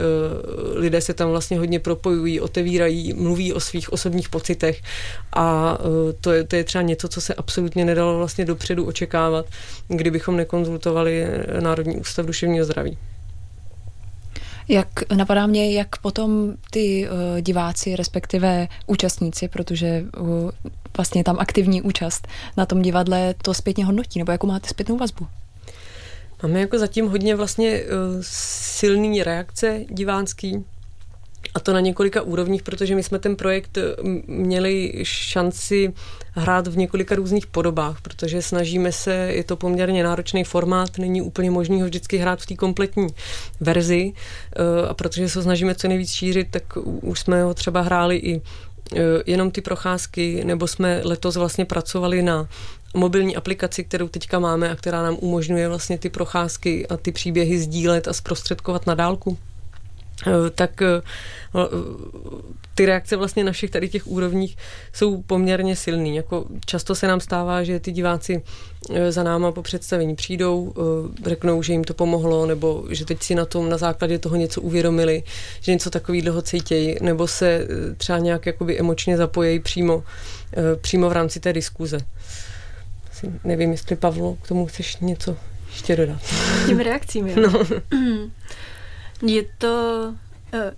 lidé 0.80 1.02
se 1.02 1.14
tam 1.14 1.30
vlastně 1.30 1.60
hodně 1.60 1.80
propojují, 1.80 2.40
otevírají, 2.40 3.14
mluví 3.14 3.54
o 3.54 3.60
svých 3.60 3.94
osobních 3.94 4.30
pocitech 4.30 4.82
a 5.34 5.78
eh, 5.80 6.14
to 6.14 6.32
je, 6.32 6.44
to 6.44 6.56
je 6.56 6.64
třeba 6.64 6.82
něco, 6.82 7.08
co 7.08 7.22
se 7.22 7.34
absolutně 7.34 7.86
nedalo 7.86 8.18
vlastně 8.18 8.46
dopředu 8.46 8.86
očekávat, 8.86 9.46
kdybychom 9.88 10.38
nekonzultovali 10.38 11.28
Národní 11.60 11.96
ústav 11.96 12.26
duševního 12.26 12.66
zdraví. 12.66 12.98
Jak 14.68 14.88
napadá 15.16 15.48
mě, 15.48 15.74
jak 15.74 15.98
potom 15.98 16.54
ty 16.72 17.10
uh, 17.10 17.42
diváci, 17.42 17.96
respektive 17.96 18.68
účastníci, 18.88 19.48
protože 19.48 20.04
uh, 20.20 20.50
vlastně 20.98 21.24
tam 21.24 21.40
aktivní 21.40 21.82
účast 21.82 22.28
na 22.58 22.66
tom 22.66 22.82
divadle 22.82 23.36
to 23.42 23.54
zpětně 23.54 23.86
hodnotí, 23.86 24.20
nebo 24.20 24.32
jakou 24.32 24.48
máte 24.48 24.70
zpětnou 24.70 24.98
vazbu? 24.98 25.28
Máme 26.44 26.60
jako 26.60 26.80
zatím 26.80 27.08
hodně 27.08 27.36
vlastně 27.36 27.84
uh, 27.84 27.88
silný 28.22 29.24
reakce 29.24 29.80
divácký, 29.90 30.66
a 31.54 31.60
to 31.60 31.74
na 31.74 31.80
několika 31.80 32.22
úrovních, 32.22 32.64
protože 32.64 32.96
my 32.96 33.04
jsme 33.04 33.20
ten 33.20 33.36
projekt 33.36 33.78
eh, 33.78 33.82
měli 34.28 34.94
šanci 35.04 35.94
hrát 36.32 36.68
v 36.68 36.78
několika 36.78 37.16
různých 37.16 37.48
podobách, 37.48 38.02
protože 38.02 38.42
snažíme 38.42 38.92
se, 38.92 39.14
je 39.14 39.44
to 39.44 39.56
poměrně 39.56 40.04
náročný 40.04 40.44
formát, 40.44 40.98
není 40.98 41.22
úplně 41.22 41.52
možný 41.52 41.82
ho 41.82 41.88
vždycky 41.88 42.18
hrát 42.18 42.42
v 42.42 42.46
té 42.46 42.56
kompletní 42.56 43.08
verzi 43.60 44.14
eh, 44.14 44.88
a 44.88 44.94
protože 44.94 45.30
se 45.30 45.44
snažíme 45.44 45.76
co 45.76 45.88
nejvíc 45.88 46.12
šířit, 46.12 46.48
tak 46.52 46.64
už 47.02 47.20
jsme 47.20 47.44
ho 47.44 47.54
třeba 47.54 47.82
hráli 47.82 48.18
i 48.18 48.42
jenom 49.26 49.52
ty 49.52 49.62
procházky, 49.62 50.44
nebo 50.46 50.68
jsme 50.68 51.02
letos 51.04 51.36
vlastně 51.36 51.66
pracovali 51.66 52.22
na 52.22 52.50
mobilní 52.94 53.36
aplikaci, 53.36 53.84
kterou 53.84 54.08
teďka 54.08 54.40
máme 54.40 54.70
a 54.70 54.76
která 54.76 55.04
nám 55.04 55.18
umožňuje 55.20 55.68
vlastně 55.68 55.98
ty 55.98 56.10
procházky 56.10 56.88
a 56.88 56.98
ty 56.98 57.12
příběhy 57.12 57.60
sdílet 57.60 58.08
a 58.08 58.14
zprostředkovat 58.14 58.88
na 58.88 58.96
dálku. 58.96 59.38
Eh, 60.28 60.50
tak 60.50 60.82
eh, 60.82 61.02
ty 62.76 62.86
reakce 62.86 63.16
vlastně 63.16 63.44
na 63.44 63.52
všech 63.52 63.70
tady 63.70 63.90
těch 63.90 64.08
úrovních 64.08 64.58
jsou 64.94 65.22
poměrně 65.22 65.76
silný. 65.76 66.16
Jako 66.16 66.46
často 66.66 66.96
se 66.96 67.08
nám 67.08 67.20
stává, 67.20 67.64
že 67.64 67.80
ty 67.80 67.92
diváci 67.92 68.42
eh, 68.94 69.12
za 69.12 69.24
náma 69.24 69.52
po 69.52 69.62
představení 69.62 70.16
přijdou, 70.16 70.74
řeknou, 71.26 71.64
že 71.64 71.74
jim 71.74 71.84
to 71.84 71.94
pomohlo, 71.94 72.46
nebo 72.46 72.86
že 72.90 73.06
teď 73.06 73.24
si 73.24 73.36
na 73.36 73.46
tom 73.46 73.70
na 73.70 73.78
základě 73.78 74.20
toho 74.20 74.36
něco 74.36 74.62
uvědomili, 74.62 75.24
že 75.62 75.72
něco 75.72 75.90
takového 75.90 76.42
cítějí, 76.42 76.96
nebo 77.02 77.28
se 77.28 77.68
třeba 77.98 78.20
nějak 78.20 78.46
jakoby 78.46 78.80
emočně 78.80 79.18
zapojejí 79.18 79.60
přímo, 79.60 80.04
přímo 80.82 81.10
v 81.10 81.12
rámci 81.12 81.40
té 81.40 81.54
diskuze. 81.54 81.98
Nevím, 83.44 83.72
jestli 83.72 83.96
Pavlo, 83.96 84.36
k 84.36 84.48
tomu 84.48 84.66
chceš 84.66 84.98
něco 84.98 85.38
ještě 85.70 85.96
dodat. 85.96 86.22
Těm 86.68 86.80
reakcím, 86.80 87.28
jo? 87.28 87.36
No. 87.42 87.66
Je 89.28 89.44
to 89.58 90.14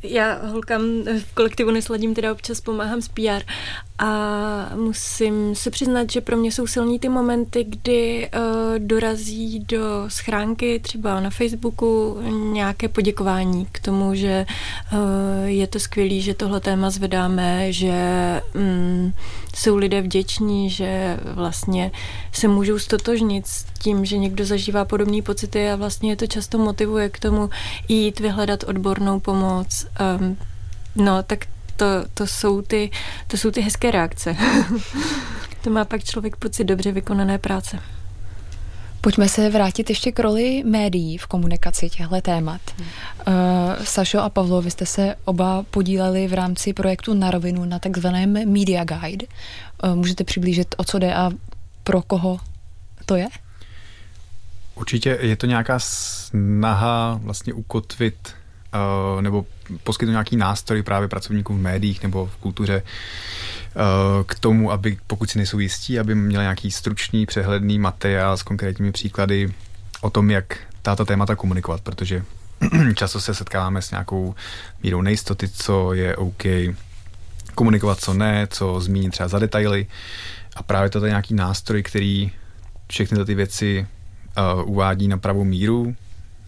já 0.04 0.46
holkám 0.46 0.82
v 1.04 1.34
kolektivu 1.34 1.72
Nesladím 1.72 2.14
teda 2.14 2.32
občas 2.32 2.62
pomáhám 2.62 3.02
s 3.02 3.08
PR 3.08 3.44
a 3.98 4.72
musím 4.76 5.56
se 5.56 5.72
přiznat, 5.72 6.12
že 6.12 6.22
pro 6.22 6.38
mě 6.38 6.52
jsou 6.52 6.68
silní 6.68 7.00
ty 7.00 7.10
momenty, 7.10 7.64
kdy 7.64 8.30
uh, 8.36 8.42
dorazí 8.78 9.60
do 9.60 10.06
schránky 10.08 10.80
třeba 10.80 11.20
na 11.20 11.30
Facebooku 11.30 12.18
nějaké 12.52 12.88
poděkování 12.88 13.68
k 13.72 13.80
tomu, 13.80 14.16
že 14.16 14.46
uh, 14.94 15.00
je 15.46 15.68
to 15.68 15.80
skvělé, 15.80 16.20
že 16.20 16.34
tohle 16.34 16.60
téma 16.60 16.90
zvedáme, 16.90 17.74
že 17.74 17.92
um, 18.56 19.14
jsou 19.56 19.78
lidé 19.78 20.02
vděční, 20.02 20.70
že 20.70 21.20
vlastně 21.24 21.92
se 22.34 22.48
můžou 22.48 22.80
stotožnit 22.80 23.48
s 23.48 23.71
tím, 23.82 24.06
že 24.06 24.18
někdo 24.18 24.46
zažívá 24.46 24.86
podobné 24.86 25.22
pocity 25.22 25.70
a 25.70 25.76
vlastně 25.76 26.12
je 26.12 26.16
to 26.16 26.28
často 26.28 26.58
motivuje 26.58 27.10
k 27.10 27.20
tomu 27.20 27.50
jít 27.88 28.20
vyhledat 28.20 28.64
odbornou 28.64 29.20
pomoc. 29.20 29.88
Um, 30.20 30.38
no, 30.96 31.24
tak 31.24 31.46
to, 31.76 31.86
to, 32.14 32.28
jsou 32.28 32.62
ty, 32.62 32.92
to 33.28 33.38
jsou 33.38 33.52
ty 33.52 33.62
hezké 33.62 33.92
reakce. 33.92 34.36
to 35.64 35.70
má 35.70 35.86
pak 35.86 36.04
člověk 36.04 36.36
pocit 36.36 36.64
dobře 36.64 36.92
vykonané 36.92 37.38
práce. 37.38 37.80
Pojďme 39.02 39.30
se 39.30 39.50
vrátit 39.50 39.90
ještě 39.90 40.12
k 40.12 40.20
roli 40.20 40.64
médií 40.66 41.18
v 41.18 41.28
komunikaci 41.28 41.90
těchto 41.90 42.22
témat. 42.22 42.62
Hmm. 42.78 42.88
Uh, 42.88 43.84
Sašo 43.84 44.20
a 44.20 44.30
Pavlo, 44.30 44.62
vy 44.62 44.72
jste 44.72 44.86
se 44.86 45.16
oba 45.26 45.64
podíleli 45.72 46.28
v 46.28 46.34
rámci 46.34 46.74
projektu 46.74 47.14
Na 47.14 47.32
rovinu 47.32 47.66
na 47.66 47.80
takzvaném 47.80 48.52
Media 48.52 48.84
Guide. 48.84 49.28
Uh, 49.84 49.96
můžete 49.96 50.24
přiblížit, 50.24 50.76
o 50.78 50.84
co 50.84 51.00
jde 51.00 51.16
a 51.16 51.32
pro 51.84 52.02
koho 52.02 52.40
to 53.06 53.16
je? 53.16 53.28
Určitě 54.76 55.18
je 55.22 55.36
to 55.36 55.46
nějaká 55.46 55.80
snaha 55.80 57.20
vlastně 57.24 57.54
ukotvit 57.54 58.36
uh, 59.16 59.22
nebo 59.22 59.46
poskytnout 59.84 60.12
nějaký 60.12 60.36
nástroj 60.36 60.84
právě 60.84 61.08
pracovníkům 61.08 61.58
v 61.58 61.62
médiích 61.62 62.04
nebo 62.04 62.26
v 62.26 62.38
kultuře 62.38 62.84
uh, 63.76 64.24
k 64.24 64.40
tomu, 64.40 64.72
aby 64.72 64.98
pokud 65.08 65.30
si 65.30 65.38
nejsou 65.38 65.60
jistí, 65.60 66.00
aby 66.00 66.16
měli 66.16 66.44
nějaký 66.44 66.72
stručný, 66.72 67.26
přehledný 67.26 67.80
materiál 67.80 68.38
s 68.38 68.44
konkrétními 68.44 68.92
příklady 68.92 69.54
o 70.02 70.10
tom, 70.10 70.32
jak 70.32 70.58
tato 70.82 71.06
témata 71.06 71.36
komunikovat, 71.36 71.82
protože 71.82 72.24
často 72.96 73.22
se 73.22 73.34
setkáváme 73.34 73.82
s 73.82 73.92
nějakou 73.92 74.36
mírou 74.84 75.02
nejistoty, 75.02 75.48
co 75.48 75.94
je 75.94 76.16
OK 76.16 76.44
komunikovat, 77.56 78.00
co 78.00 78.14
ne, 78.14 78.48
co 78.50 78.82
zmínit 78.82 79.12
třeba 79.12 79.30
za 79.30 79.40
detaily. 79.40 79.88
A 80.56 80.64
právě 80.64 80.90
to 80.90 81.06
je 81.06 81.10
nějaký 81.10 81.34
nástroj, 81.34 81.84
který 81.84 82.32
všechny 82.88 83.26
ty 83.26 83.36
věci 83.36 83.88
uh, 84.38 84.70
uvádí 84.70 85.08
na 85.08 85.18
pravou 85.18 85.44
míru, 85.44 85.96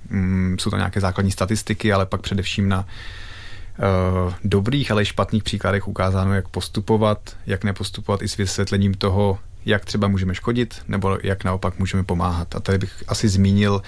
mm, 0.10 0.56
jsou 0.60 0.70
to 0.70 0.78
nějaké 0.78 1.00
základní 1.00 1.32
statistiky, 1.32 1.94
ale 1.94 2.06
pak 2.06 2.22
především 2.22 2.70
na 2.70 2.80
uh, 2.80 4.34
dobrých, 4.44 4.92
ale 4.92 5.02
i 5.02 5.06
špatných 5.06 5.44
příkladech 5.44 5.88
ukázáno, 5.88 6.34
jak 6.34 6.48
postupovat, 6.48 7.36
jak 7.46 7.64
nepostupovat 7.64 8.22
i 8.22 8.28
s 8.28 8.38
vysvětlením 8.38 8.94
toho, 8.94 9.40
jak 9.66 9.86
třeba 9.86 10.08
můžeme 10.08 10.36
škodit, 10.36 10.82
nebo 10.88 11.18
jak 11.24 11.44
naopak 11.44 11.80
můžeme 11.80 12.04
pomáhat. 12.04 12.56
A 12.56 12.60
tady 12.60 12.78
bych 12.78 13.04
asi 13.08 13.30
zmínil 13.30 13.82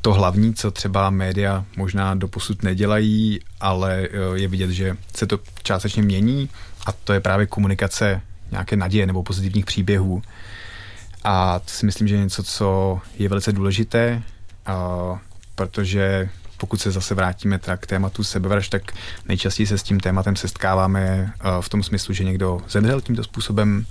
to 0.00 0.12
hlavní, 0.12 0.54
co 0.54 0.70
třeba 0.70 1.10
média 1.10 1.64
možná 1.76 2.14
doposud 2.14 2.62
nedělají, 2.62 3.40
ale 3.60 4.08
uh, 4.08 4.36
je 4.36 4.48
vidět, 4.48 4.70
že 4.70 4.96
se 5.16 5.26
to 5.26 5.38
částečně 5.62 6.02
mění 6.02 6.48
a 6.86 6.92
to 6.92 7.12
je 7.12 7.20
právě 7.20 7.46
komunikace 7.46 8.22
nějaké 8.50 8.76
naděje 8.76 9.06
nebo 9.06 9.22
pozitivních 9.22 9.64
příběhů. 9.64 10.22
A 11.28 11.58
to 11.58 11.70
si 11.70 11.86
myslím, 11.86 12.08
že 12.08 12.14
je 12.14 12.24
něco, 12.24 12.42
co 12.42 13.00
je 13.18 13.28
velice 13.28 13.52
důležité, 13.52 14.22
protože 15.54 16.28
pokud 16.56 16.80
se 16.80 16.90
zase 16.90 17.14
vrátíme 17.14 17.60
k 17.76 17.86
tématu 17.86 18.24
sebevražd, 18.24 18.70
tak 18.70 18.82
nejčastěji 19.28 19.66
se 19.66 19.78
s 19.78 19.82
tím 19.82 20.00
tématem 20.00 20.36
setkáváme 20.36 21.32
v 21.60 21.68
tom 21.68 21.82
smyslu, 21.82 22.14
že 22.14 22.24
někdo 22.24 22.60
zemřel 22.68 23.00
tímto 23.00 23.24
způsobem, 23.24 23.86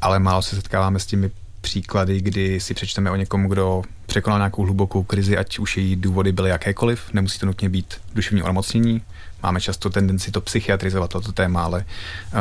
ale 0.00 0.18
málo 0.18 0.42
se 0.42 0.56
setkáváme 0.56 0.98
s 0.98 1.06
těmi 1.06 1.30
příklady, 1.60 2.20
kdy 2.20 2.60
si 2.60 2.74
přečteme 2.74 3.10
o 3.10 3.16
někom, 3.16 3.48
kdo 3.48 3.82
překonal 4.06 4.38
nějakou 4.38 4.62
hlubokou 4.62 5.02
krizi, 5.02 5.36
ať 5.36 5.58
už 5.58 5.76
její 5.76 5.96
důvody 5.96 6.32
byly 6.32 6.50
jakékoliv, 6.50 7.12
nemusí 7.12 7.38
to 7.38 7.46
nutně 7.46 7.68
být 7.68 7.94
duševní 8.14 8.42
onemocnění. 8.42 9.02
Máme 9.42 9.60
často 9.60 9.90
tendenci 9.90 10.30
to 10.30 10.40
psychiatrizovat, 10.40 11.10
toto 11.10 11.32
téma, 11.32 11.64
ale 11.64 11.84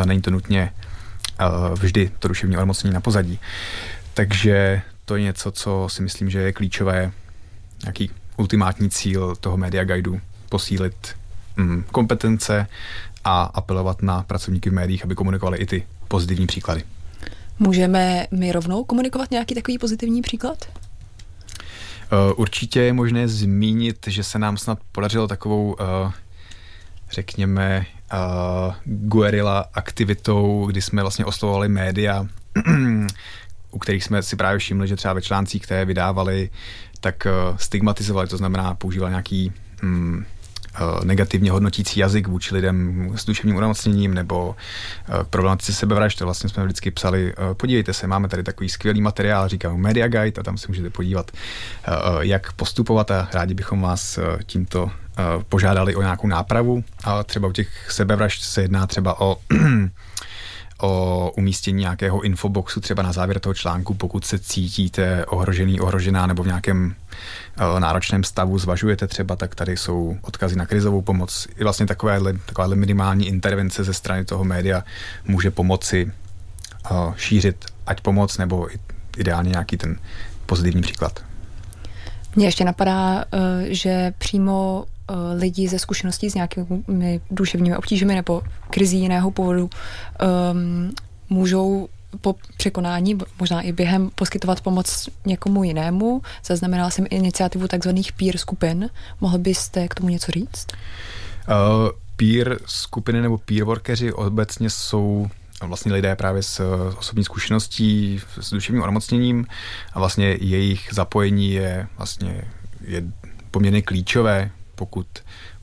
není 0.06 0.22
to 0.22 0.32
nutně 0.32 0.74
vždy 1.74 2.12
to 2.20 2.28
duševní 2.28 2.58
onemocnění 2.58 2.94
na 2.94 3.02
pozadí. 3.02 3.40
Takže 4.14 4.82
to 5.06 5.16
je 5.16 5.22
něco, 5.22 5.52
co 5.52 5.88
si 5.90 6.02
myslím, 6.02 6.30
že 6.30 6.40
je 6.40 6.54
klíčové, 6.54 7.12
nějaký 7.84 8.12
ultimátní 8.38 8.90
cíl 8.90 9.36
toho 9.36 9.58
Media 9.58 9.84
Guideu 9.84 10.20
posílit 10.50 11.16
mm, 11.58 11.84
kompetence 11.92 12.68
a 13.24 13.44
apelovat 13.44 14.02
na 14.02 14.24
pracovníky 14.24 14.70
v 14.70 14.74
médiích, 14.74 15.04
aby 15.04 15.16
komunikovali 15.16 15.58
i 15.58 15.66
ty 15.66 15.88
pozitivní 16.08 16.48
příklady. 16.48 16.84
Můžeme 17.60 18.28
my 18.32 18.52
rovnou 18.52 18.84
komunikovat 18.84 19.32
nějaký 19.32 19.56
takový 19.56 19.78
pozitivní 19.78 20.22
příklad? 20.22 20.58
Uh, 20.66 22.34
určitě 22.36 22.82
je 22.82 22.94
možné 22.94 23.28
zmínit, 23.28 24.08
že 24.08 24.24
se 24.24 24.40
nám 24.40 24.58
snad 24.58 24.80
podařilo 24.92 25.28
takovou, 25.28 25.74
uh, 25.74 26.12
řekněme, 27.12 27.86
uh, 28.14 28.74
guerilla 28.86 29.66
aktivitou, 29.74 30.66
kdy 30.66 30.82
jsme 30.82 31.02
vlastně 31.02 31.26
oslovovali 31.26 31.70
média, 31.70 32.28
u 33.74 33.80
kterých 33.80 34.04
jsme 34.04 34.24
si 34.24 34.36
právě 34.36 34.60
všimli, 34.60 34.88
že 34.88 34.96
třeba 34.96 35.14
ve 35.14 35.22
článcích, 35.22 35.62
které 35.62 35.86
vydávali, 35.86 36.50
tak 37.00 37.28
uh, 37.28 37.58
stigmatizovali, 37.58 38.28
to 38.28 38.38
znamená 38.38 38.74
používali 38.74 39.12
nějaký 39.12 39.52
um, 39.84 40.26
negativně 41.04 41.52
hodnotící 41.52 42.00
jazyk 42.00 42.28
vůči 42.28 42.56
lidem 42.56 43.10
s 43.16 43.26
duševním 43.26 43.58
onemocněním 43.58 44.14
nebo 44.14 44.56
k 45.24 45.28
problematice 45.28 45.74
sebevražd. 45.74 46.22
Vlastně 46.22 46.50
jsme 46.50 46.64
vždycky 46.64 46.92
psali, 46.92 47.34
podívejte 47.54 47.94
se, 47.94 48.08
máme 48.08 48.28
tady 48.28 48.44
takový 48.44 48.70
skvělý 48.70 49.02
materiál, 49.02 49.48
říkám 49.48 49.78
Media 49.78 50.08
Guide 50.08 50.40
a 50.40 50.44
tam 50.44 50.58
se 50.58 50.68
můžete 50.68 50.90
podívat, 50.90 51.32
jak 52.20 52.54
postupovat 52.54 53.12
a 53.12 53.30
rádi 53.34 53.54
bychom 53.54 53.82
vás 53.82 54.20
tímto 54.46 54.92
požádali 55.50 55.96
o 55.96 56.02
nějakou 56.02 56.28
nápravu. 56.28 56.84
A 57.04 57.24
třeba 57.24 57.48
u 57.48 57.52
těch 57.52 57.92
sebevražd 57.92 58.44
se 58.44 58.62
jedná 58.62 58.88
třeba 58.88 59.22
o 59.22 59.38
o 60.84 61.32
umístění 61.38 61.80
nějakého 61.80 62.22
infoboxu 62.22 62.82
třeba 62.82 63.04
na 63.04 63.12
závěr 63.12 63.40
toho 63.40 63.54
článku, 63.54 63.94
pokud 63.94 64.26
se 64.26 64.40
cítíte 64.40 65.26
ohrožený, 65.26 65.80
ohrožená 65.80 66.28
nebo 66.28 66.44
v 66.44 66.48
nějakém 66.48 66.96
uh, 67.74 67.80
náročném 67.80 68.24
stavu 68.24 68.58
zvažujete 68.58 69.08
třeba, 69.08 69.36
tak 69.36 69.56
tady 69.56 69.78
jsou 69.78 70.18
odkazy 70.22 70.56
na 70.56 70.66
krizovou 70.66 71.02
pomoc. 71.02 71.48
I 71.58 71.64
vlastně 71.64 71.86
takovéhle, 71.86 72.34
takovéhle 72.34 72.76
minimální 72.76 73.28
intervence 73.28 73.84
ze 73.84 73.94
strany 73.94 74.26
toho 74.26 74.44
média 74.44 74.84
může 75.28 75.52
pomoci 75.52 76.12
uh, 76.92 77.16
šířit 77.16 77.66
ať 77.88 78.02
pomoc 78.02 78.38
nebo 78.38 78.68
ideálně 79.18 79.50
nějaký 79.50 79.78
ten 79.78 80.00
pozitivní 80.46 80.82
příklad. 80.82 81.24
Mně 82.36 82.48
ještě 82.48 82.66
napadá, 82.66 83.26
eh, 83.32 83.74
že 83.74 84.14
přímo 84.18 84.86
Eh, 84.86 84.93
lidi 85.36 85.68
ze 85.68 85.80
zkušeností 85.80 86.30
s 86.30 86.36
nějakými 86.36 87.22
duševními 87.32 87.78
obtížemi 87.78 88.16
nebo 88.16 88.42
krizí 88.70 89.00
jiného 89.00 89.32
povodu 89.32 89.70
um, 90.52 90.92
můžou 91.30 91.90
po 92.22 92.36
překonání, 92.58 93.18
možná 93.40 93.62
i 93.62 93.72
během, 93.72 94.10
poskytovat 94.16 94.62
pomoc 94.62 95.10
někomu 95.26 95.64
jinému. 95.64 96.22
Zaznamenala 96.46 96.90
jsem 96.90 97.06
iniciativu 97.10 97.68
takzvaných 97.68 98.12
peer 98.14 98.38
skupin. 98.38 98.90
Mohl 99.22 99.38
byste 99.38 99.88
k 99.88 99.96
tomu 99.96 100.10
něco 100.10 100.32
říct? 100.32 100.68
Uh, 101.48 101.90
peer 102.16 102.60
skupiny 102.66 103.22
nebo 103.22 103.38
peer 103.38 103.64
workeri 103.64 104.14
obecně 104.14 104.70
jsou 104.70 105.28
vlastně 105.62 105.94
lidé 105.94 106.16
právě 106.16 106.44
s 106.44 106.62
osobní 106.98 107.24
zkušeností, 107.24 108.22
s 108.40 108.54
duševním 108.54 108.84
onemocněním 108.84 109.46
a 109.94 110.00
vlastně 110.00 110.38
jejich 110.42 110.90
zapojení 110.92 111.52
je 111.52 111.88
vlastně 111.98 112.42
je 112.88 113.04
poměrně 113.52 113.82
klíčové 113.82 114.52
pokud 114.76 115.08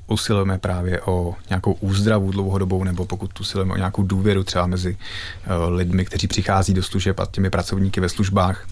usilujeme 0.07 0.59
právě 0.59 1.01
o 1.01 1.35
nějakou 1.49 1.73
úzdravu 1.73 2.31
dlouhodobou, 2.31 2.85
nebo 2.85 3.07
pokud 3.07 3.41
usilujeme 3.41 3.73
o 3.73 3.77
nějakou 3.77 4.03
důvěru 4.03 4.45
třeba 4.45 4.67
mezi 4.67 4.97
uh, 4.97 5.75
lidmi, 5.75 6.05
kteří 6.05 6.27
přichází 6.27 6.75
do 6.75 6.83
služeb 6.83 7.21
a 7.21 7.27
těmi 7.27 7.51
pracovníky 7.51 8.01
ve 8.01 8.09
službách, 8.09 8.67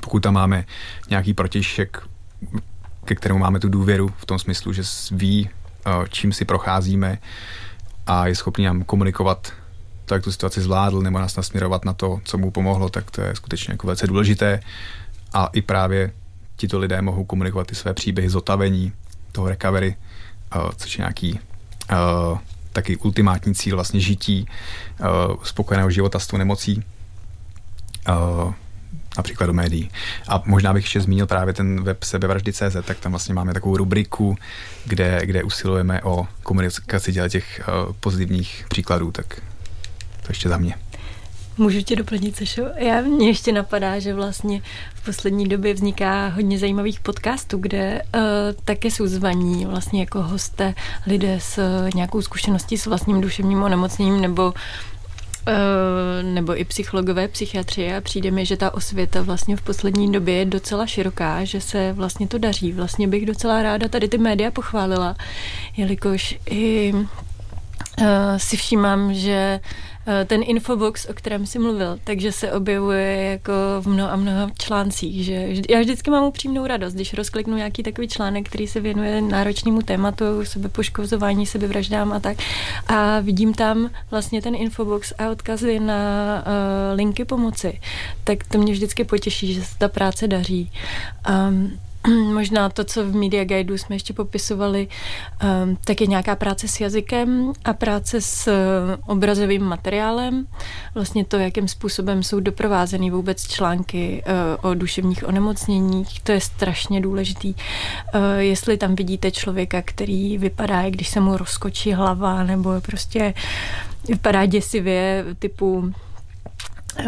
pokud 0.00 0.22
tam 0.22 0.34
máme 0.34 0.64
nějaký 1.10 1.34
protějšek, 1.34 2.02
ke 3.04 3.14
kterému 3.14 3.38
máme 3.38 3.60
tu 3.60 3.68
důvěru 3.68 4.10
v 4.16 4.26
tom 4.26 4.38
smyslu, 4.38 4.72
že 4.72 4.82
ví, 5.10 5.50
uh, 5.86 6.06
čím 6.08 6.32
si 6.32 6.44
procházíme 6.44 7.18
a 8.06 8.26
je 8.26 8.34
schopný 8.34 8.64
nám 8.64 8.82
komunikovat 8.82 9.52
to, 10.04 10.14
jak 10.14 10.24
tu 10.24 10.32
situaci 10.32 10.60
zvládl, 10.60 11.02
nebo 11.02 11.18
nás 11.18 11.36
nasměrovat 11.36 11.84
na 11.84 11.92
to, 11.92 12.20
co 12.24 12.38
mu 12.38 12.50
pomohlo, 12.50 12.88
tak 12.88 13.10
to 13.10 13.20
je 13.22 13.36
skutečně 13.36 13.72
jako 13.72 13.86
velice 13.86 14.06
důležité. 14.06 14.60
A 15.32 15.50
i 15.52 15.62
právě 15.62 16.12
tito 16.56 16.78
lidé 16.78 17.02
mohou 17.02 17.24
komunikovat 17.24 17.66
ty 17.66 17.74
své 17.74 17.94
příběhy 17.94 18.30
zotavení, 18.30 18.92
toho 19.36 19.48
recovery, 19.48 19.96
uh, 20.56 20.70
což 20.76 20.98
je 20.98 21.02
nějaký 21.02 21.40
uh, 21.92 22.38
taky 22.72 22.96
ultimátní 22.96 23.54
cíl 23.54 23.76
vlastně 23.76 24.00
žití 24.00 24.46
uh, 25.00 25.06
spokojeného 25.42 25.90
života 25.90 26.18
s 26.18 26.26
tou 26.26 26.36
nemocí. 26.36 26.84
Například 29.16 29.46
do 29.46 29.52
médií. 29.52 29.90
A 30.28 30.42
možná 30.46 30.72
bych 30.72 30.84
ještě 30.84 31.00
zmínil 31.00 31.26
právě 31.26 31.54
ten 31.54 31.82
web 31.82 32.04
sebevraždy.cz, 32.04 32.76
tak 32.84 32.98
tam 33.00 33.12
vlastně 33.12 33.34
máme 33.34 33.52
takovou 33.52 33.76
rubriku, 33.76 34.36
kde, 34.84 35.20
kde 35.24 35.42
usilujeme 35.42 36.02
o 36.02 36.26
komunikaci 36.42 37.12
těch 37.28 37.60
uh, 37.68 37.92
pozitivních 38.00 38.64
příkladů, 38.68 39.12
tak 39.12 39.40
To 40.22 40.30
ještě 40.30 40.48
za 40.48 40.56
mě. 40.56 40.85
Můžu 41.58 41.82
tě 41.82 41.96
doplnit, 41.96 42.36
Sešo? 42.36 42.62
Já 42.76 43.00
mě 43.00 43.26
ještě 43.26 43.52
napadá, 43.52 43.98
že 43.98 44.14
vlastně 44.14 44.62
v 44.94 45.04
poslední 45.04 45.48
době 45.48 45.74
vzniká 45.74 46.28
hodně 46.28 46.58
zajímavých 46.58 47.00
podcastů, 47.00 47.58
kde 47.58 48.02
uh, 48.14 48.20
také 48.64 48.90
jsou 48.90 49.06
zvaní 49.06 49.66
vlastně 49.66 50.00
jako 50.00 50.22
hosté 50.22 50.74
lidé 51.06 51.38
s 51.40 51.58
uh, 51.58 51.90
nějakou 51.94 52.22
zkušeností 52.22 52.78
s 52.78 52.86
vlastním 52.86 53.20
duševním 53.20 53.62
onemocněním 53.62 54.20
nebo 54.20 54.54
Uh, 55.48 56.32
nebo 56.34 56.60
i 56.60 56.64
psychologové 56.64 57.28
psychiatrie 57.28 57.96
a 57.96 58.00
přijde 58.00 58.30
mi, 58.30 58.46
že 58.46 58.56
ta 58.56 58.74
osvěta 58.74 59.22
vlastně 59.22 59.56
v 59.56 59.62
poslední 59.62 60.12
době 60.12 60.34
je 60.34 60.44
docela 60.44 60.86
široká, 60.86 61.44
že 61.44 61.60
se 61.60 61.92
vlastně 61.92 62.28
to 62.28 62.38
daří. 62.38 62.72
Vlastně 62.72 63.08
bych 63.08 63.26
docela 63.26 63.62
ráda 63.62 63.88
tady 63.88 64.08
ty 64.08 64.18
média 64.18 64.50
pochválila, 64.50 65.16
jelikož 65.76 66.38
i 66.50 66.94
si 68.36 68.56
všímám, 68.56 69.14
že 69.14 69.60
Eh, 69.60 69.95
ten 70.26 70.40
infobox, 70.44 71.06
o 71.10 71.12
kterém 71.14 71.46
jsi 71.46 71.58
mluvil, 71.58 71.98
takže 72.04 72.32
se 72.32 72.52
objevuje 72.52 73.22
jako 73.22 73.52
v 73.80 73.88
mnoha 73.88 74.10
a 74.10 74.16
mnoha 74.16 74.50
článcích, 74.58 75.24
že 75.24 75.48
já 75.70 75.80
vždycky 75.80 76.10
mám 76.10 76.24
upřímnou 76.24 76.66
radost, 76.66 76.94
když 76.94 77.14
rozkliknu 77.14 77.56
nějaký 77.56 77.82
takový 77.82 78.08
článek, 78.08 78.48
který 78.48 78.66
se 78.66 78.80
věnuje 78.80 79.20
náročnému 79.20 79.82
tématu, 79.82 80.24
sebepoškozování, 80.44 81.46
sebevraždám 81.46 82.12
a 82.12 82.20
tak 82.20 82.36
a 82.88 83.20
vidím 83.20 83.54
tam 83.54 83.90
vlastně 84.10 84.42
ten 84.42 84.54
infobox 84.54 85.12
a 85.18 85.30
odkazy 85.30 85.80
na 85.80 85.94
uh, 86.36 86.96
linky 86.96 87.24
pomoci, 87.24 87.80
tak 88.24 88.38
to 88.44 88.58
mě 88.58 88.72
vždycky 88.72 89.04
potěší, 89.04 89.54
že 89.54 89.64
se 89.64 89.78
ta 89.78 89.88
práce 89.88 90.28
daří. 90.28 90.72
Um, 91.48 91.78
možná 92.32 92.68
to, 92.68 92.84
co 92.84 93.04
v 93.04 93.14
Media 93.14 93.44
Guideu 93.44 93.78
jsme 93.78 93.96
ještě 93.96 94.12
popisovali, 94.12 94.88
um, 95.64 95.76
tak 95.84 96.00
je 96.00 96.06
nějaká 96.06 96.36
práce 96.36 96.68
s 96.68 96.80
jazykem 96.80 97.52
a 97.64 97.72
práce 97.72 98.20
s 98.20 98.46
uh, 98.46 98.54
obrazovým 99.06 99.62
materiálem. 99.62 100.46
Vlastně 100.94 101.24
to, 101.24 101.36
jakým 101.36 101.68
způsobem 101.68 102.22
jsou 102.22 102.40
doprovázeny 102.40 103.10
vůbec 103.10 103.48
články 103.48 104.22
uh, 104.26 104.70
o 104.70 104.74
duševních 104.74 105.28
onemocněních, 105.28 106.20
to 106.20 106.32
je 106.32 106.40
strašně 106.40 107.00
důležitý. 107.00 107.54
Uh, 107.54 108.20
jestli 108.38 108.76
tam 108.76 108.94
vidíte 108.94 109.30
člověka, 109.30 109.82
který 109.82 110.38
vypadá, 110.38 110.82
jak 110.82 110.92
když 110.92 111.08
se 111.08 111.20
mu 111.20 111.36
rozkočí 111.36 111.92
hlava, 111.92 112.42
nebo 112.42 112.80
prostě 112.80 113.34
vypadá 114.08 114.46
děsivě, 114.46 115.24
typu, 115.38 115.92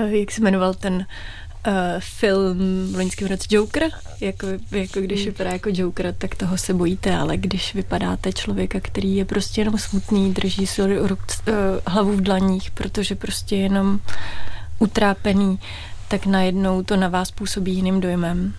jak 0.06 0.30
se 0.30 0.40
jmenoval 0.40 0.74
ten 0.74 1.06
uh, 1.66 1.72
film 1.98 2.58
v 2.92 2.96
loňském 2.96 3.28
roce 3.28 3.46
Joker, 3.50 3.82
jako, 4.20 4.46
jako 4.70 5.00
když 5.00 5.20
hmm. 5.20 5.26
vypadá 5.26 5.52
jako 5.52 5.70
Joker, 5.72 6.14
tak 6.18 6.34
toho 6.34 6.58
se 6.58 6.74
bojíte, 6.74 7.16
ale 7.16 7.36
když 7.36 7.74
vypadáte 7.74 8.32
člověka, 8.32 8.80
který 8.80 9.16
je 9.16 9.24
prostě 9.24 9.60
jenom 9.60 9.78
smutný, 9.78 10.34
drží 10.34 10.66
si 10.66 10.82
ruk, 11.06 11.20
uh, 11.48 11.54
hlavu 11.86 12.12
v 12.12 12.20
dlaních, 12.20 12.70
protože 12.70 13.14
prostě 13.14 13.56
jenom 13.56 14.00
utrápený, 14.78 15.58
tak 16.08 16.26
najednou 16.26 16.82
to 16.82 16.96
na 16.96 17.08
vás 17.08 17.30
působí 17.30 17.74
jiným 17.74 18.00
dojmem. 18.00 18.54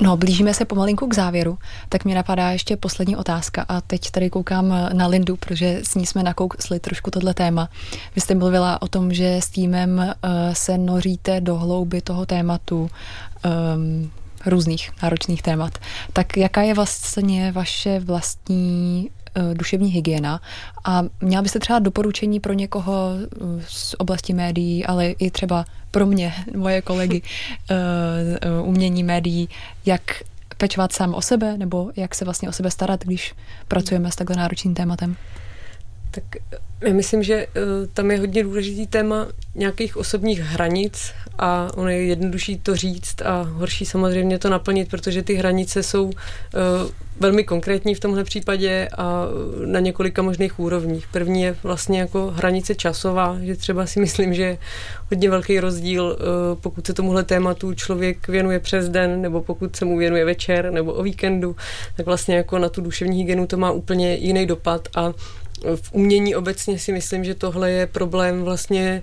No, 0.00 0.16
blížíme 0.16 0.54
se 0.54 0.64
pomalinku 0.64 1.06
k 1.06 1.14
závěru, 1.14 1.58
tak 1.88 2.04
mě 2.04 2.14
napadá 2.14 2.50
ještě 2.50 2.76
poslední 2.76 3.16
otázka 3.16 3.64
a 3.68 3.80
teď 3.80 4.10
tady 4.10 4.30
koukám 4.30 4.74
na 4.92 5.06
Lindu, 5.06 5.36
protože 5.36 5.80
s 5.82 5.94
ní 5.94 6.06
jsme 6.06 6.22
nakousli 6.22 6.80
trošku 6.80 7.10
tohle 7.10 7.34
téma. 7.34 7.68
Vy 8.14 8.20
jste 8.20 8.34
mluvila 8.34 8.82
o 8.82 8.88
tom, 8.88 9.12
že 9.12 9.36
s 9.36 9.48
týmem 9.48 9.98
uh, 9.98 10.30
se 10.52 10.78
noříte 10.78 11.40
do 11.40 11.56
hlouby 11.56 12.00
toho 12.00 12.26
tématu 12.26 12.90
um, 13.44 14.10
různých 14.46 14.90
náročných 15.02 15.42
témat. 15.42 15.78
Tak 16.12 16.36
jaká 16.36 16.62
je 16.62 16.74
vlastně 16.74 17.52
vaše 17.52 18.00
vlastní 18.00 19.10
duševní 19.54 19.88
hygiena 19.88 20.40
a 20.84 21.02
měla 21.20 21.42
byste 21.42 21.58
třeba 21.58 21.78
doporučení 21.78 22.40
pro 22.40 22.52
někoho 22.52 23.10
uh, 23.40 23.62
z 23.68 23.94
oblasti 23.98 24.32
médií, 24.32 24.86
ale 24.86 25.10
i 25.10 25.30
třeba 25.30 25.64
pro 25.90 26.06
mě, 26.06 26.34
moje 26.56 26.82
kolegy, 26.82 27.22
uh, 27.70 28.68
umění 28.68 29.02
médií, 29.02 29.48
jak 29.86 30.02
pečovat 30.56 30.92
sám 30.92 31.14
o 31.14 31.22
sebe, 31.22 31.58
nebo 31.58 31.90
jak 31.96 32.14
se 32.14 32.24
vlastně 32.24 32.48
o 32.48 32.52
sebe 32.52 32.70
starat, 32.70 33.04
když 33.04 33.34
pracujeme 33.68 34.12
s 34.12 34.16
takhle 34.16 34.36
náročným 34.36 34.74
tématem? 34.74 35.16
Tak 36.10 36.24
já 36.80 36.92
myslím, 36.92 37.22
že 37.22 37.46
tam 37.92 38.10
je 38.10 38.18
hodně 38.18 38.42
důležitý 38.42 38.86
téma 38.86 39.26
nějakých 39.54 39.96
osobních 39.96 40.40
hranic 40.40 41.12
a 41.38 41.68
ono 41.74 41.88
je 41.88 42.04
jednodušší 42.04 42.58
to 42.58 42.76
říct 42.76 43.22
a 43.22 43.42
horší 43.42 43.84
samozřejmě 43.84 44.38
to 44.38 44.50
naplnit, 44.50 44.90
protože 44.90 45.22
ty 45.22 45.34
hranice 45.34 45.82
jsou 45.82 46.04
uh, 46.04 46.12
velmi 47.20 47.44
konkrétní 47.44 47.94
v 47.94 48.00
tomhle 48.00 48.24
případě 48.24 48.88
a 48.96 49.24
na 49.66 49.80
několika 49.80 50.22
možných 50.22 50.58
úrovních. 50.58 51.06
První 51.08 51.42
je 51.42 51.56
vlastně 51.62 52.00
jako 52.00 52.26
hranice 52.26 52.74
časová, 52.74 53.38
že 53.42 53.56
třeba 53.56 53.86
si 53.86 54.00
myslím, 54.06 54.34
že 54.34 54.42
je 54.42 54.58
hodně 55.10 55.30
velký 55.30 55.60
rozdíl, 55.60 56.04
uh, 56.04 56.60
pokud 56.60 56.86
se 56.86 56.94
tomuhle 56.94 57.24
tématu 57.24 57.74
člověk 57.74 58.28
věnuje 58.28 58.58
přes 58.58 58.88
den, 58.88 59.22
nebo 59.22 59.42
pokud 59.42 59.76
se 59.76 59.84
mu 59.84 59.98
věnuje 59.98 60.24
večer, 60.24 60.70
nebo 60.70 60.92
o 60.92 61.02
víkendu, 61.02 61.56
tak 61.96 62.06
vlastně 62.06 62.36
jako 62.36 62.58
na 62.58 62.68
tu 62.68 62.80
duševní 62.80 63.18
hygienu 63.18 63.46
to 63.46 63.56
má 63.56 63.70
úplně 63.70 64.14
jiný 64.14 64.46
dopad 64.46 64.88
a 64.94 65.12
v 65.76 65.92
umění 65.92 66.34
obecně 66.34 66.78
si 66.78 66.92
myslím, 66.92 67.24
že 67.24 67.34
tohle 67.34 67.70
je 67.70 67.86
problém 67.86 68.42
vlastně 68.42 69.02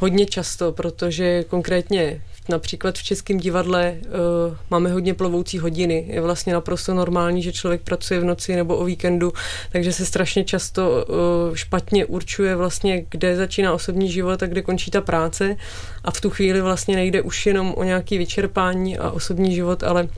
hodně 0.00 0.26
často, 0.26 0.72
protože 0.72 1.44
konkrétně 1.44 2.22
například 2.48 2.98
v 2.98 3.02
Českém 3.02 3.38
divadle 3.38 3.96
uh, 4.00 4.56
máme 4.70 4.92
hodně 4.92 5.14
plovoucí 5.14 5.58
hodiny. 5.58 6.04
Je 6.08 6.20
vlastně 6.20 6.52
naprosto 6.52 6.94
normální, 6.94 7.42
že 7.42 7.52
člověk 7.52 7.82
pracuje 7.82 8.20
v 8.20 8.24
noci 8.24 8.56
nebo 8.56 8.76
o 8.76 8.84
víkendu, 8.84 9.32
takže 9.72 9.92
se 9.92 10.06
strašně 10.06 10.44
často 10.44 10.90
uh, 11.08 11.54
špatně 11.54 12.06
určuje 12.06 12.56
vlastně, 12.56 13.04
kde 13.10 13.36
začíná 13.36 13.72
osobní 13.72 14.12
život 14.12 14.42
a 14.42 14.46
kde 14.46 14.62
končí 14.62 14.90
ta 14.90 15.00
práce 15.00 15.56
a 16.04 16.10
v 16.10 16.20
tu 16.20 16.30
chvíli 16.30 16.60
vlastně 16.60 16.96
nejde 16.96 17.22
už 17.22 17.46
jenom 17.46 17.74
o 17.76 17.84
nějaký 17.84 18.18
vyčerpání 18.18 18.98
a 18.98 19.10
osobní 19.10 19.54
život, 19.54 19.82
ale 19.82 20.08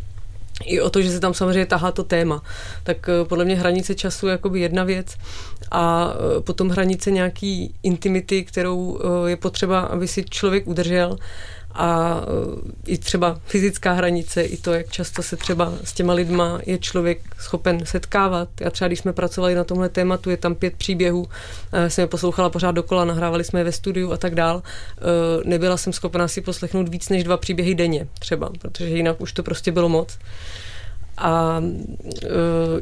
i 0.65 0.81
o 0.81 0.91
to, 0.91 1.03
že 1.03 1.11
se 1.11 1.21
tam 1.21 1.35
samozřejmě 1.35 1.67
tahá 1.67 1.93
to 1.93 2.05
téma. 2.05 2.43
Tak 2.83 3.09
eh, 3.09 3.25
podle 3.25 3.45
mě 3.45 3.57
hranice 3.57 3.95
času 3.95 4.27
je 4.27 4.33
jakoby 4.33 4.61
jedna 4.61 4.85
věc 4.85 5.17
a 5.71 6.15
eh, 6.15 6.41
potom 6.41 6.69
hranice 6.69 7.11
nějaký 7.11 7.75
intimity, 7.83 8.45
kterou 8.45 8.99
eh, 8.99 9.31
je 9.31 9.37
potřeba, 9.37 9.81
aby 9.81 10.09
si 10.09 10.25
člověk 10.25 10.67
udržel 10.67 11.19
a 11.75 12.21
i 12.87 12.99
třeba 12.99 13.41
fyzická 13.45 13.93
hranice, 13.93 14.43
i 14.43 14.57
to, 14.57 14.73
jak 14.73 14.91
často 14.91 15.23
se 15.23 15.37
třeba 15.37 15.73
s 15.85 15.93
těma 15.93 16.13
lidma 16.13 16.61
je 16.67 16.79
člověk 16.79 17.21
schopen 17.39 17.87
setkávat. 17.87 18.49
Já 18.61 18.71
třeba, 18.71 18.89
když 18.89 18.99
jsme 18.99 19.13
pracovali 19.13 19.55
na 19.55 19.65
tomhle 19.65 19.89
tématu, 19.89 20.31
je 20.31 20.37
tam 20.37 20.55
pět 20.55 20.75
příběhů, 20.77 21.29
jsem 21.89 22.03
je 22.03 22.07
poslouchala 22.07 22.51
pořád 22.51 22.73
dokola, 22.73 23.05
nahrávali 23.05 23.45
jsme 23.45 23.61
je 23.61 23.65
ve 23.65 23.73
studiu 23.73 24.13
a 24.13 24.17
tak 24.17 24.35
dál. 24.35 24.63
Nebyla 25.45 25.77
jsem 25.77 25.93
schopná 25.93 26.29
si 26.29 26.41
poslechnout 26.41 26.89
víc 26.89 27.09
než 27.09 27.25
dva 27.25 27.37
příběhy 27.37 27.75
denně 27.75 28.09
třeba, 28.19 28.51
protože 28.59 28.89
jinak 28.89 29.21
už 29.21 29.33
to 29.33 29.43
prostě 29.43 29.73
bylo 29.73 29.89
moc. 29.89 30.19
A 31.19 31.59
uh, 31.59 32.31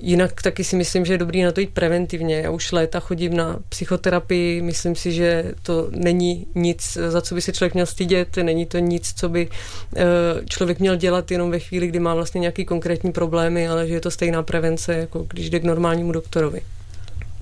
jinak 0.03 0.43
taky 0.43 0.65
si 0.65 0.77
myslím, 0.77 1.05
že 1.05 1.15
je 1.15 1.19
dobrý 1.19 1.43
na 1.43 1.53
to 1.53 1.61
jít 1.61 1.71
preventivně. 1.71 2.41
Já 2.41 2.51
už 2.51 2.73
léta 2.73 3.01
chodím 3.01 3.37
na 3.37 3.59
psychoterapii, 3.69 4.63
myslím 4.63 4.95
si, 4.95 5.13
že 5.13 5.53
to 5.63 5.89
není 5.91 6.47
nic, 6.55 6.99
za 7.09 7.21
co 7.21 7.35
by 7.35 7.43
se 7.43 7.53
člověk 7.53 7.75
měl 7.75 7.87
stydět, 7.87 8.37
není 8.37 8.67
to 8.67 8.79
nic, 8.79 9.13
co 9.17 9.29
by 9.29 9.49
uh, 9.49 10.03
člověk 10.45 10.81
měl 10.81 10.97
dělat 10.97 11.31
jenom 11.31 11.51
ve 11.51 11.59
chvíli, 11.59 11.87
kdy 11.87 11.99
má 11.99 12.15
vlastně 12.15 12.39
nějaký 12.39 12.65
konkrétní 12.65 13.13
problémy, 13.13 13.69
ale 13.69 13.89
že 13.89 13.95
je 13.95 14.01
to 14.01 14.11
stejná 14.11 14.43
prevence, 14.43 14.95
jako 14.95 15.27
když 15.29 15.51
jde 15.51 15.61
k 15.61 15.65
normálnímu 15.65 16.13
doktorovi. 16.13 16.61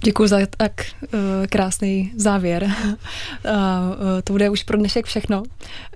Děkuji 0.05 0.29
za 0.29 0.39
tak 0.57 0.73
uh, 1.03 1.11
krásný 1.49 2.13
závěr. 2.17 2.65
uh, 2.65 3.01
to 4.25 4.33
bude 4.33 4.51
už 4.51 4.63
pro 4.63 4.79
dnešek 4.79 5.07
všechno, 5.07 5.43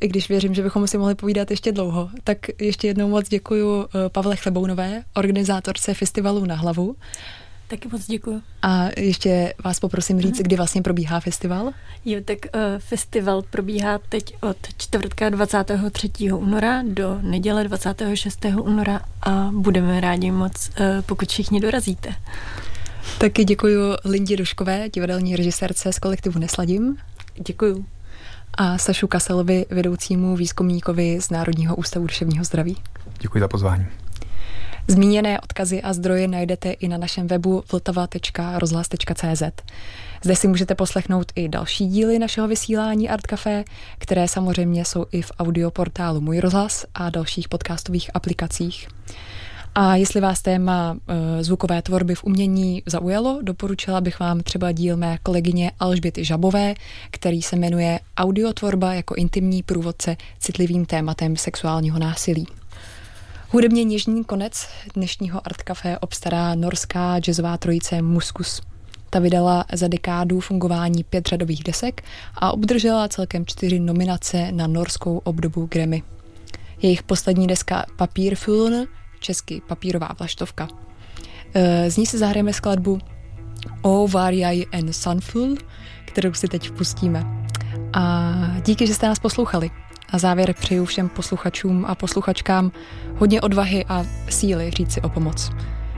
i 0.00 0.08
když 0.08 0.28
věřím, 0.28 0.54
že 0.54 0.62
bychom 0.62 0.86
si 0.86 0.98
mohli 0.98 1.14
povídat 1.14 1.50
ještě 1.50 1.72
dlouho. 1.72 2.10
Tak 2.24 2.38
ještě 2.60 2.86
jednou 2.86 3.08
moc 3.08 3.28
děkuji 3.28 3.78
uh, 3.78 3.84
Pavle 4.08 4.36
Chlebounové, 4.36 5.02
organizátorce 5.14 5.94
festivalu 5.94 6.44
Na 6.44 6.54
hlavu. 6.54 6.96
Taky 7.68 7.88
moc 7.88 8.06
děkuji. 8.06 8.42
A 8.62 8.88
ještě 8.96 9.54
vás 9.64 9.80
poprosím 9.80 10.20
říct, 10.20 10.38
kdy 10.38 10.56
vlastně 10.56 10.82
probíhá 10.82 11.20
festival? 11.20 11.72
Jo, 12.04 12.20
tak 12.24 12.38
uh, 12.54 12.60
festival 12.78 13.42
probíhá 13.42 13.98
teď 14.08 14.36
od 14.40 14.56
čtvrtka 14.78 15.28
23. 15.28 16.32
února 16.32 16.82
do 16.86 17.18
neděle 17.22 17.64
26. 17.64 18.46
února 18.62 19.00
a 19.22 19.50
budeme 19.52 20.00
rádi 20.00 20.30
moc, 20.30 20.70
uh, 20.80 21.02
pokud 21.06 21.28
všichni 21.28 21.60
dorazíte. 21.60 22.14
Taky 23.18 23.44
děkuji 23.44 23.96
Lindě 24.04 24.36
Duškové, 24.36 24.88
divadelní 24.88 25.36
režisérce 25.36 25.92
z 25.92 25.98
kolektivu 25.98 26.38
Nesladím. 26.38 26.96
Děkuji. 27.46 27.84
A 28.54 28.78
Sašu 28.78 29.06
Kaselovi, 29.06 29.66
vedoucímu 29.70 30.36
výzkumníkovi 30.36 31.20
z 31.20 31.30
Národního 31.30 31.76
ústavu 31.76 32.06
duševního 32.06 32.44
zdraví. 32.44 32.76
Děkuji 33.20 33.40
za 33.40 33.48
pozvání. 33.48 33.86
Zmíněné 34.88 35.40
odkazy 35.40 35.82
a 35.82 35.92
zdroje 35.92 36.28
najdete 36.28 36.70
i 36.70 36.88
na 36.88 36.98
našem 36.98 37.26
webu 37.26 37.64
vltava.rozhlas.cz. 37.72 39.42
Zde 40.22 40.36
si 40.36 40.48
můžete 40.48 40.74
poslechnout 40.74 41.32
i 41.34 41.48
další 41.48 41.86
díly 41.86 42.18
našeho 42.18 42.48
vysílání 42.48 43.08
Art 43.08 43.26
Café, 43.26 43.64
které 43.98 44.28
samozřejmě 44.28 44.84
jsou 44.84 45.06
i 45.12 45.22
v 45.22 45.32
audioportálu 45.38 46.20
Můj 46.20 46.40
rozhlas 46.40 46.86
a 46.94 47.10
dalších 47.10 47.48
podcastových 47.48 48.10
aplikacích. 48.14 48.88
A 49.74 49.96
jestli 49.96 50.20
vás 50.20 50.42
téma 50.42 50.96
e, 51.08 51.44
zvukové 51.44 51.82
tvorby 51.82 52.14
v 52.14 52.24
umění 52.24 52.82
zaujalo, 52.86 53.38
doporučila 53.42 54.00
bych 54.00 54.20
vám 54.20 54.40
třeba 54.40 54.72
díl 54.72 54.96
mé 54.96 55.18
kolegyně 55.22 55.72
Alžběty 55.80 56.24
Žabové, 56.24 56.74
který 57.10 57.42
se 57.42 57.56
jmenuje 57.56 58.00
Audiotvorba 58.16 58.94
jako 58.94 59.14
intimní 59.14 59.62
průvodce 59.62 60.16
citlivým 60.38 60.86
tématem 60.86 61.36
sexuálního 61.36 61.98
násilí. 61.98 62.46
Hudebně 63.48 63.84
něžný 63.84 64.24
konec 64.24 64.68
dnešního 64.94 65.46
Art 65.46 65.62
Café 65.62 65.98
obstará 65.98 66.54
norská 66.54 67.18
jazzová 67.18 67.56
trojice 67.56 68.02
Muskus. 68.02 68.60
Ta 69.10 69.18
vydala 69.18 69.64
za 69.72 69.88
dekádu 69.88 70.40
fungování 70.40 71.04
pět 71.04 71.26
řadových 71.26 71.64
desek 71.64 72.02
a 72.34 72.52
obdržela 72.52 73.08
celkem 73.08 73.46
čtyři 73.46 73.80
nominace 73.80 74.52
na 74.52 74.66
norskou 74.66 75.18
obdobu 75.18 75.66
Grammy. 75.66 76.02
Jejich 76.82 77.02
poslední 77.02 77.46
deska 77.46 77.86
Papír 77.96 78.34
Fuln, 78.34 78.86
česky 79.22 79.62
papírová 79.66 80.08
vlaštovka. 80.18 80.68
E, 81.54 81.90
z 81.90 81.96
ní 81.96 82.06
se 82.06 82.18
zahrajeme 82.18 82.52
skladbu 82.52 82.98
O 83.82 84.08
Variaj 84.08 84.64
en 84.72 84.92
Sunful, 84.92 85.56
kterou 86.04 86.34
si 86.34 86.48
teď 86.48 86.70
pustíme. 86.70 87.46
A 87.92 88.32
díky, 88.66 88.86
že 88.86 88.94
jste 88.94 89.06
nás 89.08 89.18
poslouchali. 89.18 89.70
Na 90.12 90.18
závěr 90.18 90.54
přeju 90.60 90.84
všem 90.84 91.08
posluchačům 91.08 91.84
a 91.88 91.94
posluchačkám 91.94 92.72
hodně 93.16 93.40
odvahy 93.40 93.84
a 93.88 94.04
síly 94.28 94.70
říct 94.70 94.92
si 94.92 95.00
o 95.00 95.08
pomoc. 95.08 95.50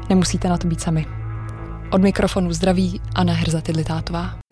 Nemusíte 0.08 0.48
na 0.48 0.58
to 0.58 0.68
být 0.68 0.80
sami. 0.80 1.06
Od 1.90 2.02
mikrofonu 2.02 2.52
zdraví 2.52 3.00
Anna 3.14 3.32
Herza 3.32 3.60
Tidlitátová. 3.60 4.43